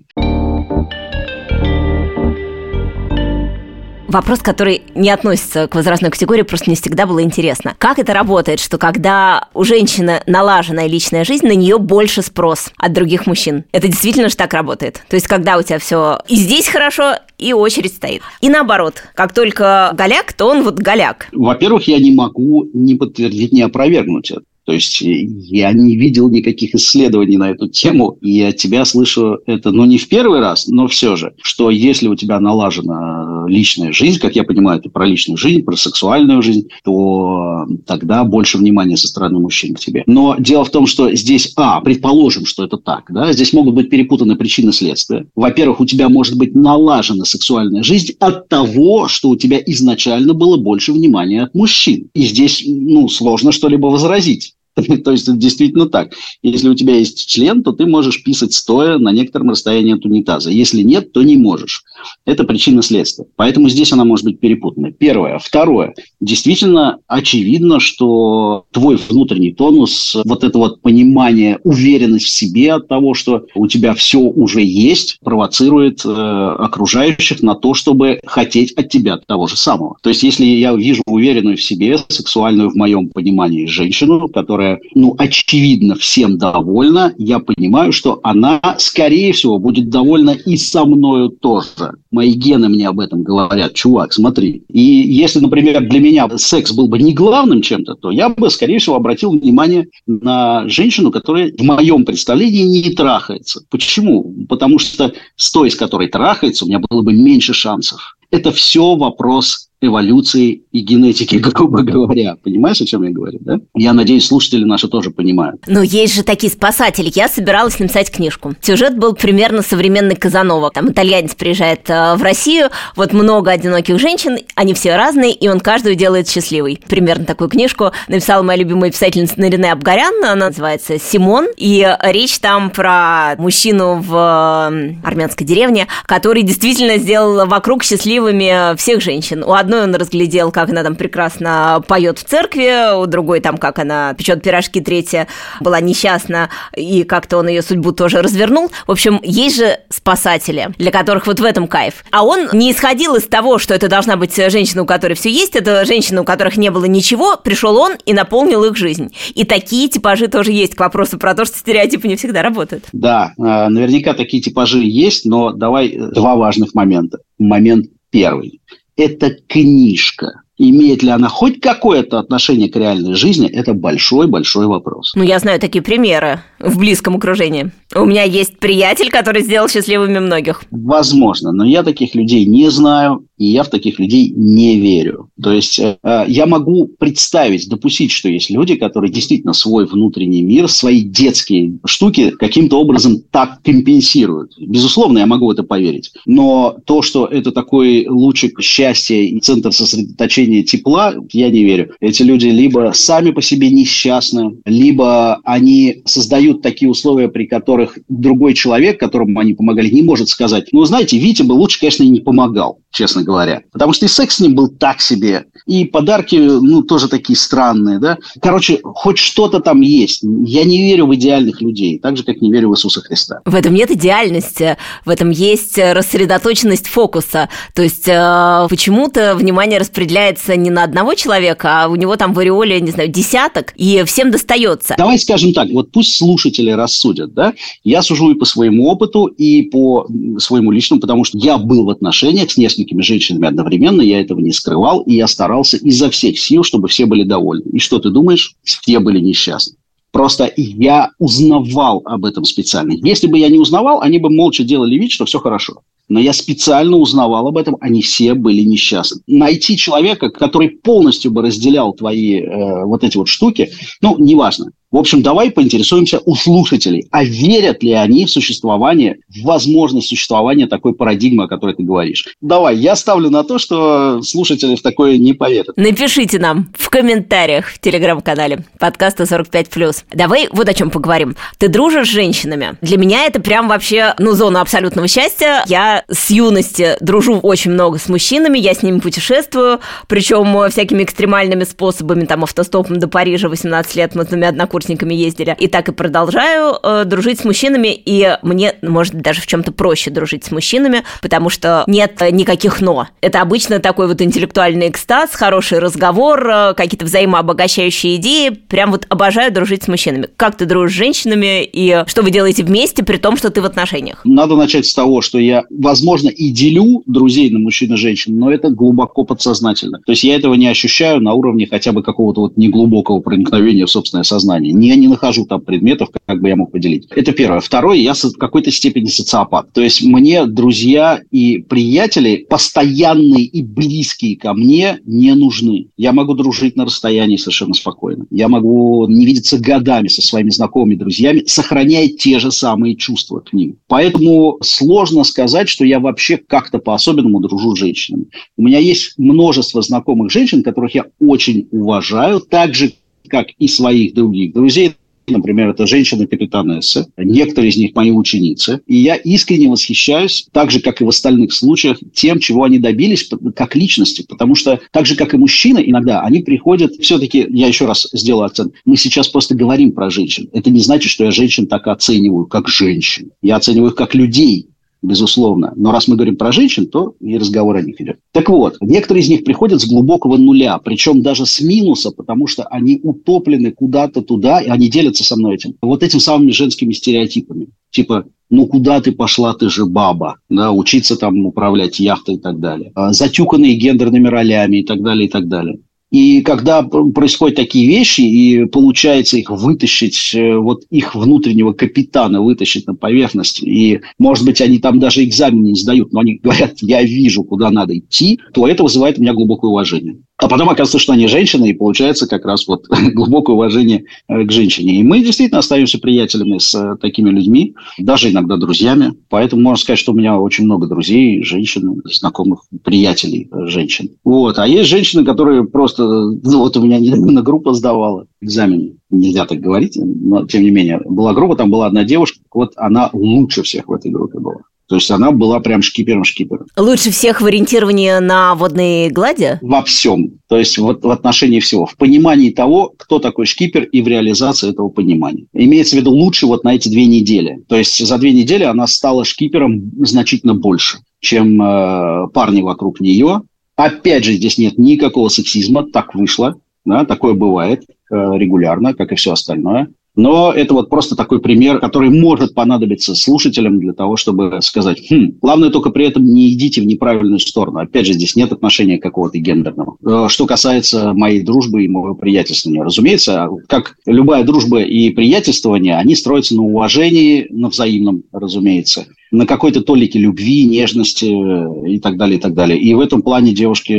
Вопрос, 4.07 4.39
который 4.39 4.83
не 4.93 5.09
относится 5.09 5.67
к 5.67 5.75
возрастной 5.75 6.11
категории, 6.11 6.43
просто 6.43 6.69
мне 6.69 6.77
всегда 6.77 7.05
было 7.05 7.23
интересно. 7.23 7.75
Как 7.77 7.97
это 7.97 8.13
работает, 8.13 8.59
что 8.59 8.77
когда 8.77 9.49
у 9.53 9.63
женщины 9.63 10.21
налаженная 10.27 10.87
личная 10.87 11.23
жизнь, 11.23 11.47
на 11.47 11.55
нее 11.55 11.79
больше 11.79 12.21
спрос 12.21 12.71
от 12.77 12.93
других 12.93 13.25
мужчин? 13.25 13.65
Это 13.71 13.87
действительно 13.87 14.29
же 14.29 14.35
так 14.35 14.53
работает? 14.53 15.03
То 15.09 15.15
есть, 15.15 15.27
когда 15.27 15.57
у 15.57 15.63
тебя 15.63 15.79
все 15.79 16.19
и 16.27 16.35
здесь 16.35 16.67
хорошо, 16.67 17.15
и 17.37 17.51
очередь 17.53 17.93
стоит. 17.93 18.21
И 18.41 18.49
наоборот, 18.49 18.95
как 19.13 19.33
только 19.33 19.91
голяк, 19.93 20.33
то 20.33 20.45
он 20.45 20.63
вот 20.63 20.75
голяк. 20.75 21.27
Во-первых, 21.31 21.87
я 21.87 21.99
не 21.99 22.13
могу 22.13 22.69
ни 22.73 22.93
подтвердить, 22.93 23.51
ни 23.51 23.61
опровергнуть 23.61 24.31
это. 24.31 24.43
То 24.65 24.73
есть 24.73 25.01
э, 25.01 25.05
я 25.05 25.71
не 25.73 25.95
видел 25.95 26.29
никаких 26.29 26.75
исследований 26.75 27.37
на 27.37 27.51
эту 27.51 27.67
тему, 27.67 28.17
и 28.21 28.41
от 28.41 28.57
тебя 28.57 28.83
слышу 28.85 29.39
это, 29.45 29.71
ну, 29.71 29.85
не 29.85 29.97
в 29.97 30.07
первый 30.07 30.39
раз, 30.39 30.67
но 30.67 30.87
все 30.87 31.15
же, 31.15 31.33
что 31.41 31.69
если 31.69 32.07
у 32.07 32.15
тебя 32.15 32.39
налажена 32.39 33.45
личная 33.47 33.91
жизнь, 33.91 34.19
как 34.19 34.35
я 34.35 34.43
понимаю, 34.43 34.79
это 34.79 34.89
про 34.89 35.05
личную 35.05 35.37
жизнь, 35.37 35.63
про 35.63 35.75
сексуальную 35.75 36.41
жизнь, 36.41 36.67
то 36.83 37.65
тогда 37.85 38.23
больше 38.23 38.57
внимания 38.57 38.97
со 38.97 39.07
стороны 39.07 39.39
мужчин 39.39 39.75
к 39.75 39.79
тебе. 39.79 40.03
Но 40.07 40.35
дело 40.39 40.65
в 40.65 40.71
том, 40.71 40.87
что 40.87 41.13
здесь, 41.13 41.53
а, 41.55 41.79
предположим, 41.81 42.45
что 42.45 42.63
это 42.63 42.77
так, 42.77 43.05
да, 43.09 43.31
здесь 43.33 43.53
могут 43.53 43.75
быть 43.75 43.89
перепутаны 43.89 44.35
причины 44.35 44.73
следствия. 44.73 45.27
Во-первых, 45.35 45.79
у 45.79 45.85
тебя 45.85 46.09
может 46.09 46.37
быть 46.37 46.55
налажена 46.55 47.25
сексуальная 47.25 47.83
жизнь 47.83 48.13
от 48.19 48.49
того, 48.49 49.07
что 49.07 49.29
у 49.29 49.35
тебя 49.35 49.59
изначально 49.65 50.33
было 50.33 50.57
больше 50.57 50.91
внимания 50.91 51.43
от 51.43 51.53
мужчин. 51.53 52.09
И 52.13 52.23
здесь, 52.23 52.63
ну, 52.65 53.07
сложно 53.09 53.51
что-либо 53.51 53.87
возразить. 53.87 54.54
То 55.03 55.11
есть 55.11 55.27
это 55.27 55.37
действительно 55.37 55.87
так. 55.87 56.13
Если 56.43 56.67
у 56.67 56.75
тебя 56.75 56.95
есть 56.95 57.27
член, 57.27 57.63
то 57.63 57.71
ты 57.71 57.85
можешь 57.85 58.23
писать 58.23 58.53
стоя 58.53 58.97
на 58.97 59.11
некотором 59.11 59.49
расстоянии 59.49 59.95
от 59.95 60.05
унитаза. 60.05 60.49
Если 60.49 60.81
нет, 60.81 61.13
то 61.13 61.23
не 61.23 61.37
можешь. 61.37 61.83
Это 62.25 62.43
причина 62.43 62.81
следствия. 62.81 63.25
Поэтому 63.35 63.69
здесь 63.69 63.91
она 63.91 64.05
может 64.05 64.25
быть 64.25 64.39
перепутана. 64.39 64.91
Первое. 64.91 65.39
Второе. 65.39 65.93
Действительно 66.19 66.99
очевидно, 67.07 67.79
что 67.79 68.65
твой 68.71 68.97
внутренний 69.09 69.53
тонус, 69.53 70.15
вот 70.25 70.43
это 70.43 70.57
вот 70.57 70.81
понимание, 70.81 71.59
уверенность 71.63 72.25
в 72.25 72.29
себе 72.29 72.73
от 72.73 72.87
того, 72.87 73.13
что 73.13 73.45
у 73.55 73.67
тебя 73.67 73.93
все 73.93 74.19
уже 74.19 74.61
есть, 74.61 75.19
провоцирует 75.23 76.05
э, 76.05 76.09
окружающих 76.09 77.41
на 77.41 77.55
то, 77.55 77.73
чтобы 77.73 78.19
хотеть 78.25 78.71
от 78.73 78.89
тебя 78.89 79.17
того 79.17 79.47
же 79.47 79.57
самого. 79.57 79.97
То 80.01 80.09
есть 80.09 80.23
если 80.23 80.45
я 80.45 80.73
вижу 80.73 81.01
уверенную 81.07 81.57
в 81.57 81.63
себе, 81.63 81.97
сексуальную 82.07 82.69
в 82.69 82.75
моем 82.75 83.09
понимании 83.09 83.65
женщину, 83.65 84.27
которая 84.27 84.79
ну, 84.93 85.15
очевидно, 85.17 85.95
всем 85.95 86.37
довольна, 86.37 87.13
я 87.17 87.39
понимаю, 87.39 87.91
что 87.91 88.19
она, 88.23 88.61
скорее 88.77 89.33
всего, 89.33 89.59
будет 89.59 89.89
довольна 89.89 90.31
и 90.31 90.57
со 90.57 90.85
мною 90.85 91.29
тоже. 91.29 91.94
Мои 92.11 92.33
гены 92.33 92.69
мне 92.69 92.87
об 92.87 92.99
этом 92.99 93.23
говорят. 93.23 93.73
Чувак, 93.73 94.13
смотри. 94.13 94.63
И 94.69 94.79
если, 94.79 95.39
например, 95.39 95.87
для 95.87 95.99
меня 95.99 96.29
секс 96.37 96.71
был 96.71 96.87
бы 96.87 96.99
не 96.99 97.13
главным 97.13 97.61
чем-то, 97.61 97.95
то 97.95 98.11
я 98.11 98.29
бы, 98.29 98.49
скорее 98.49 98.79
всего, 98.79 98.95
обратил 98.95 99.31
внимание 99.31 99.87
на 100.07 100.67
женщину, 100.67 101.11
которая 101.11 101.51
в 101.57 101.61
моем 101.61 102.05
представлении 102.05 102.63
не 102.63 102.91
трахается. 102.91 103.61
Почему? 103.69 104.33
Потому 104.47 104.79
что 104.79 105.13
с 105.35 105.51
той, 105.51 105.71
с 105.71 105.75
которой 105.75 106.07
трахается, 106.07 106.65
у 106.65 106.67
меня 106.67 106.79
было 106.79 107.01
бы 107.01 107.13
меньше 107.13 107.53
шансов. 107.53 108.17
Это 108.31 108.51
все 108.51 108.95
вопрос 108.95 109.64
эволюции 109.81 110.63
и 110.71 110.79
генетики, 110.79 111.35
грубо 111.53 111.81
говоря. 111.81 112.35
Понимаешь, 112.43 112.81
о 112.81 112.85
чем 112.85 113.03
я 113.03 113.11
говорю, 113.11 113.39
да? 113.41 113.59
Я 113.75 113.93
надеюсь, 113.93 114.25
слушатели 114.25 114.63
наши 114.63 114.87
тоже 114.87 115.11
понимают. 115.11 115.61
Но 115.67 115.81
есть 115.81 116.15
же 116.15 116.23
такие 116.23 116.51
спасатели. 116.51 117.11
Я 117.13 117.27
собиралась 117.27 117.79
написать 117.79 118.11
книжку. 118.11 118.53
Сюжет 118.61 118.97
был 118.97 119.13
примерно 119.13 119.61
современный 119.61 120.15
Казанова. 120.15 120.71
Там 120.71 120.91
итальянец 120.91 121.35
приезжает 121.35 121.89
э, 121.89 122.15
в 122.15 122.23
Россию, 122.23 122.69
вот 122.95 123.13
много 123.13 123.51
одиноких 123.51 123.99
женщин, 123.99 124.37
они 124.55 124.73
все 124.73 124.95
разные, 124.95 125.33
и 125.33 125.47
он 125.47 125.59
каждую 125.59 125.95
делает 125.95 126.29
счастливой. 126.29 126.79
Примерно 126.87 127.25
такую 127.25 127.49
книжку 127.49 127.91
написала 128.07 128.43
моя 128.43 128.59
любимая 128.59 128.91
писательница 128.91 129.39
Нарине 129.39 129.71
Абгарян, 129.71 130.23
она 130.23 130.47
называется 130.47 130.99
«Симон», 130.99 131.47
и 131.57 131.87
речь 132.03 132.39
там 132.39 132.69
про 132.69 133.35
мужчину 133.37 134.01
в 134.01 134.71
армянской 135.03 135.45
деревне, 135.45 135.87
который 136.05 136.43
действительно 136.43 136.97
сделал 136.97 137.45
вокруг 137.47 137.83
счастливыми 137.83 138.75
всех 138.75 139.01
женщин. 139.01 139.43
У 139.43 139.53
одной 139.65 139.83
он 139.83 139.95
разглядел, 139.95 140.51
как 140.51 140.69
она 140.69 140.83
там 140.83 140.95
прекрасно 140.95 141.83
поет 141.87 142.19
в 142.19 142.23
церкви, 142.23 143.01
у 143.01 143.07
другой 143.07 143.39
там, 143.39 143.57
как 143.57 143.79
она 143.79 144.13
печет 144.13 144.43
пирожки, 144.43 144.79
третья 144.79 145.27
была 145.59 145.81
несчастна, 145.81 146.49
и 146.75 147.03
как-то 147.03 147.37
он 147.37 147.47
ее 147.47 147.61
судьбу 147.61 147.91
тоже 147.91 148.21
развернул. 148.21 148.71
В 148.85 148.91
общем, 148.91 149.19
есть 149.23 149.57
же 149.57 149.79
спасатели, 149.89 150.69
для 150.77 150.91
которых 150.91 151.25
вот 151.27 151.39
в 151.39 151.43
этом 151.43 151.67
кайф. 151.67 152.05
А 152.11 152.23
он 152.23 152.49
не 152.53 152.71
исходил 152.71 153.15
из 153.15 153.23
того, 153.23 153.57
что 153.57 153.73
это 153.73 153.89
должна 153.89 154.15
быть 154.17 154.35
женщина, 154.35 154.83
у 154.83 154.85
которой 154.85 155.15
все 155.15 155.31
есть, 155.31 155.55
это 155.55 155.83
женщина, 155.85 156.21
у 156.21 156.25
которых 156.25 156.57
не 156.57 156.69
было 156.69 156.85
ничего, 156.85 157.35
пришел 157.37 157.77
он 157.77 157.93
и 158.05 158.13
наполнил 158.13 158.63
их 158.65 158.77
жизнь. 158.77 159.13
И 159.33 159.45
такие 159.45 159.89
типажи 159.89 160.27
тоже 160.27 160.51
есть 160.51 160.75
к 160.75 160.79
вопросу 160.79 161.17
про 161.17 161.33
то, 161.33 161.45
что 161.45 161.57
стереотипы 161.57 162.07
не 162.07 162.15
всегда 162.15 162.43
работают. 162.43 162.85
Да, 162.93 163.33
а, 163.39 163.69
наверняка 163.69 164.13
такие 164.13 164.43
типажи 164.43 164.79
есть, 164.79 165.25
но 165.25 165.51
давай 165.51 165.89
э, 165.89 166.11
два 166.11 166.35
важных 166.35 166.75
момента. 166.75 167.19
Момент 167.39 167.87
первый 168.11 168.61
это 168.95 169.31
книжка. 169.47 170.41
Имеет 170.57 171.03
ли 171.03 171.09
она 171.09 171.27
хоть 171.27 171.59
какое-то 171.59 172.17
отношение 172.17 172.69
к 172.69 172.77
реальной 172.77 173.13
жизни, 173.13 173.49
это 173.49 173.73
большой-большой 173.73 174.67
вопрос. 174.67 175.11
Ну, 175.13 175.23
я 175.23 175.39
знаю 175.39 175.59
такие 175.59 175.81
примеры 175.81 176.39
в 176.65 176.77
близком 176.77 177.15
окружении. 177.15 177.71
У 177.95 178.05
меня 178.05 178.23
есть 178.23 178.57
приятель, 178.57 179.09
который 179.09 179.43
сделал 179.43 179.69
счастливыми 179.69 180.19
многих. 180.19 180.63
Возможно, 180.71 181.51
но 181.51 181.65
я 181.65 181.83
таких 181.83 182.15
людей 182.15 182.45
не 182.45 182.69
знаю, 182.69 183.25
и 183.37 183.47
я 183.47 183.63
в 183.63 183.69
таких 183.69 183.99
людей 183.99 184.31
не 184.35 184.79
верю. 184.79 185.29
То 185.41 185.51
есть 185.51 185.79
э, 185.79 185.97
я 186.27 186.45
могу 186.45 186.87
представить, 186.87 187.67
допустить, 187.69 188.11
что 188.11 188.29
есть 188.29 188.49
люди, 188.49 188.75
которые 188.75 189.11
действительно 189.11 189.53
свой 189.53 189.85
внутренний 189.85 190.41
мир, 190.41 190.69
свои 190.69 191.01
детские 191.01 191.77
штуки 191.85 192.31
каким-то 192.31 192.79
образом 192.79 193.21
так 193.31 193.61
компенсируют. 193.63 194.53
Безусловно, 194.59 195.19
я 195.19 195.25
могу 195.25 195.47
в 195.47 195.51
это 195.51 195.63
поверить. 195.63 196.13
Но 196.25 196.77
то, 196.85 197.01
что 197.01 197.25
это 197.25 197.51
такой 197.51 198.07
лучик 198.07 198.61
счастья 198.61 199.15
и 199.15 199.39
центр 199.39 199.71
сосредоточения 199.73 200.63
тепла, 200.63 201.13
я 201.31 201.49
не 201.49 201.63
верю. 201.63 201.91
Эти 201.99 202.23
люди 202.23 202.47
либо 202.47 202.91
сами 202.93 203.31
по 203.31 203.41
себе 203.41 203.69
несчастны, 203.69 204.57
либо 204.65 205.39
они 205.43 206.03
создают 206.05 206.54
такие 206.61 206.89
условия, 206.89 207.27
при 207.27 207.45
которых 207.45 207.97
другой 208.07 208.53
человек, 208.53 208.99
которому 208.99 209.39
они 209.39 209.53
помогали, 209.53 209.89
не 209.89 210.01
может 210.01 210.29
сказать, 210.29 210.69
ну, 210.71 210.83
знаете, 210.85 211.17
Витя 211.17 211.43
бы 211.43 211.53
лучше, 211.53 211.79
конечно, 211.79 212.03
и 212.03 212.09
не 212.09 212.21
помогал, 212.21 212.79
честно 212.91 213.23
говоря. 213.23 213.61
Потому 213.71 213.93
что 213.93 214.05
и 214.05 214.09
секс 214.09 214.37
с 214.37 214.39
ним 214.39 214.55
был 214.55 214.69
так 214.69 215.01
себе, 215.01 215.45
и 215.65 215.85
подарки, 215.85 216.35
ну, 216.35 216.81
тоже 216.81 217.07
такие 217.07 217.37
странные, 217.37 217.99
да. 217.99 218.17
Короче, 218.41 218.79
хоть 218.83 219.17
что-то 219.17 219.59
там 219.59 219.81
есть. 219.81 220.23
Я 220.23 220.63
не 220.63 220.81
верю 220.81 221.07
в 221.07 221.15
идеальных 221.15 221.61
людей, 221.61 221.99
так 221.99 222.17
же, 222.17 222.23
как 222.23 222.41
не 222.41 222.51
верю 222.51 222.69
в 222.69 222.73
Иисуса 222.73 223.01
Христа. 223.01 223.41
В 223.45 223.55
этом 223.55 223.73
нет 223.73 223.91
идеальности, 223.91 224.77
в 225.05 225.09
этом 225.09 225.29
есть 225.29 225.77
рассредоточенность 225.77 226.87
фокуса. 226.87 227.49
То 227.73 227.81
есть 227.81 228.07
э, 228.07 228.67
почему-то 228.69 229.35
внимание 229.35 229.79
распределяется 229.79 230.55
не 230.55 230.69
на 230.69 230.83
одного 230.83 231.15
человека, 231.15 231.83
а 231.83 231.87
у 231.87 231.95
него 231.95 232.15
там 232.15 232.33
в 232.33 232.39
ореоле, 232.39 232.79
не 232.79 232.91
знаю, 232.91 233.09
десяток, 233.09 233.73
и 233.75 234.03
всем 234.05 234.31
достается. 234.31 234.95
Давай 234.97 235.17
скажем 235.19 235.53
так, 235.53 235.69
вот 235.71 235.91
пусть 235.91 236.15
слушатели 236.45 236.71
рассудят, 236.71 237.33
да. 237.33 237.53
Я 237.83 238.01
сужу 238.01 238.31
и 238.31 238.35
по 238.35 238.45
своему 238.45 238.87
опыту, 238.87 239.25
и 239.25 239.63
по 239.63 240.07
своему 240.37 240.71
личному, 240.71 241.01
потому 241.01 241.23
что 241.23 241.37
я 241.37 241.57
был 241.57 241.85
в 241.85 241.89
отношениях 241.89 242.51
с 242.51 242.57
несколькими 242.57 243.01
женщинами, 243.01 243.47
одновременно, 243.47 244.01
я 244.01 244.21
этого 244.21 244.39
не 244.39 244.51
скрывал, 244.51 245.01
и 245.01 245.15
я 245.15 245.27
старался 245.27 245.77
изо 245.77 246.09
всех 246.09 246.39
сил, 246.39 246.63
чтобы 246.63 246.87
все 246.87 247.05
были 247.05 247.23
довольны. 247.23 247.69
И 247.73 247.79
что 247.79 247.99
ты 247.99 248.09
думаешь? 248.09 248.55
Все 248.63 248.99
были 248.99 249.19
несчастны. 249.19 249.75
Просто 250.11 250.53
я 250.55 251.09
узнавал 251.19 252.01
об 252.05 252.23
этом 252.23 252.45
специально. 252.45 252.93
Если 253.03 253.27
бы 253.27 253.37
я 253.37 253.49
не 253.49 253.59
узнавал, 253.59 254.01
они 254.01 254.17
бы 254.17 254.29
молча 254.29 254.63
делали 254.63 254.95
вид, 254.95 255.11
что 255.11 255.25
все 255.25 255.39
хорошо. 255.39 255.81
Но 256.07 256.19
я 256.19 256.33
специально 256.33 256.97
узнавал 256.97 257.47
об 257.47 257.57
этом, 257.57 257.77
они 257.81 258.01
все 258.01 258.33
были 258.35 258.61
несчастны. 258.61 259.21
Найти 259.27 259.75
человека, 259.75 260.29
который 260.29 260.69
полностью 260.69 261.31
бы 261.31 261.41
разделял 261.41 261.93
твои 261.93 262.41
э, 262.41 262.85
вот 262.85 263.03
эти 263.03 263.17
вот 263.17 263.27
штуки, 263.27 263.71
ну, 264.01 264.15
неважно. 264.19 264.71
В 264.91 264.97
общем, 264.97 265.21
давай 265.21 265.51
поинтересуемся 265.51 266.21
у 266.25 266.35
слушателей, 266.35 267.07
а 267.11 267.23
верят 267.23 267.83
ли 267.83 267.91
они 267.91 268.25
в 268.25 268.29
существование, 268.29 269.17
в 269.27 269.43
возможность 269.43 270.07
существования 270.07 270.67
такой 270.67 270.93
парадигмы, 270.93 271.45
о 271.45 271.47
которой 271.47 271.75
ты 271.75 271.83
говоришь. 271.83 272.25
Давай, 272.39 272.77
я 272.77 272.95
ставлю 272.95 273.29
на 273.29 273.43
то, 273.43 273.57
что 273.57 274.21
слушатели 274.21 274.75
в 274.75 274.81
такое 274.81 275.17
не 275.17 275.33
поверят. 275.33 275.75
Напишите 275.75 276.39
нам 276.39 276.69
в 276.77 276.89
комментариях 276.89 277.67
в 277.67 277.79
телеграм-канале 277.79 278.63
подкаста 278.79 279.23
45+. 279.23 280.05
Давай 280.13 280.47
вот 280.51 280.69
о 280.69 280.73
чем 280.73 280.89
поговорим. 280.89 281.35
Ты 281.57 281.67
дружишь 281.67 282.07
с 282.07 282.11
женщинами. 282.11 282.77
Для 282.81 282.97
меня 282.97 283.25
это 283.25 283.41
прям 283.41 283.67
вообще, 283.67 284.13
ну, 284.19 284.31
зона 284.31 284.61
абсолютного 284.61 285.07
счастья. 285.07 285.63
Я 285.67 286.05
с 286.09 286.29
юности 286.29 286.95
дружу 287.01 287.39
очень 287.39 287.71
много 287.71 287.97
с 287.97 288.07
мужчинами, 288.07 288.59
я 288.59 288.73
с 288.73 288.81
ними 288.81 288.99
путешествую, 288.99 289.81
причем 290.07 290.69
всякими 290.69 291.03
экстремальными 291.03 291.63
способами, 291.65 292.25
там, 292.25 292.43
автостопом 292.43 292.99
до 292.99 293.07
Парижа 293.09 293.49
18 293.49 293.95
лет 293.95 294.15
мы 294.15 294.23
с 294.23 294.31
ними 294.31 294.47
однокурсниками 294.47 294.84
однокурсниками 294.85 295.13
ездили. 295.13 295.55
И 295.59 295.67
так 295.67 295.89
и 295.89 295.91
продолжаю 295.91 296.75
э, 296.81 297.03
дружить 297.05 297.39
с 297.39 297.43
мужчинами, 297.43 297.89
и 297.93 298.37
мне, 298.41 298.75
может, 298.81 299.15
даже 299.15 299.41
в 299.41 299.47
чем-то 299.47 299.71
проще 299.71 300.11
дружить 300.11 300.45
с 300.45 300.51
мужчинами, 300.51 301.03
потому 301.21 301.49
что 301.49 301.83
нет 301.87 302.21
никаких 302.31 302.81
«но». 302.81 303.07
Это 303.21 303.41
обычно 303.41 303.79
такой 303.79 304.07
вот 304.07 304.21
интеллектуальный 304.21 304.89
экстаз, 304.89 305.31
хороший 305.31 305.79
разговор, 305.79 306.47
э, 306.47 306.73
какие-то 306.75 307.05
взаимообогащающие 307.05 308.15
идеи. 308.17 308.49
Прям 308.49 308.91
вот 308.91 309.05
обожаю 309.09 309.51
дружить 309.51 309.83
с 309.83 309.87
мужчинами. 309.87 310.27
Как 310.37 310.55
ты 310.57 310.65
дружишь 310.65 310.95
с 310.95 310.97
женщинами, 310.97 311.63
и 311.63 312.03
что 312.07 312.21
вы 312.21 312.31
делаете 312.31 312.63
вместе, 312.63 313.03
при 313.03 313.17
том, 313.17 313.37
что 313.37 313.49
ты 313.49 313.61
в 313.61 313.65
отношениях? 313.65 314.21
Надо 314.23 314.55
начать 314.55 314.85
с 314.85 314.93
того, 314.93 315.21
что 315.21 315.39
я, 315.39 315.63
возможно, 315.69 316.29
и 316.29 316.51
делю 316.51 317.03
друзей 317.05 317.49
на 317.49 317.59
мужчин 317.59 317.93
и 317.93 317.97
женщин, 317.97 318.37
но 318.37 318.51
это 318.51 318.69
глубоко 318.69 319.23
подсознательно. 319.23 319.99
То 320.05 320.11
есть 320.11 320.23
я 320.23 320.35
этого 320.35 320.53
не 320.53 320.67
ощущаю 320.67 321.21
на 321.21 321.33
уровне 321.33 321.67
хотя 321.69 321.91
бы 321.91 322.03
какого-то 322.03 322.41
вот 322.41 322.57
неглубокого 322.57 323.19
проникновения 323.19 323.85
в 323.85 323.91
собственное 323.91 324.23
сознание 324.23 324.64
я 324.67 324.95
не 324.95 325.07
нахожу 325.07 325.45
там 325.45 325.61
предметов, 325.61 326.09
как 326.25 326.41
бы 326.41 326.49
я 326.49 326.55
мог 326.55 326.71
поделить. 326.71 327.07
Это 327.11 327.31
первое. 327.31 327.59
Второе, 327.59 327.97
я 327.97 328.13
в 328.13 328.37
какой-то 328.37 328.71
степени 328.71 329.07
социопат. 329.07 329.71
То 329.73 329.81
есть 329.81 330.03
мне 330.03 330.45
друзья 330.45 331.21
и 331.31 331.59
приятели 331.59 332.45
постоянные 332.49 333.43
и 333.43 333.61
близкие 333.61 334.37
ко 334.37 334.53
мне 334.53 334.99
не 335.05 335.33
нужны. 335.33 335.87
Я 335.97 336.11
могу 336.11 336.33
дружить 336.33 336.75
на 336.75 336.85
расстоянии 336.85 337.37
совершенно 337.37 337.73
спокойно. 337.73 338.25
Я 338.29 338.47
могу 338.47 339.07
не 339.07 339.25
видеться 339.25 339.59
годами 339.59 340.07
со 340.07 340.21
своими 340.21 340.49
знакомыми, 340.49 340.95
друзьями, 340.95 341.43
сохраняя 341.45 342.07
те 342.07 342.39
же 342.39 342.51
самые 342.51 342.95
чувства 342.95 343.39
к 343.39 343.53
ним. 343.53 343.77
Поэтому 343.87 344.57
сложно 344.61 345.23
сказать, 345.23 345.69
что 345.69 345.85
я 345.85 345.99
вообще 345.99 346.37
как-то 346.37 346.79
по-особенному 346.79 347.39
дружу 347.39 347.75
с 347.75 347.79
женщинами. 347.79 348.25
У 348.57 348.63
меня 348.63 348.79
есть 348.79 349.13
множество 349.17 349.81
знакомых 349.81 350.31
женщин, 350.31 350.63
которых 350.63 350.95
я 350.95 351.05
очень 351.19 351.67
уважаю, 351.71 352.39
так 352.39 352.73
же, 352.73 352.93
как 353.29 353.47
и 353.57 353.67
своих 353.67 354.13
других 354.13 354.53
друзей. 354.53 354.93
Например, 355.27 355.69
это 355.69 355.87
женщина-капитанесса. 355.87 357.07
Некоторые 357.17 357.71
из 357.71 357.77
них 357.77 357.95
мои 357.95 358.11
ученицы. 358.11 358.81
И 358.85 358.97
я 358.97 359.15
искренне 359.15 359.67
восхищаюсь, 359.67 360.47
так 360.51 360.69
же, 360.69 360.79
как 360.79 361.01
и 361.01 361.03
в 361.03 361.09
остальных 361.09 361.51
случаях, 361.51 361.97
тем, 362.13 362.39
чего 362.39 362.63
они 362.63 362.77
добились 362.77 363.27
как 363.55 363.75
личности. 363.75 364.23
Потому 364.27 364.53
что, 364.53 364.79
так 364.91 365.07
же, 365.07 365.15
как 365.15 365.33
и 365.33 365.37
мужчины, 365.37 365.83
иногда 365.83 366.21
они 366.21 366.39
приходят... 366.39 366.93
Все-таки, 367.01 367.45
я 367.49 367.67
еще 367.67 367.85
раз 367.85 368.07
сделаю 368.13 368.45
акцент, 368.45 368.73
мы 368.85 368.97
сейчас 368.97 369.27
просто 369.27 369.55
говорим 369.55 369.93
про 369.93 370.11
женщин. 370.11 370.47
Это 370.53 370.69
не 370.69 370.79
значит, 370.79 371.11
что 371.11 371.25
я 371.25 371.31
женщин 371.31 371.65
так 371.65 371.87
оцениваю, 371.87 372.45
как 372.45 372.67
женщин. 372.67 373.31
Я 373.41 373.55
оцениваю 373.55 373.89
их 373.89 373.95
как 373.95 374.13
людей, 374.13 374.67
безусловно. 375.05 375.73
Но 375.75 375.91
раз 375.91 376.07
мы 376.07 376.15
говорим 376.15 376.37
про 376.37 376.51
женщин, 376.51 376.87
то 376.87 377.15
и 377.19 377.37
разговор 377.37 377.77
о 377.77 377.81
них 377.81 377.99
идет. 378.01 378.19
Так 378.31 378.49
вот, 378.49 378.77
некоторые 378.81 379.23
из 379.23 379.29
них 379.29 379.43
приходят 379.43 379.81
с 379.81 379.87
глубокого 379.87 380.37
нуля, 380.37 380.77
причем 380.79 381.21
даже 381.21 381.45
с 381.45 381.61
минуса, 381.61 382.11
потому 382.11 382.47
что 382.47 382.63
они 382.63 382.99
утоплены 383.01 383.71
куда-то 383.71 384.21
туда, 384.21 384.59
и 384.59 384.69
они 384.69 384.89
делятся 384.89 385.23
со 385.23 385.35
мной 385.35 385.55
этим. 385.55 385.75
Вот 385.81 386.03
этим 386.03 386.19
самыми 386.19 386.51
женскими 386.51 386.93
стереотипами. 386.93 387.67
Типа, 387.91 388.25
ну 388.49 388.67
куда 388.67 389.01
ты 389.01 389.11
пошла, 389.11 389.53
ты 389.53 389.69
же 389.69 389.85
баба, 389.85 390.37
да, 390.49 390.71
учиться 390.71 391.15
там 391.15 391.45
управлять 391.45 391.99
яхтой 391.99 392.35
и 392.35 392.39
так 392.39 392.59
далее. 392.59 392.91
А, 392.95 393.13
затюканные 393.13 393.75
гендерными 393.75 394.27
ролями 394.27 394.77
и 394.77 394.83
так 394.83 395.01
далее, 395.01 395.27
и 395.27 395.31
так 395.31 395.47
далее. 395.47 395.79
И 396.15 396.39
когда 396.43 396.81
происходят 396.81 397.57
такие 397.57 397.89
вещи, 397.89 398.21
и 398.21 398.63
получается 398.67 399.35
их 399.35 399.49
вытащить, 399.49 400.33
э, 400.33 400.55
вот 400.55 400.83
их 400.89 401.13
внутреннего 401.13 401.73
капитана 401.73 402.41
вытащить 402.41 402.87
на 402.87 402.95
поверхность, 402.95 403.61
и, 403.61 403.99
может 404.17 404.45
быть, 404.45 404.61
они 404.61 404.79
там 404.79 404.97
даже 404.97 405.25
экзамен 405.25 405.63
не 405.63 405.75
сдают, 405.75 406.13
но 406.13 406.21
они 406.21 406.35
говорят, 406.35 406.75
я 406.79 407.03
вижу, 407.03 407.43
куда 407.43 407.69
надо 407.69 407.97
идти, 407.97 408.39
то 408.53 408.65
это 408.65 408.83
вызывает 408.83 409.17
у 409.17 409.23
меня 409.23 409.33
глубокое 409.33 409.69
уважение. 409.69 410.19
А 410.37 410.49
потом 410.49 410.69
оказывается, 410.69 410.99
что 410.99 411.13
они 411.13 411.27
женщины, 411.27 411.69
и 411.69 411.73
получается 411.73 412.27
как 412.27 412.43
раз 412.43 412.67
вот 412.67 412.87
глубокое 413.13 413.55
уважение 413.55 414.05
э, 414.27 414.43
к 414.43 414.51
женщине. 414.51 414.99
И 414.99 415.03
мы 415.03 415.21
действительно 415.21 415.59
остаемся 415.59 415.97
приятелями 415.97 416.57
с 416.57 416.75
э, 416.75 416.97
такими 416.99 417.29
людьми, 417.29 417.75
даже 417.97 418.29
иногда 418.29 418.57
друзьями. 418.57 419.13
Поэтому 419.29 419.61
можно 419.61 419.81
сказать, 419.81 419.99
что 419.99 420.11
у 420.11 420.15
меня 420.15 420.37
очень 420.37 420.65
много 420.65 420.87
друзей, 420.87 421.41
женщин, 421.43 422.01
знакомых, 422.03 422.63
приятелей 422.83 423.47
э, 423.49 423.67
женщин. 423.67 424.09
Вот. 424.25 424.59
А 424.59 424.67
есть 424.67 424.89
женщины, 424.89 425.23
которые 425.23 425.63
просто... 425.63 426.03
Ну, 426.03 426.59
вот 426.59 426.75
у 426.75 426.83
меня 426.83 426.99
недавно 426.99 427.41
группа 427.41 427.73
сдавала 427.73 428.27
экзамен. 428.41 428.97
Нельзя 429.09 429.45
так 429.45 429.61
говорить, 429.61 429.97
но 429.97 430.45
тем 430.45 430.63
не 430.63 430.69
менее. 430.69 430.99
Была 431.05 431.33
группа, 431.33 431.55
там 431.55 431.71
была 431.71 431.87
одна 431.87 432.03
девушка, 432.03 432.39
вот 432.53 432.73
она 432.75 433.09
лучше 433.13 433.63
всех 433.63 433.87
в 433.87 433.93
этой 433.93 434.11
группе 434.11 434.39
была. 434.39 434.63
То 434.87 434.95
есть 434.95 435.09
она 435.09 435.31
была 435.31 435.59
прям 435.59 435.81
шкипером-шкипером. 435.81 436.67
Лучше 436.77 437.09
всех 437.09 437.41
в 437.41 437.45
ориентировании 437.45 438.19
на 438.19 438.53
водные 438.55 439.09
глади? 439.09 439.57
Во 439.61 439.81
всем. 439.83 440.39
То 440.47 440.57
есть 440.57 440.77
вот 440.77 441.03
в 441.03 441.09
отношении 441.09 441.59
всего. 441.59 441.85
В 441.85 441.97
понимании 441.97 442.51
того, 442.51 442.93
кто 442.97 443.19
такой 443.19 443.47
шкипер 443.47 443.83
и 443.83 444.01
в 444.01 444.07
реализации 444.07 444.69
этого 444.69 444.89
понимания. 444.89 445.45
Имеется 445.53 445.95
в 445.95 445.99
виду 445.99 446.11
лучше 446.11 446.45
вот 446.45 446.63
на 446.63 446.75
эти 446.75 446.87
две 446.87 447.07
недели. 447.07 447.63
То 447.67 447.75
есть 447.75 448.05
за 448.05 448.17
две 448.19 448.31
недели 448.31 448.63
она 448.63 448.85
стала 448.85 449.25
шкипером 449.25 449.91
значительно 450.05 450.53
больше, 450.53 450.99
чем 451.19 451.61
э, 451.61 452.27
парни 452.33 452.61
вокруг 452.61 452.99
нее. 452.99 453.41
Опять 453.75 454.23
же, 454.23 454.33
здесь 454.33 454.57
нет 454.57 454.77
никакого 454.77 455.29
сексизма, 455.29 455.83
так 455.91 456.13
вышло. 456.13 456.55
Да, 456.85 457.03
такое 457.03 457.33
бывает 457.33 457.83
э, 458.11 458.15
регулярно, 458.15 458.93
как 458.93 459.11
и 459.11 459.15
все 459.15 459.31
остальное. 459.33 459.87
Но 460.15 460.51
это 460.53 460.73
вот 460.73 460.89
просто 460.89 461.15
такой 461.15 461.41
пример, 461.41 461.79
который 461.79 462.09
может 462.09 462.53
понадобиться 462.53 463.15
слушателям 463.15 463.79
для 463.79 463.93
того, 463.93 464.15
чтобы 464.15 464.59
сказать, 464.61 465.01
хм, 465.09 465.37
главное 465.41 465.69
только 465.69 465.89
при 465.89 466.07
этом 466.07 466.25
не 466.25 466.53
идите 466.53 466.81
в 466.81 466.85
неправильную 466.85 467.39
сторону. 467.39 467.79
Опять 467.79 468.07
же, 468.07 468.13
здесь 468.13 468.35
нет 468.35 468.51
отношения 468.51 468.97
какого-то 468.97 469.37
гендерного. 469.37 469.97
Э, 470.05 470.27
что 470.29 470.45
касается 470.45 471.13
моей 471.13 471.41
дружбы 471.41 471.83
и 471.83 471.87
моего 471.87 472.15
приятельствования, 472.15 472.83
разумеется, 472.83 473.49
как 473.67 473.97
любая 474.05 474.43
дружба 474.43 474.81
и 474.81 475.09
приятельствование, 475.09 475.97
они 475.97 476.15
строятся 476.15 476.55
на 476.55 476.63
уважении, 476.63 477.47
на 477.49 477.69
взаимном, 477.69 478.23
разумеется 478.31 479.05
на 479.31 479.45
какой-то 479.45 479.81
толике 479.81 480.19
любви, 480.19 480.65
нежности 480.65 481.25
э, 481.25 481.89
и 481.89 481.99
так 481.99 482.17
далее, 482.17 482.37
и 482.37 482.41
так 482.41 482.53
далее. 482.53 482.79
И 482.79 482.93
в 482.93 482.99
этом 482.99 483.21
плане 483.21 483.53
девушки, 483.53 483.93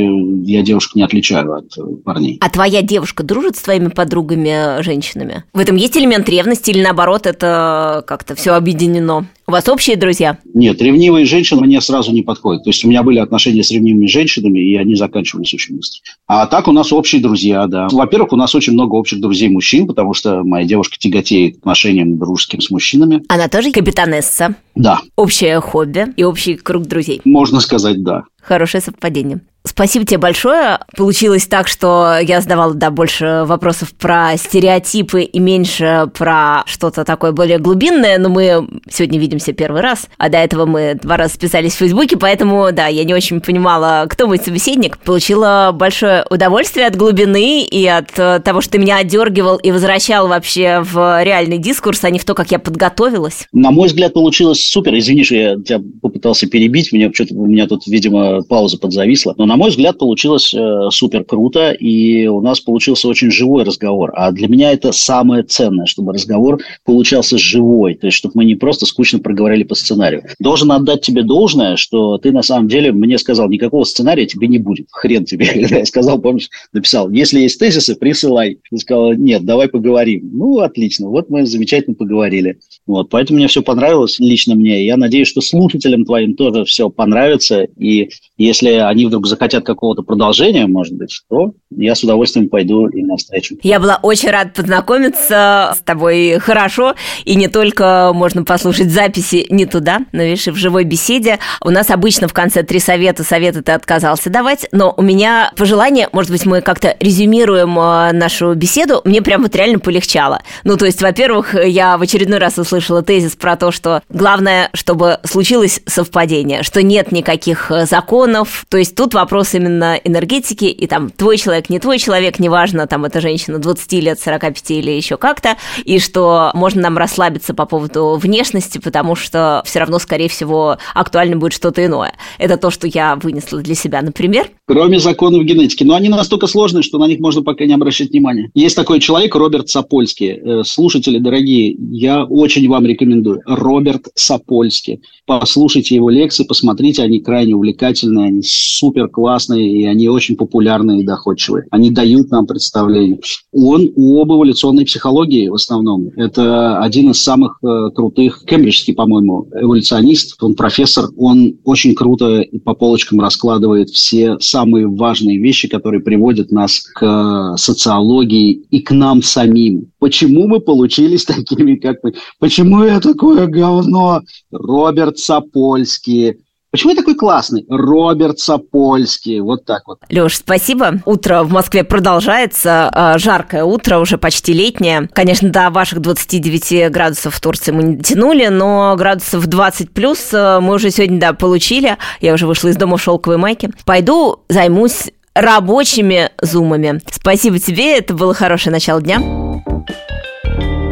я 0.45 0.61
девушек 0.61 0.95
не 0.95 1.03
отличаю 1.03 1.53
от 1.53 1.77
э, 1.77 1.81
парней. 2.03 2.37
А 2.41 2.49
твоя 2.49 2.81
девушка 2.81 3.23
дружит 3.23 3.55
с 3.55 3.61
твоими 3.61 3.89
подругами, 3.89 4.81
женщинами? 4.81 5.43
В 5.53 5.59
этом 5.59 5.75
есть 5.75 5.97
элемент 5.97 6.27
ревности 6.29 6.71
или 6.71 6.81
наоборот 6.81 7.27
это 7.27 8.03
как-то 8.07 8.35
все 8.35 8.51
объединено? 8.51 9.27
У 9.49 9.53
вас 9.53 9.69
общие 9.69 9.95
друзья? 9.95 10.39
Нет, 10.53 10.81
ревнивые 10.81 11.25
женщины 11.25 11.61
мне 11.61 11.79
сразу 11.79 12.11
не 12.11 12.21
подходят. 12.21 12.65
То 12.65 12.69
есть 12.69 12.83
у 12.83 12.89
меня 12.89 13.01
были 13.01 13.19
отношения 13.19 13.63
с 13.63 13.71
ревнивыми 13.71 14.05
женщинами, 14.05 14.59
и 14.59 14.75
они 14.75 14.95
заканчивались 14.95 15.53
очень 15.53 15.77
быстро. 15.77 16.01
А 16.27 16.47
так 16.47 16.67
у 16.67 16.73
нас 16.73 16.91
общие 16.91 17.21
друзья, 17.21 17.65
да. 17.65 17.87
Во-первых, 17.89 18.33
у 18.33 18.35
нас 18.35 18.53
очень 18.55 18.73
много 18.73 18.95
общих 18.95 19.21
друзей 19.21 19.47
мужчин, 19.47 19.87
потому 19.87 20.13
что 20.13 20.43
моя 20.43 20.65
девушка 20.65 20.97
тяготеет 20.99 21.55
к 21.55 21.57
отношениям 21.59 22.17
дружеским 22.17 22.59
с 22.59 22.69
мужчинами. 22.69 23.23
Она 23.29 23.47
тоже 23.47 23.71
капитанесса? 23.71 24.55
Да. 24.75 24.99
Общее 25.15 25.61
хобби 25.61 26.07
и 26.17 26.25
общий 26.25 26.55
круг 26.55 26.85
друзей? 26.85 27.21
Можно 27.23 27.61
сказать, 27.61 28.03
да. 28.03 28.25
Хорошее 28.41 28.83
совпадение. 28.83 29.39
Спасибо 29.67 30.05
тебе 30.05 30.17
большое. 30.17 30.79
Получилось 30.95 31.45
так, 31.45 31.67
что 31.67 32.17
я 32.21 32.41
задавала, 32.41 32.73
да, 32.73 32.89
больше 32.89 33.43
вопросов 33.45 33.93
про 33.93 34.37
стереотипы 34.37 35.23
и 35.23 35.39
меньше 35.39 36.09
про 36.17 36.63
что-то 36.65 37.03
такое 37.03 37.33
более 37.33 37.59
глубинное, 37.59 38.17
но 38.17 38.29
мы 38.29 38.67
сегодня 38.89 39.19
видимся 39.19 39.51
первый 39.51 39.81
раз, 39.81 40.07
а 40.17 40.29
до 40.29 40.37
этого 40.37 40.65
мы 40.65 40.97
два 41.01 41.17
раза 41.17 41.33
списались 41.33 41.73
в 41.73 41.77
Фейсбуке, 41.77 42.17
поэтому, 42.17 42.69
да, 42.71 42.87
я 42.87 43.03
не 43.03 43.13
очень 43.13 43.41
понимала, 43.41 44.05
кто 44.09 44.27
мой 44.27 44.37
собеседник. 44.37 44.97
Получила 44.99 45.71
большое 45.73 46.25
удовольствие 46.29 46.87
от 46.87 46.95
глубины 46.95 47.63
и 47.63 47.85
от 47.85 48.13
того, 48.43 48.61
что 48.61 48.71
ты 48.71 48.77
меня 48.79 48.97
отдергивал 48.97 49.57
и 49.57 49.71
возвращал 49.71 50.27
вообще 50.27 50.81
в 50.81 51.23
реальный 51.23 51.57
дискурс, 51.57 52.03
а 52.03 52.09
не 52.09 52.19
в 52.19 52.25
то, 52.25 52.33
как 52.33 52.51
я 52.51 52.59
подготовилась. 52.59 53.47
На 53.51 53.71
мой 53.71 53.87
взгляд, 53.87 54.13
получилось 54.13 54.65
супер. 54.65 54.97
Извини, 54.97 55.23
что 55.23 55.35
я 55.35 55.55
тебя 55.55 55.81
попытался 56.01 56.47
перебить, 56.47 56.93
меня, 56.93 57.11
что-то, 57.13 57.35
у 57.35 57.45
меня 57.45 57.67
тут, 57.67 57.85
видимо, 57.87 58.41
пауза 58.43 58.77
подзависла, 58.77 59.35
но 59.37 59.45
на 59.45 59.56
мой 59.57 59.69
взгляд, 59.69 59.97
получилось 59.97 60.53
э, 60.53 60.89
супер 60.91 61.23
круто, 61.23 61.71
и 61.71 62.27
у 62.27 62.41
нас 62.41 62.59
получился 62.59 63.07
очень 63.07 63.31
живой 63.31 63.63
разговор. 63.63 64.11
А 64.15 64.31
для 64.31 64.47
меня 64.47 64.71
это 64.71 64.91
самое 64.91 65.43
ценное, 65.43 65.85
чтобы 65.85 66.13
разговор 66.13 66.59
получался 66.85 67.37
живой, 67.37 67.95
то 67.95 68.07
есть 68.07 68.17
чтобы 68.17 68.33
мы 68.35 68.45
не 68.45 68.55
просто 68.55 68.85
скучно 68.85 69.19
проговорили 69.19 69.63
по 69.63 69.75
сценарию. 69.75 70.23
Должен 70.39 70.71
отдать 70.71 71.01
тебе 71.01 71.23
должное, 71.23 71.75
что 71.75 72.17
ты 72.17 72.31
на 72.31 72.41
самом 72.41 72.67
деле 72.67 72.91
мне 72.91 73.17
сказал, 73.17 73.49
никакого 73.49 73.83
сценария 73.83 74.25
тебе 74.25 74.47
не 74.47 74.59
будет. 74.59 74.87
Хрен 74.91 75.25
тебе. 75.25 75.49
Я 75.69 75.85
сказал, 75.85 76.19
помнишь, 76.19 76.49
написал, 76.73 77.09
если 77.09 77.39
есть 77.39 77.59
тезисы, 77.59 77.95
присылай. 77.95 78.59
Ты 78.69 78.77
сказал, 78.77 79.13
нет, 79.13 79.43
давай 79.45 79.67
поговорим. 79.67 80.29
Ну, 80.33 80.59
отлично, 80.59 81.09
вот 81.09 81.29
мы 81.29 81.45
замечательно 81.45 81.95
поговорили. 81.95 82.59
Вот, 82.85 83.09
поэтому 83.09 83.37
мне 83.37 83.47
все 83.47 83.61
понравилось 83.61 84.19
лично 84.19 84.55
мне. 84.55 84.85
Я 84.85 84.97
надеюсь, 84.97 85.27
что 85.27 85.41
слушателям 85.41 86.05
твоим 86.05 86.35
тоже 86.35 86.63
все 86.65 86.89
понравится. 86.89 87.63
И 87.77 88.09
если 88.37 88.69
они 88.71 89.05
вдруг 89.05 89.27
захотят 89.27 89.65
какого-то 89.65 90.03
продолжения, 90.03 90.67
может 90.67 90.93
быть, 90.93 91.21
то 91.29 91.53
я 91.75 91.95
с 91.95 92.03
удовольствием 92.03 92.49
пойду 92.49 92.87
им 92.87 93.07
навстречу. 93.07 93.57
Я 93.63 93.79
была 93.79 93.99
очень 94.01 94.29
рад 94.29 94.53
познакомиться 94.53 95.73
с 95.75 95.79
тобой 95.83 96.37
хорошо. 96.39 96.95
И 97.25 97.35
не 97.35 97.47
только 97.47 98.11
можно 98.13 98.43
послушать 98.43 98.91
записи 98.91 99.47
не 99.49 99.65
туда, 99.65 99.99
но, 100.11 100.23
видишь, 100.23 100.47
в 100.47 100.55
живой 100.55 100.83
беседе. 100.83 101.39
У 101.63 101.69
нас 101.69 101.89
обычно 101.89 102.27
в 102.27 102.33
конце 102.33 102.63
три 102.63 102.79
совета. 102.79 103.23
Советы 103.23 103.61
ты 103.61 103.71
отказался 103.71 104.29
давать. 104.29 104.67
Но 104.71 104.93
у 104.95 105.01
меня 105.01 105.51
пожелание, 105.57 106.09
может 106.11 106.31
быть, 106.31 106.45
мы 106.45 106.61
как-то 106.61 106.95
резюмируем 106.99 107.77
э, 107.79 108.11
нашу 108.13 108.53
беседу. 108.53 109.01
Мне 109.03 109.21
прям 109.21 109.41
вот 109.41 109.55
реально 109.55 109.79
полегчало. 109.79 110.41
Ну, 110.63 110.77
то 110.77 110.85
есть, 110.85 111.01
во-первых, 111.01 111.55
я 111.55 111.97
в 111.97 112.01
очередной 112.01 112.39
раз 112.39 112.57
услышала 112.57 113.01
тезис 113.01 113.35
про 113.35 113.55
то, 113.55 113.71
что 113.71 114.01
главное, 114.09 114.69
чтобы 114.73 115.19
случилось 115.23 115.81
совпадение, 115.85 116.63
что 116.63 116.83
нет 116.83 117.11
никаких 117.11 117.71
э, 117.71 117.85
законов. 118.27 118.65
То 118.69 118.77
есть 118.77 118.95
тут 118.95 119.13
вопрос 119.13 119.53
именно 119.53 119.99
энергетики, 120.03 120.65
и 120.65 120.87
там 120.87 121.09
твой 121.09 121.37
человек, 121.37 121.69
не 121.69 121.79
твой 121.79 121.97
человек, 121.99 122.39
неважно, 122.39 122.87
там 122.87 123.05
эта 123.05 123.21
женщина 123.21 123.59
20 123.59 123.93
лет, 123.93 124.19
45 124.19 124.71
или 124.71 124.91
еще 124.91 125.17
как-то, 125.17 125.55
и 125.83 125.99
что 125.99 126.51
можно 126.53 126.81
нам 126.81 126.97
расслабиться 126.97 127.53
по 127.53 127.65
поводу 127.65 128.19
внешности, 128.21 128.77
потому 128.77 129.15
что 129.15 129.61
все 129.65 129.79
равно, 129.79 129.99
скорее 129.99 130.29
всего, 130.29 130.77
актуально 130.93 131.37
будет 131.37 131.53
что-то 131.53 131.85
иное. 131.85 132.13
Это 132.37 132.57
то, 132.57 132.69
что 132.69 132.87
я 132.87 133.15
вынесла 133.15 133.61
для 133.61 133.75
себя, 133.75 134.01
например. 134.01 134.49
Кроме 134.67 134.99
законов 134.99 135.45
генетики. 135.45 135.85
Но 135.85 135.95
они 135.95 136.09
настолько 136.09 136.45
сложные, 136.45 136.83
что 136.83 136.97
на 136.97 137.07
них 137.07 137.19
можно 137.19 137.41
пока 137.41 137.65
не 137.65 137.73
обращать 137.73 138.09
внимания. 138.09 138.51
Есть 138.53 138.75
такой 138.75 138.99
человек, 138.99 139.33
Роберт 139.33 139.69
Сапольский. 139.69 140.31
Э, 140.31 140.63
слушатели 140.65 141.19
дорогие, 141.19 141.73
я 141.89 142.25
очень 142.25 142.67
вам 142.67 142.85
рекомендую. 142.85 143.41
Роберт 143.45 144.09
Сапольский. 144.13 144.99
Послушайте 145.25 145.95
его 145.95 146.09
лекции, 146.09 146.43
посмотрите, 146.43 147.01
они 147.01 147.21
крайне 147.21 147.55
увлекательные, 147.55 148.27
они 148.27 148.41
супер 148.43 149.07
классные, 149.07 149.69
и 149.69 149.85
они 149.85 150.09
очень 150.09 150.35
популярные 150.35 150.99
и 151.01 151.05
доходчивые. 151.05 151.65
Они 151.71 151.89
дают 151.89 152.29
нам 152.31 152.45
представление. 152.45 153.19
Он 153.53 153.83
об 153.95 154.31
эволюционной 154.33 154.85
психологии 154.85 155.47
в 155.47 155.53
основном. 155.53 156.09
Это 156.17 156.79
один 156.79 157.11
из 157.11 157.23
самых 157.23 157.57
э, 157.63 157.89
крутых, 157.95 158.43
кембриджский, 158.45 158.93
по-моему, 158.93 159.47
эволюционист. 159.53 160.35
Он 160.43 160.55
профессор, 160.55 161.05
он 161.15 161.55
очень 161.63 161.95
круто 161.95 162.43
по 162.65 162.73
полочкам 162.73 163.21
раскладывает 163.21 163.91
все 163.91 164.37
самые 164.57 164.87
важные 164.87 165.37
вещи, 165.37 165.67
которые 165.67 166.01
приводят 166.01 166.51
нас 166.51 166.79
к 166.79 167.55
социологии 167.57 168.53
и 168.71 168.79
к 168.79 168.89
нам 168.91 169.21
самим. 169.21 169.91
Почему 169.99 170.47
мы 170.47 170.59
получились 170.59 171.25
такими, 171.25 171.75
как 171.75 171.97
мы? 172.01 172.15
Почему 172.39 172.83
я 172.83 172.99
такое 172.99 173.45
говно? 173.45 174.21
Роберт 174.51 175.19
Сапольский. 175.19 176.37
Почему 176.77 176.91
я 176.91 176.95
такой 176.95 177.15
классный? 177.15 177.65
Роберт 177.67 178.37
Сапольский. 178.37 179.39
Вот 179.39 179.65
так 179.65 179.87
вот. 179.87 179.97
Леш, 180.11 180.35
спасибо. 180.35 181.01
Утро 181.05 181.41
в 181.41 181.51
Москве 181.51 181.83
продолжается. 181.83 182.91
А, 182.93 183.17
жаркое 183.17 183.63
утро, 183.63 183.97
уже 183.97 184.19
почти 184.19 184.53
летнее. 184.53 185.09
Конечно, 185.11 185.49
до 185.49 185.71
ваших 185.71 186.01
29 186.01 186.91
градусов 186.91 187.33
в 187.33 187.41
Турции 187.41 187.71
мы 187.71 187.81
не 187.81 187.97
тянули, 187.97 188.45
но 188.49 188.93
градусов 188.95 189.47
20 189.47 189.89
плюс 189.89 190.29
а, 190.31 190.61
мы 190.61 190.75
уже 190.75 190.91
сегодня, 190.91 191.19
да, 191.19 191.33
получили. 191.33 191.97
Я 192.21 192.35
уже 192.35 192.45
вышла 192.45 192.67
из 192.67 192.77
дома 192.77 192.97
в 192.97 193.01
шелковой 193.01 193.37
майке. 193.39 193.71
Пойду 193.83 194.41
займусь 194.47 195.09
рабочими 195.33 196.29
зумами. 196.43 197.01
Спасибо 197.09 197.57
тебе, 197.57 197.97
это 197.97 198.13
было 198.13 198.35
хорошее 198.35 198.71
начало 198.71 199.01
дня. 199.01 199.19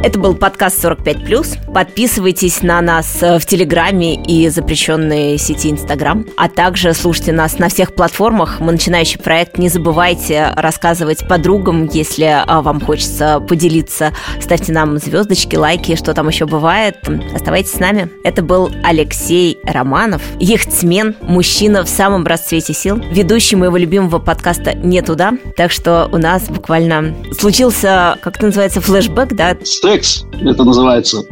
Это 0.03 0.19
был 0.19 0.35
подкаст 0.35 0.83
45+. 0.83 1.73
Подписывайтесь 1.73 2.61
на 2.61 2.79
нас 2.81 3.21
э, 3.21 3.39
в 3.39 3.45
Телеграме 3.45 4.15
и 4.15 4.47
запрещенной 4.49 5.37
сети 5.37 5.71
Инстаграм, 5.71 6.25
а 6.37 6.47
также 6.47 6.93
слушайте 6.93 7.31
нас 7.31 7.57
на 7.57 7.69
всех 7.69 7.93
платформах. 7.93 8.59
Мы 8.59 8.71
начинающий 8.71 9.19
проект. 9.19 9.57
Не 9.57 9.67
забывайте 9.69 10.53
рассказывать 10.55 11.27
подругам, 11.27 11.87
если 11.87 12.25
э, 12.25 12.61
вам 12.61 12.79
хочется 12.81 13.39
поделиться. 13.39 14.13
Ставьте 14.39 14.73
нам 14.73 14.97
звездочки, 14.99 15.55
лайки, 15.55 15.95
что 15.95 16.13
там 16.13 16.27
еще 16.27 16.45
бывает. 16.45 16.97
Оставайтесь 17.33 17.71
с 17.71 17.79
нами. 17.79 18.09
Это 18.23 18.43
был 18.43 18.71
Алексей 18.83 19.57
Романов, 19.63 20.21
яхтсмен, 20.39 21.15
мужчина 21.21 21.83
в 21.83 21.89
самом 21.89 22.25
расцвете 22.25 22.73
сил, 22.73 22.97
ведущий 23.11 23.55
моего 23.55 23.77
любимого 23.77 24.19
подкаста 24.19 24.73
«Не 24.73 25.01
туда». 25.01 25.33
Так 25.57 25.71
что 25.71 26.09
у 26.11 26.17
нас 26.17 26.43
буквально 26.43 27.15
случился, 27.37 28.17
как 28.21 28.37
это 28.37 28.47
называется, 28.47 28.81
флешбэк, 28.81 29.33
да? 29.33 29.57
Секс, 29.95 30.25
это 30.41 30.65
называется. 30.65 31.23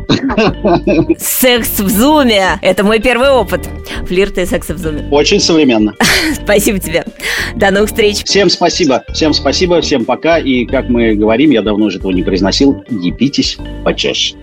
Секс 1.20 1.80
в 1.80 1.90
зуме. 1.90 2.60
Это 2.62 2.86
мой 2.86 3.02
первый 3.02 3.30
опыт. 3.30 3.68
Флирта 4.08 4.40
и 4.40 4.46
секса 4.46 4.74
в 4.74 4.78
зуме. 4.78 5.06
Очень 5.12 5.42
современно. 5.42 5.94
Спасибо 6.46 6.80
тебе. 6.80 7.04
До 7.58 7.72
новых 7.72 7.90
встреч. 7.90 8.24
Всем 8.24 8.50
спасибо. 8.50 9.04
Всем 9.12 9.34
спасибо. 9.34 9.82
Всем 9.82 10.06
пока. 10.06 10.38
И 10.38 10.66
как 10.66 10.88
мы 10.88 11.14
говорим, 11.14 11.52
я 11.52 11.62
давно 11.62 11.88
уже 11.88 11.98
этого 11.98 12.12
не 12.12 12.24
произносил, 12.24 12.86
ебитесь 12.90 13.58
почаще. 13.84 14.36